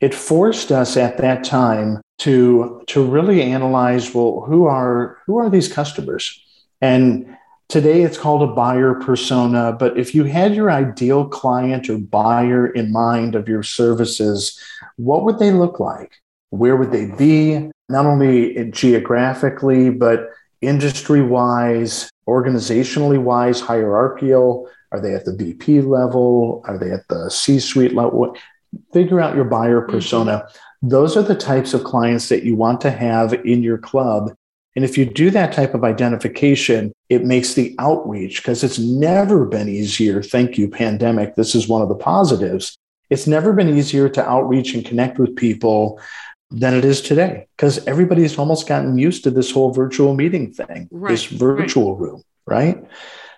it 0.00 0.12
forced 0.12 0.72
us 0.72 0.96
at 0.96 1.18
that 1.18 1.44
time 1.44 2.00
to 2.18 2.82
to 2.88 3.04
really 3.04 3.40
analyze 3.40 4.12
well 4.12 4.42
who 4.48 4.66
are 4.66 5.18
who 5.26 5.36
are 5.36 5.50
these 5.50 5.72
customers 5.72 6.42
and 6.80 7.36
today 7.68 8.02
it's 8.02 8.18
called 8.18 8.42
a 8.42 8.52
buyer 8.52 8.94
persona 8.94 9.72
but 9.72 9.96
if 9.98 10.14
you 10.14 10.24
had 10.24 10.54
your 10.54 10.70
ideal 10.70 11.26
client 11.26 11.88
or 11.88 11.98
buyer 11.98 12.66
in 12.66 12.92
mind 12.92 13.34
of 13.34 13.48
your 13.48 13.62
services 13.62 14.60
what 14.96 15.24
would 15.24 15.38
they 15.38 15.50
look 15.50 15.80
like 15.80 16.20
where 16.50 16.76
would 16.76 16.92
they 16.92 17.06
be 17.16 17.70
not 17.88 18.06
only 18.06 18.70
geographically 18.70 19.90
but 19.90 20.30
industry 20.60 21.22
wise 21.22 22.08
organizationally 22.28 23.20
wise 23.20 23.60
hierarchical 23.60 24.68
are 24.92 25.00
they 25.00 25.14
at 25.14 25.24
the 25.24 25.34
vp 25.34 25.80
level 25.80 26.62
are 26.66 26.78
they 26.78 26.90
at 26.90 27.06
the 27.08 27.28
c 27.30 27.58
suite 27.58 27.94
level 27.94 28.36
figure 28.92 29.20
out 29.20 29.34
your 29.34 29.44
buyer 29.44 29.80
mm-hmm. 29.80 29.92
persona. 29.92 30.48
Those 30.82 31.16
are 31.16 31.22
the 31.22 31.34
types 31.34 31.74
of 31.74 31.84
clients 31.84 32.28
that 32.28 32.44
you 32.44 32.54
want 32.54 32.80
to 32.82 32.90
have 32.90 33.32
in 33.32 33.62
your 33.62 33.78
club. 33.78 34.34
And 34.76 34.84
if 34.84 34.98
you 34.98 35.06
do 35.06 35.30
that 35.30 35.54
type 35.54 35.74
of 35.74 35.84
identification, 35.84 36.92
it 37.08 37.24
makes 37.24 37.54
the 37.54 37.74
outreach 37.78 38.42
because 38.42 38.62
it's 38.62 38.78
never 38.78 39.46
been 39.46 39.68
easier. 39.68 40.22
Thank 40.22 40.58
you, 40.58 40.68
pandemic. 40.68 41.34
This 41.34 41.54
is 41.54 41.66
one 41.66 41.80
of 41.80 41.88
the 41.88 41.94
positives. 41.94 42.76
It's 43.08 43.26
never 43.26 43.54
been 43.54 43.74
easier 43.74 44.08
to 44.10 44.28
outreach 44.28 44.74
and 44.74 44.84
connect 44.84 45.18
with 45.18 45.34
people 45.34 45.98
than 46.50 46.74
it 46.74 46.84
is 46.84 47.00
today 47.00 47.48
because 47.56 47.84
everybody's 47.86 48.38
almost 48.38 48.68
gotten 48.68 48.98
used 48.98 49.24
to 49.24 49.30
this 49.30 49.50
whole 49.50 49.72
virtual 49.72 50.14
meeting 50.14 50.52
thing, 50.52 50.88
right, 50.90 51.10
this 51.10 51.24
virtual 51.24 51.96
right. 51.96 52.02
room, 52.02 52.22
right? 52.46 52.84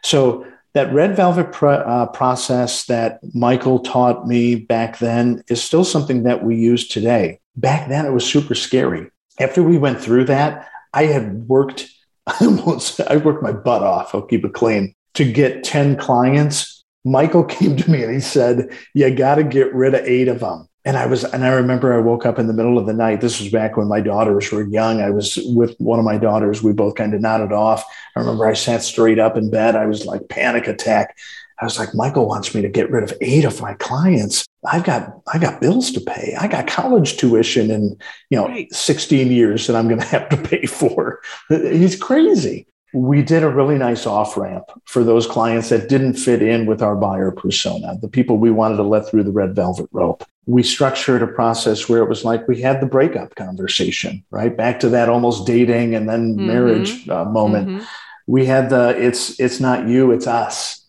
So 0.03 0.46
that 0.74 0.92
red 0.92 1.16
velvet 1.16 1.53
pro- 1.53 1.72
uh, 1.72 2.07
process 2.07 2.85
that 2.87 3.20
Michael 3.35 3.79
taught 3.79 4.27
me 4.27 4.57
back 4.57 4.98
then 4.98 5.42
is 5.48 5.62
still 5.62 5.85
something 5.85 6.24
that 6.24 6.44
we 6.44 6.57
use 6.57 6.88
today. 6.88 7.40
Back 7.57 7.88
then, 7.88 8.07
it 8.07 8.12
was 8.12 8.27
super 8.27 8.55
scary. 8.55 9.11
After 9.40 9.62
we 9.62 9.79
went 9.79 10.01
through 10.01 10.27
that, 10.27 10.68
I 10.92 11.05
had 11.05 11.48
worked, 11.48 11.88
I 12.27 12.37
almost, 12.42 13.01
I 13.01 13.16
worked 13.16 13.42
my 13.42 13.53
butt 13.53 13.83
off. 13.83 14.14
I'll 14.14 14.22
keep 14.22 14.44
it 14.44 14.55
clean 14.55 14.94
to 15.14 15.31
get 15.31 15.64
10 15.64 15.96
clients. 15.96 16.85
Michael 17.05 17.44
came 17.57 17.77
to 17.77 17.90
me 17.90 18.03
and 18.03 18.12
he 18.12 18.20
said, 18.20 18.70
You 18.94 19.14
got 19.14 19.37
to 19.37 19.44
get 19.44 19.74
rid 19.74 19.94
of 19.94 20.05
eight 20.05 20.29
of 20.29 20.40
them. 20.40 20.68
And 20.85 20.96
I 20.96 21.05
was, 21.05 21.22
and 21.24 21.44
I 21.44 21.48
remember 21.48 21.92
I 21.92 21.98
woke 21.98 22.24
up 22.24 22.38
in 22.38 22.46
the 22.46 22.55
middle 22.55 22.79
of 22.79 22.87
the 22.87 22.94
night. 22.94 23.20
This 23.20 23.40
was 23.40 23.51
back 23.51 23.77
when 23.77 23.88
my 23.88 24.01
daughters 24.01 24.51
were 24.51 24.62
young. 24.62 25.03
I 25.03 25.11
was 25.11 25.38
with 25.42 25.77
one 25.79 25.98
of 25.98 26.05
my 26.05 26.16
daughters. 26.16 26.62
We 26.62 26.72
both 26.72 26.94
kind 26.94 27.12
of 27.12 27.20
nodded 27.20 27.53
off. 27.53 27.85
I 28.16 28.20
remember 28.20 28.46
I 28.46 28.55
sat 28.55 28.83
straight 28.83 29.18
up 29.18 29.37
in 29.37 29.51
bed. 29.51 29.77
I 29.77 29.85
was 29.85 30.07
like 30.07 30.29
panic 30.31 30.66
attack. 30.66 31.18
I 31.61 31.64
was 31.64 31.79
like, 31.79 31.94
Michael 31.94 32.27
wants 32.27 32.55
me 32.55 32.62
to 32.62 32.68
get 32.68 32.90
rid 32.90 33.05
of 33.05 33.16
eight 33.21 33.44
of 33.44 33.61
my 33.61 33.75
clients. 33.75 34.47
I've 34.64 34.85
got, 34.85 35.21
I 35.33 35.38
got 35.38 35.61
bills 35.61 35.90
to 35.92 36.01
pay. 36.01 36.35
I 36.38 36.47
got 36.47 36.66
college 36.66 37.16
tuition 37.16 37.71
in, 37.71 37.97
you 38.31 38.38
know, 38.38 38.47
right. 38.47 38.73
16 38.73 39.31
years 39.31 39.66
that 39.66 39.77
I'm 39.77 39.88
going 39.88 40.01
to 40.01 40.07
have 40.07 40.29
to 40.29 40.37
pay 40.37 40.66
for. 40.66 41.21
He's 41.49 41.97
crazy 41.97 42.66
we 42.94 43.23
did 43.23 43.42
a 43.42 43.49
really 43.49 43.77
nice 43.77 44.07
off 44.07 44.37
ramp 44.37 44.64
for 44.87 45.05
those 45.05 45.27
clients 45.27 45.68
that 45.68 45.88
didn't 45.88 46.14
fit 46.14 46.40
in 46.40 46.64
with 46.64 46.81
our 46.83 46.97
buyer 46.97 47.31
persona, 47.31 47.99
the 48.01 48.09
people 48.09 48.38
we 48.38 48.51
wanted 48.51 48.77
to 48.77 48.83
let 48.83 49.07
through 49.09 49.25
the 49.25 49.31
red 49.31 49.55
velvet 49.55 49.88
rope. 49.92 50.25
We 50.47 50.62
structured 50.62 51.23
a 51.23 51.27
process 51.27 51.88
where 51.88 52.03
it 52.03 52.09
was 52.09 52.25
like 52.25 52.49
we 52.49 52.62
had 52.62 52.81
the 52.81 52.87
breakup 52.87 53.35
conversation, 53.35 54.25
right? 54.31 54.57
Back 54.57 54.81
to 54.81 54.88
that 54.90 55.11
almost 55.11 55.47
dating 55.47 55.94
and 55.94 56.09
then 56.09 56.35
mm-hmm. 56.35 56.47
marriage 56.47 57.09
uh, 57.09 57.27
moment. 57.27 57.68
Mm-hmm. 57.68 57.85
We 58.27 58.47
had 58.47 58.71
the 58.71 58.97
it's 58.99 59.38
it's 59.38 59.61
not 59.61 59.87
you, 59.87 60.11
it's 60.12 60.27
us 60.27 60.87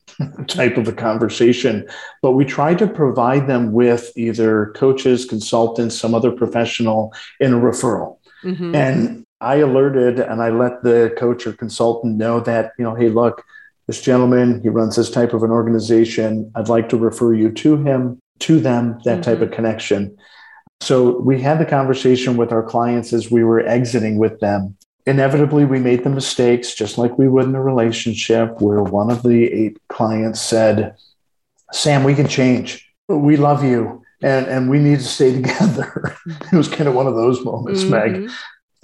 type 0.48 0.78
of 0.78 0.88
a 0.88 0.94
conversation. 0.94 1.88
But 2.22 2.32
we 2.32 2.46
tried 2.46 2.80
to 2.80 2.88
provide 2.88 3.48
them 3.48 3.72
with 3.72 4.12
either 4.16 4.74
coaches, 4.76 5.26
consultants, 5.26 5.98
some 5.98 6.14
other 6.14 6.32
professional 6.32 7.14
in 7.40 7.54
a 7.54 7.58
referral. 7.58 8.18
Mm-hmm. 8.44 8.76
And 8.76 9.26
I 9.42 9.58
alerted 9.58 10.20
and 10.20 10.42
I 10.42 10.50
let 10.50 10.84
the 10.84 11.14
coach 11.18 11.48
or 11.48 11.54
consultant 11.54 12.18
know 12.18 12.40
that, 12.42 12.74
you 12.78 12.84
know, 12.84 12.96
hey, 12.96 13.10
look, 13.10 13.44
this 13.88 14.02
gentleman, 14.02 14.62
he 14.62 14.70
runs 14.70 14.96
this 14.96 15.10
type 15.10 15.34
of 15.34 15.44
an 15.44 15.52
organization. 15.52 16.52
I'd 16.56 16.70
like 16.70 16.90
to 16.90 16.98
refer 16.98 17.34
you 17.34 17.52
to 17.52 17.78
him, 17.78 18.20
to 18.40 18.60
them, 18.60 19.00
that 19.06 19.22
mm-hmm. 19.22 19.22
type 19.22 19.42
of 19.42 19.52
connection. 19.52 20.18
So 20.82 21.20
we 21.20 21.42
had 21.42 21.60
the 21.60 21.66
conversation 21.66 22.38
with 22.38 22.52
our 22.52 22.64
clients 22.64 23.12
as 23.14 23.32
we 23.32 23.44
were 23.44 23.62
exiting 23.62 24.18
with 24.18 24.40
them. 24.40 24.78
Inevitably, 25.10 25.66
we 25.66 25.80
made 25.80 26.04
the 26.04 26.12
mistakes, 26.12 26.76
just 26.76 27.00
like 27.00 27.18
we 27.18 27.28
would 27.28 27.46
in 27.46 27.56
a 27.56 27.62
relationship, 27.62 28.62
where 28.62 28.84
one 28.84 29.10
of 29.10 29.24
the 29.24 29.46
eight 29.46 29.80
clients 29.88 30.40
said, 30.40 30.96
Sam, 31.72 32.04
we 32.04 32.14
can 32.14 32.28
change. 32.28 32.88
We 33.08 33.36
love 33.36 33.64
you 33.64 34.04
and, 34.22 34.46
and 34.46 34.70
we 34.70 34.78
need 34.78 35.00
to 35.00 35.06
stay 35.06 35.34
together. 35.42 36.16
it 36.28 36.56
was 36.56 36.68
kind 36.68 36.88
of 36.88 36.94
one 36.94 37.08
of 37.08 37.16
those 37.16 37.44
moments, 37.44 37.82
mm-hmm. 37.82 38.22
Meg. 38.22 38.32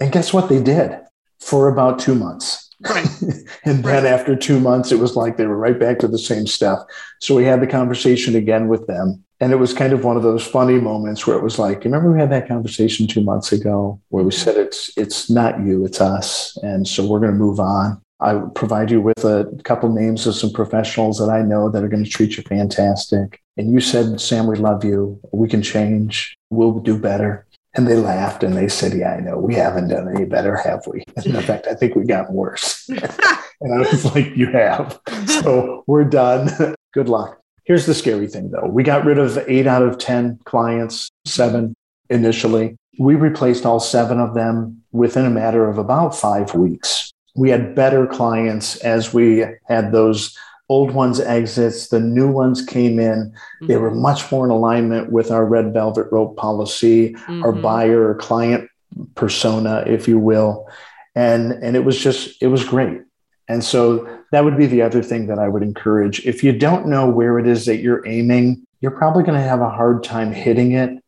And 0.00 0.10
guess 0.10 0.32
what 0.32 0.48
they 0.48 0.60
did 0.60 0.98
for 1.38 1.68
about 1.68 2.00
two 2.00 2.16
months? 2.16 2.74
Right. 2.80 3.06
and 3.64 3.84
then 3.84 4.02
right. 4.02 4.04
after 4.04 4.34
two 4.34 4.58
months, 4.58 4.90
it 4.90 4.98
was 4.98 5.14
like 5.14 5.36
they 5.36 5.46
were 5.46 5.56
right 5.56 5.78
back 5.78 6.00
to 6.00 6.08
the 6.08 6.18
same 6.18 6.48
stuff. 6.48 6.80
So 7.20 7.36
we 7.36 7.44
had 7.44 7.60
the 7.60 7.68
conversation 7.68 8.34
again 8.34 8.66
with 8.66 8.88
them. 8.88 9.22
And 9.40 9.52
it 9.52 9.56
was 9.56 9.74
kind 9.74 9.92
of 9.92 10.04
one 10.04 10.16
of 10.16 10.22
those 10.22 10.46
funny 10.46 10.78
moments 10.78 11.26
where 11.26 11.36
it 11.36 11.42
was 11.42 11.58
like, 11.58 11.84
remember 11.84 12.10
we 12.10 12.18
had 12.18 12.32
that 12.32 12.48
conversation 12.48 13.06
two 13.06 13.22
months 13.22 13.52
ago 13.52 14.00
where 14.08 14.24
we 14.24 14.30
mm-hmm. 14.30 14.38
said 14.38 14.56
it's 14.56 14.90
it's 14.96 15.30
not 15.30 15.60
you, 15.60 15.84
it's 15.84 16.00
us. 16.00 16.56
And 16.62 16.88
so 16.88 17.06
we're 17.06 17.20
going 17.20 17.32
to 17.32 17.38
move 17.38 17.60
on. 17.60 18.00
I 18.20 18.40
provide 18.54 18.90
you 18.90 19.02
with 19.02 19.24
a 19.24 19.46
couple 19.64 19.90
names 19.92 20.26
of 20.26 20.34
some 20.34 20.50
professionals 20.50 21.18
that 21.18 21.28
I 21.28 21.42
know 21.42 21.68
that 21.68 21.84
are 21.84 21.88
going 21.88 22.04
to 22.04 22.10
treat 22.10 22.38
you 22.38 22.42
fantastic. 22.44 23.42
And 23.58 23.72
you 23.72 23.80
said, 23.80 24.20
Sam, 24.20 24.46
we 24.46 24.56
love 24.56 24.84
you. 24.84 25.20
We 25.32 25.48
can 25.48 25.62
change. 25.62 26.34
We'll 26.50 26.78
do 26.80 26.98
better. 26.98 27.46
And 27.74 27.86
they 27.86 27.96
laughed 27.96 28.42
and 28.42 28.56
they 28.56 28.68
said, 28.68 28.94
Yeah, 28.94 29.12
I 29.12 29.20
know. 29.20 29.36
We 29.38 29.54
haven't 29.54 29.88
done 29.88 30.08
any 30.08 30.24
better, 30.24 30.56
have 30.56 30.86
we? 30.86 31.04
And 31.16 31.26
in 31.26 31.42
fact, 31.42 31.66
I 31.66 31.74
think 31.74 31.94
we 31.94 32.04
got 32.04 32.32
worse. 32.32 32.88
and 33.60 33.74
I 33.74 33.78
was 33.78 34.04
like, 34.14 34.34
You 34.34 34.50
have. 34.52 34.98
So 35.26 35.84
we're 35.86 36.04
done. 36.04 36.74
Good 36.94 37.08
luck. 37.10 37.40
Here's 37.66 37.86
the 37.86 37.94
scary 37.94 38.28
thing 38.28 38.50
though 38.50 38.66
we 38.66 38.82
got 38.82 39.04
rid 39.04 39.18
of 39.18 39.38
eight 39.48 39.66
out 39.66 39.82
of 39.82 39.98
10 39.98 40.40
clients, 40.44 41.10
seven 41.24 41.74
initially. 42.08 42.76
We 42.98 43.14
replaced 43.14 43.66
all 43.66 43.80
seven 43.80 44.18
of 44.18 44.34
them 44.34 44.82
within 44.92 45.26
a 45.26 45.30
matter 45.30 45.68
of 45.68 45.76
about 45.76 46.16
five 46.16 46.54
weeks. 46.54 47.12
We 47.34 47.50
had 47.50 47.74
better 47.74 48.06
clients 48.06 48.76
as 48.76 49.12
we 49.12 49.44
had 49.68 49.92
those 49.92 50.34
old 50.68 50.92
ones 50.92 51.20
exits, 51.20 51.88
the 51.88 52.00
new 52.00 52.30
ones 52.30 52.64
came 52.64 52.98
in. 52.98 53.32
Mm-hmm. 53.32 53.66
They 53.66 53.76
were 53.76 53.94
much 53.94 54.30
more 54.32 54.44
in 54.44 54.50
alignment 54.50 55.12
with 55.12 55.30
our 55.30 55.44
red 55.44 55.72
velvet 55.72 56.08
rope 56.10 56.36
policy, 56.36 57.12
mm-hmm. 57.12 57.44
our 57.44 57.52
buyer 57.52 58.08
or 58.08 58.14
client 58.14 58.68
persona, 59.14 59.84
if 59.86 60.08
you 60.08 60.18
will. 60.18 60.68
And, 61.14 61.52
and 61.52 61.76
it 61.76 61.84
was 61.84 61.98
just, 61.98 62.42
it 62.42 62.48
was 62.48 62.64
great. 62.64 63.00
And 63.48 63.62
so 63.62 64.15
that 64.32 64.44
would 64.44 64.56
be 64.56 64.66
the 64.66 64.82
other 64.82 65.02
thing 65.02 65.26
that 65.26 65.38
I 65.38 65.48
would 65.48 65.62
encourage. 65.62 66.26
If 66.26 66.42
you 66.42 66.52
don't 66.52 66.86
know 66.86 67.08
where 67.08 67.38
it 67.38 67.46
is 67.46 67.66
that 67.66 67.78
you're 67.78 68.06
aiming, 68.06 68.66
you're 68.80 68.90
probably 68.90 69.22
going 69.22 69.38
to 69.38 69.46
have 69.46 69.60
a 69.60 69.70
hard 69.70 70.04
time 70.04 70.32
hitting 70.32 70.72
it, 70.72 71.02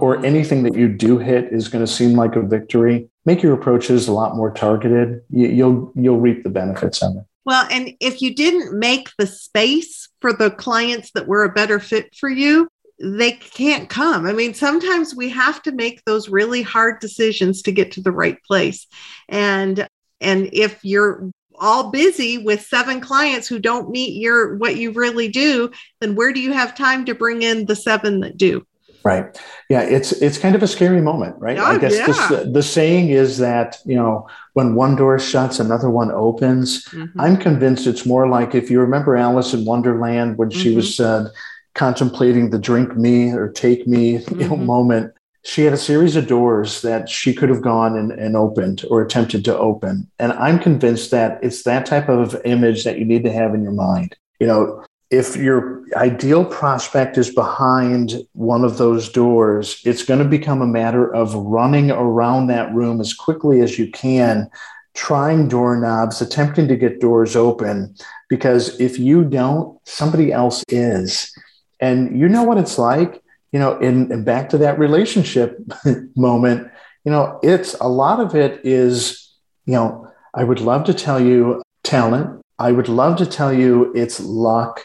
or 0.00 0.16
mm-hmm. 0.16 0.24
anything 0.24 0.62
that 0.64 0.76
you 0.76 0.88
do 0.88 1.18
hit 1.18 1.52
is 1.52 1.68
going 1.68 1.84
to 1.84 1.90
seem 1.90 2.12
like 2.12 2.36
a 2.36 2.42
victory. 2.42 3.08
Make 3.24 3.42
your 3.42 3.54
approaches 3.54 4.08
a 4.08 4.12
lot 4.12 4.36
more 4.36 4.52
targeted. 4.52 5.22
You, 5.30 5.48
you'll 5.48 5.92
you'll 5.94 6.20
reap 6.20 6.42
the 6.42 6.50
benefits 6.50 7.02
of 7.02 7.16
it. 7.16 7.24
Well, 7.44 7.66
and 7.70 7.90
if 8.00 8.22
you 8.22 8.34
didn't 8.34 8.78
make 8.78 9.10
the 9.18 9.26
space 9.26 10.08
for 10.20 10.32
the 10.32 10.50
clients 10.50 11.10
that 11.12 11.26
were 11.26 11.44
a 11.44 11.52
better 11.52 11.78
fit 11.78 12.14
for 12.14 12.28
you, 12.28 12.68
they 12.98 13.32
can't 13.32 13.88
come. 13.88 14.26
I 14.26 14.32
mean, 14.32 14.54
sometimes 14.54 15.14
we 15.14 15.28
have 15.30 15.62
to 15.62 15.72
make 15.72 16.02
those 16.04 16.28
really 16.28 16.62
hard 16.62 17.00
decisions 17.00 17.62
to 17.62 17.72
get 17.72 17.92
to 17.92 18.02
the 18.02 18.12
right 18.12 18.42
place. 18.44 18.86
And 19.28 19.86
and 20.20 20.48
if 20.52 20.82
you're 20.84 21.30
all 21.58 21.90
busy 21.90 22.38
with 22.38 22.60
seven 22.60 23.00
clients 23.00 23.46
who 23.46 23.58
don't 23.58 23.90
meet 23.90 24.20
your 24.20 24.56
what 24.56 24.76
you 24.76 24.92
really 24.92 25.28
do, 25.28 25.70
then 26.00 26.14
where 26.14 26.32
do 26.32 26.40
you 26.40 26.52
have 26.52 26.74
time 26.74 27.04
to 27.06 27.14
bring 27.14 27.42
in 27.42 27.66
the 27.66 27.76
seven 27.76 28.20
that 28.20 28.36
do? 28.36 28.66
Right. 29.04 29.38
Yeah, 29.68 29.82
it's 29.82 30.12
it's 30.12 30.38
kind 30.38 30.54
of 30.54 30.62
a 30.62 30.66
scary 30.66 31.02
moment, 31.02 31.36
right? 31.38 31.58
Oh, 31.58 31.64
I 31.64 31.78
guess 31.78 31.94
yeah. 31.94 32.28
the, 32.28 32.50
the 32.50 32.62
saying 32.62 33.10
is 33.10 33.36
that, 33.36 33.76
you 33.84 33.96
know, 33.96 34.26
when 34.54 34.74
one 34.74 34.96
door 34.96 35.18
shuts, 35.18 35.60
another 35.60 35.90
one 35.90 36.10
opens. 36.10 36.86
Mm-hmm. 36.86 37.20
I'm 37.20 37.36
convinced 37.36 37.86
it's 37.86 38.06
more 38.06 38.28
like 38.28 38.54
if 38.54 38.70
you 38.70 38.80
remember 38.80 39.14
Alice 39.14 39.52
in 39.52 39.66
Wonderland 39.66 40.38
when 40.38 40.48
she 40.48 40.68
mm-hmm. 40.68 40.76
was 40.76 41.00
uh, 41.00 41.28
contemplating 41.74 42.48
the 42.48 42.58
drink 42.58 42.96
me 42.96 43.30
or 43.30 43.50
take 43.50 43.86
me 43.86 44.14
mm-hmm. 44.14 44.40
you 44.40 44.48
know, 44.48 44.54
mm-hmm. 44.54 44.66
moment. 44.66 45.12
She 45.44 45.62
had 45.62 45.74
a 45.74 45.78
series 45.78 46.16
of 46.16 46.26
doors 46.26 46.80
that 46.82 47.08
she 47.08 47.34
could 47.34 47.50
have 47.50 47.60
gone 47.60 47.98
and, 47.98 48.12
and 48.12 48.34
opened 48.34 48.84
or 48.90 49.02
attempted 49.02 49.44
to 49.44 49.58
open. 49.58 50.10
And 50.18 50.32
I'm 50.32 50.58
convinced 50.58 51.10
that 51.10 51.38
it's 51.42 51.64
that 51.64 51.84
type 51.84 52.08
of 52.08 52.40
image 52.44 52.84
that 52.84 52.98
you 52.98 53.04
need 53.04 53.24
to 53.24 53.32
have 53.32 53.54
in 53.54 53.62
your 53.62 53.72
mind. 53.72 54.16
You 54.40 54.46
know, 54.46 54.84
if 55.10 55.36
your 55.36 55.84
ideal 55.96 56.44
prospect 56.44 57.18
is 57.18 57.32
behind 57.32 58.14
one 58.32 58.64
of 58.64 58.78
those 58.78 59.10
doors, 59.10 59.80
it's 59.84 60.02
going 60.02 60.18
to 60.18 60.28
become 60.28 60.62
a 60.62 60.66
matter 60.66 61.14
of 61.14 61.34
running 61.34 61.90
around 61.90 62.46
that 62.46 62.72
room 62.74 63.00
as 63.00 63.12
quickly 63.12 63.60
as 63.60 63.78
you 63.78 63.90
can, 63.90 64.48
trying 64.94 65.46
doorknobs, 65.46 66.22
attempting 66.22 66.68
to 66.68 66.76
get 66.76 67.00
doors 67.00 67.36
open. 67.36 67.94
Because 68.30 68.80
if 68.80 68.98
you 68.98 69.24
don't, 69.24 69.78
somebody 69.86 70.32
else 70.32 70.64
is. 70.68 71.32
And 71.80 72.18
you 72.18 72.28
know 72.28 72.44
what 72.44 72.58
it's 72.58 72.78
like, 72.78 73.22
you 73.54 73.58
know, 73.58 73.78
in, 73.78 74.12
in 74.12 74.24
back 74.24 74.50
to 74.50 74.58
that 74.58 74.78
relationship 74.78 75.58
moment, 76.16 76.68
you 77.04 77.12
know, 77.12 77.38
it's 77.42 77.74
a 77.80 77.88
lot 77.88 78.20
of 78.20 78.34
it 78.34 78.60
is, 78.64 79.32
you 79.64 79.74
know, 79.74 80.10
I 80.34 80.44
would 80.44 80.60
love 80.60 80.84
to 80.84 80.94
tell 80.94 81.20
you 81.20 81.62
talent. 81.84 82.42
I 82.58 82.72
would 82.72 82.88
love 82.88 83.16
to 83.18 83.26
tell 83.26 83.52
you 83.52 83.92
it's 83.94 84.20
luck 84.20 84.84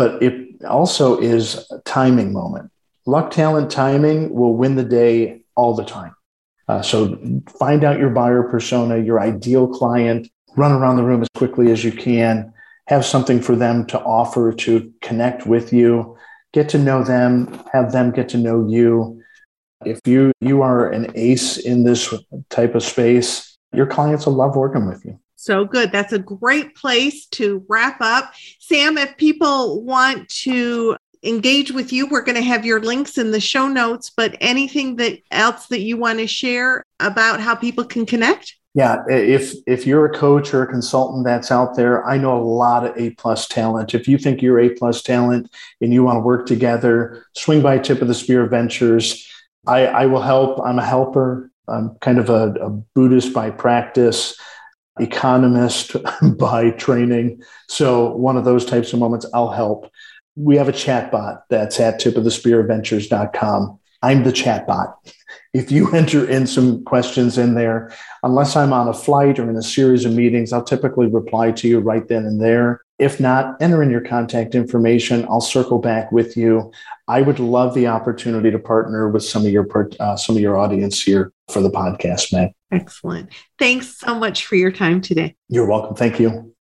but 0.00 0.22
it 0.22 0.64
also 0.64 1.20
is 1.20 1.70
a 1.70 1.78
timing 1.80 2.32
moment. 2.32 2.70
Luck, 3.04 3.30
talent, 3.30 3.70
timing 3.70 4.32
will 4.32 4.56
win 4.56 4.76
the 4.76 4.82
day 4.82 5.42
all 5.56 5.74
the 5.74 5.84
time. 5.84 6.14
Uh, 6.68 6.80
so 6.80 7.18
find 7.58 7.84
out 7.84 7.98
your 7.98 8.08
buyer 8.08 8.44
persona, 8.44 8.96
your 8.96 9.20
ideal 9.20 9.68
client, 9.68 10.26
run 10.56 10.72
around 10.72 10.96
the 10.96 11.02
room 11.02 11.20
as 11.20 11.28
quickly 11.34 11.70
as 11.70 11.84
you 11.84 11.92
can, 11.92 12.50
have 12.86 13.04
something 13.04 13.42
for 13.42 13.54
them 13.54 13.84
to 13.88 14.00
offer 14.00 14.54
to 14.54 14.90
connect 15.02 15.46
with 15.46 15.70
you, 15.70 16.16
get 16.52 16.68
to 16.70 16.78
know 16.78 17.02
them, 17.02 17.62
have 17.72 17.92
them 17.92 18.10
get 18.10 18.28
to 18.30 18.38
know 18.38 18.66
you. 18.68 19.22
If 19.84 20.00
you 20.06 20.32
you 20.40 20.62
are 20.62 20.90
an 20.90 21.12
ace 21.14 21.56
in 21.56 21.84
this 21.84 22.12
type 22.50 22.74
of 22.74 22.82
space, 22.82 23.56
your 23.72 23.86
clients 23.86 24.26
will 24.26 24.34
love 24.34 24.56
working 24.56 24.86
with 24.86 25.04
you. 25.04 25.18
So 25.36 25.64
good. 25.64 25.90
That's 25.90 26.12
a 26.12 26.18
great 26.18 26.74
place 26.74 27.26
to 27.28 27.64
wrap 27.66 27.98
up. 28.00 28.34
Sam, 28.58 28.98
if 28.98 29.16
people 29.16 29.82
want 29.82 30.28
to 30.42 30.96
engage 31.22 31.72
with 31.72 31.92
you, 31.94 32.06
we're 32.06 32.22
going 32.22 32.36
to 32.36 32.42
have 32.42 32.66
your 32.66 32.80
links 32.80 33.16
in 33.16 33.30
the 33.30 33.40
show 33.40 33.66
notes, 33.66 34.10
but 34.10 34.36
anything 34.40 34.96
that 34.96 35.18
else 35.30 35.66
that 35.68 35.80
you 35.80 35.96
want 35.96 36.18
to 36.18 36.26
share 36.26 36.84
about 36.98 37.40
how 37.40 37.54
people 37.54 37.84
can 37.84 38.04
connect? 38.04 38.56
Yeah, 38.74 39.02
if 39.08 39.54
if 39.66 39.84
you're 39.84 40.06
a 40.06 40.16
coach 40.16 40.54
or 40.54 40.62
a 40.62 40.66
consultant 40.66 41.24
that's 41.24 41.50
out 41.50 41.74
there, 41.74 42.06
I 42.06 42.18
know 42.18 42.40
a 42.40 42.44
lot 42.44 42.86
of 42.86 42.96
A 42.96 43.10
plus 43.10 43.48
talent. 43.48 43.94
If 43.94 44.06
you 44.06 44.16
think 44.16 44.42
you're 44.42 44.60
A 44.60 44.70
plus 44.70 45.02
talent 45.02 45.50
and 45.80 45.92
you 45.92 46.04
want 46.04 46.16
to 46.16 46.20
work 46.20 46.46
together, 46.46 47.26
swing 47.34 47.62
by 47.62 47.78
Tip 47.78 48.00
of 48.00 48.08
the 48.08 48.14
Spear 48.14 48.46
Ventures. 48.46 49.26
I, 49.66 49.86
I 49.86 50.06
will 50.06 50.22
help. 50.22 50.60
I'm 50.64 50.78
a 50.78 50.84
helper. 50.84 51.50
I'm 51.68 51.96
kind 52.00 52.18
of 52.18 52.30
a, 52.30 52.54
a 52.60 52.70
Buddhist 52.70 53.34
by 53.34 53.50
practice 53.50 54.38
economist 54.98 55.96
by 56.38 56.70
training. 56.70 57.42
So 57.68 58.14
one 58.16 58.36
of 58.36 58.44
those 58.44 58.64
types 58.64 58.92
of 58.92 58.98
moments, 58.98 59.26
I'll 59.34 59.50
help. 59.50 59.90
We 60.36 60.56
have 60.56 60.68
a 60.68 60.72
chat 60.72 61.10
bot 61.10 61.44
that's 61.48 61.80
at 61.80 62.00
tipofthespearventures.com. 62.00 63.78
I'm 64.02 64.24
the 64.24 64.32
chat 64.32 64.66
bot. 64.66 64.96
If 65.52 65.72
you 65.72 65.90
enter 65.94 66.28
in 66.28 66.46
some 66.46 66.84
questions 66.84 67.38
in 67.38 67.54
there, 67.54 67.92
unless 68.22 68.56
I'm 68.56 68.72
on 68.72 68.88
a 68.88 68.94
flight 68.94 69.38
or 69.38 69.48
in 69.48 69.56
a 69.56 69.62
series 69.62 70.04
of 70.04 70.12
meetings, 70.12 70.52
I'll 70.52 70.64
typically 70.64 71.06
reply 71.06 71.52
to 71.52 71.68
you 71.68 71.80
right 71.80 72.06
then 72.06 72.24
and 72.24 72.40
there. 72.40 72.82
If 72.98 73.18
not, 73.18 73.60
enter 73.62 73.82
in 73.82 73.90
your 73.90 74.02
contact 74.02 74.54
information. 74.54 75.24
I'll 75.30 75.40
circle 75.40 75.78
back 75.78 76.12
with 76.12 76.36
you. 76.36 76.70
I 77.08 77.22
would 77.22 77.38
love 77.38 77.74
the 77.74 77.86
opportunity 77.86 78.50
to 78.50 78.58
partner 78.58 79.08
with 79.08 79.24
some 79.24 79.46
of 79.46 79.50
your 79.50 79.66
uh, 79.98 80.16
some 80.16 80.36
of 80.36 80.42
your 80.42 80.58
audience 80.58 81.02
here 81.02 81.32
for 81.48 81.62
the 81.62 81.70
podcast, 81.70 82.32
Meg. 82.32 82.50
Excellent. 82.70 83.30
Thanks 83.58 83.98
so 83.98 84.14
much 84.14 84.44
for 84.44 84.56
your 84.56 84.70
time 84.70 85.00
today. 85.00 85.34
You're 85.48 85.66
welcome. 85.66 85.96
Thank 85.96 86.20
you. 86.20 86.54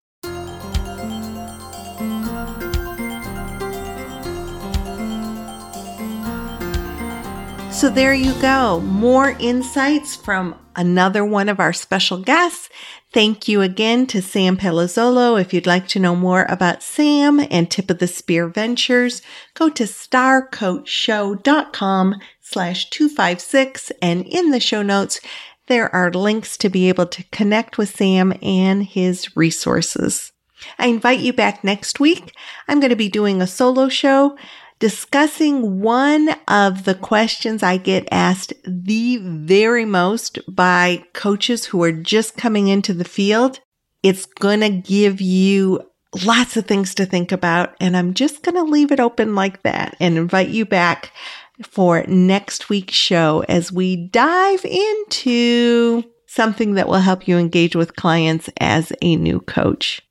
So 7.76 7.88
there 7.90 8.14
you 8.14 8.32
go. 8.40 8.80
More 8.80 9.36
insights 9.38 10.16
from 10.16 10.54
another 10.76 11.26
one 11.26 11.50
of 11.50 11.60
our 11.60 11.74
special 11.74 12.16
guests. 12.16 12.70
Thank 13.12 13.48
you 13.48 13.60
again 13.60 14.06
to 14.06 14.22
Sam 14.22 14.56
Palazzolo. 14.56 15.38
If 15.38 15.52
you'd 15.52 15.66
like 15.66 15.86
to 15.88 16.00
know 16.00 16.16
more 16.16 16.46
about 16.48 16.82
Sam 16.82 17.38
and 17.50 17.70
Tip 17.70 17.90
of 17.90 17.98
the 17.98 18.06
Spear 18.06 18.48
Ventures, 18.48 19.20
go 19.52 19.68
to 19.68 19.84
starcoachshow.com 19.84 22.14
slash 22.40 22.88
256 22.88 23.92
and 24.00 24.26
in 24.26 24.52
the 24.52 24.60
show 24.60 24.80
notes, 24.80 25.20
there 25.66 25.94
are 25.94 26.10
links 26.10 26.56
to 26.56 26.70
be 26.70 26.88
able 26.88 27.08
to 27.08 27.24
connect 27.24 27.76
with 27.76 27.94
Sam 27.94 28.32
and 28.40 28.84
his 28.84 29.36
resources. 29.36 30.32
I 30.78 30.86
invite 30.86 31.20
you 31.20 31.34
back 31.34 31.62
next 31.62 32.00
week. 32.00 32.34
I'm 32.68 32.80
going 32.80 32.88
to 32.88 32.96
be 32.96 33.10
doing 33.10 33.42
a 33.42 33.46
solo 33.46 33.90
show 33.90 34.38
discussing 34.78 35.80
one 35.80 36.30
of 36.48 36.84
the 36.84 36.94
questions 36.94 37.62
I 37.62 37.76
get 37.76 38.08
asked 38.10 38.52
the 38.64 39.18
very 39.18 39.84
most 39.84 40.38
by 40.48 41.04
coaches 41.12 41.66
who 41.66 41.82
are 41.82 41.92
just 41.92 42.36
coming 42.36 42.68
into 42.68 42.92
the 42.92 43.04
field. 43.04 43.60
It's 44.02 44.26
going 44.26 44.60
to 44.60 44.68
give 44.68 45.20
you 45.20 45.80
lots 46.24 46.56
of 46.56 46.66
things 46.66 46.94
to 46.94 47.06
think 47.06 47.32
about. 47.32 47.74
And 47.80 47.96
I'm 47.96 48.14
just 48.14 48.42
going 48.42 48.54
to 48.54 48.62
leave 48.62 48.92
it 48.92 49.00
open 49.00 49.34
like 49.34 49.62
that 49.62 49.96
and 50.00 50.16
invite 50.16 50.48
you 50.48 50.64
back 50.64 51.12
for 51.62 52.04
next 52.06 52.68
week's 52.68 52.94
show 52.94 53.44
as 53.48 53.72
we 53.72 54.08
dive 54.08 54.64
into 54.64 56.04
something 56.26 56.74
that 56.74 56.88
will 56.88 57.00
help 57.00 57.26
you 57.26 57.38
engage 57.38 57.74
with 57.74 57.96
clients 57.96 58.50
as 58.60 58.92
a 59.00 59.16
new 59.16 59.40
coach. 59.40 60.02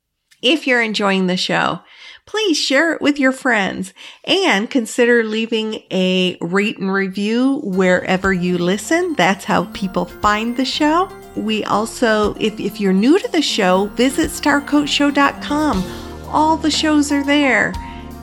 If 0.42 0.66
you're 0.66 0.82
enjoying 0.82 1.28
the 1.28 1.36
show, 1.36 1.80
please 2.26 2.58
share 2.58 2.92
it 2.92 3.00
with 3.00 3.18
your 3.18 3.32
friends 3.32 3.94
and 4.24 4.68
consider 4.68 5.24
leaving 5.24 5.82
a 5.90 6.36
rate 6.40 6.76
and 6.78 6.92
review 6.92 7.60
wherever 7.62 8.32
you 8.32 8.58
listen. 8.58 9.14
That's 9.14 9.44
how 9.44 9.66
people 9.66 10.04
find 10.04 10.56
the 10.56 10.64
show. 10.64 11.10
We 11.36 11.64
also, 11.64 12.34
if, 12.34 12.58
if 12.58 12.80
you're 12.80 12.92
new 12.92 13.18
to 13.18 13.28
the 13.28 13.42
show, 13.42 13.86
visit 13.94 14.30
starcoachshow.com. 14.30 15.84
All 16.28 16.56
the 16.56 16.70
shows 16.70 17.12
are 17.12 17.24
there. 17.24 17.72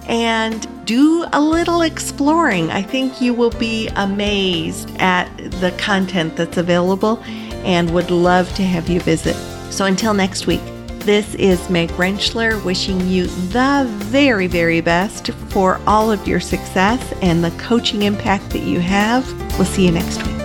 And 0.07 0.67
do 0.85 1.25
a 1.31 1.39
little 1.39 1.81
exploring. 1.81 2.69
I 2.71 2.81
think 2.81 3.21
you 3.21 3.33
will 3.33 3.51
be 3.51 3.87
amazed 3.95 4.89
at 4.99 5.25
the 5.61 5.73
content 5.77 6.35
that's 6.35 6.57
available 6.57 7.19
and 7.63 7.89
would 7.91 8.11
love 8.11 8.53
to 8.55 8.63
have 8.63 8.89
you 8.89 8.99
visit. 8.99 9.35
So 9.71 9.85
until 9.85 10.13
next 10.13 10.45
week, 10.45 10.61
this 11.03 11.35
is 11.35 11.69
Meg 11.69 11.89
Rentschler 11.91 12.63
wishing 12.63 13.07
you 13.07 13.27
the 13.27 13.85
very, 13.87 14.47
very 14.47 14.79
best 14.79 15.31
for 15.49 15.79
all 15.85 16.11
of 16.11 16.27
your 16.27 16.39
success 16.39 17.13
and 17.21 17.43
the 17.43 17.51
coaching 17.51 18.03
impact 18.03 18.49
that 18.51 18.63
you 18.63 18.79
have. 18.79 19.29
We'll 19.57 19.65
see 19.65 19.85
you 19.85 19.91
next 19.91 20.25
week. 20.25 20.42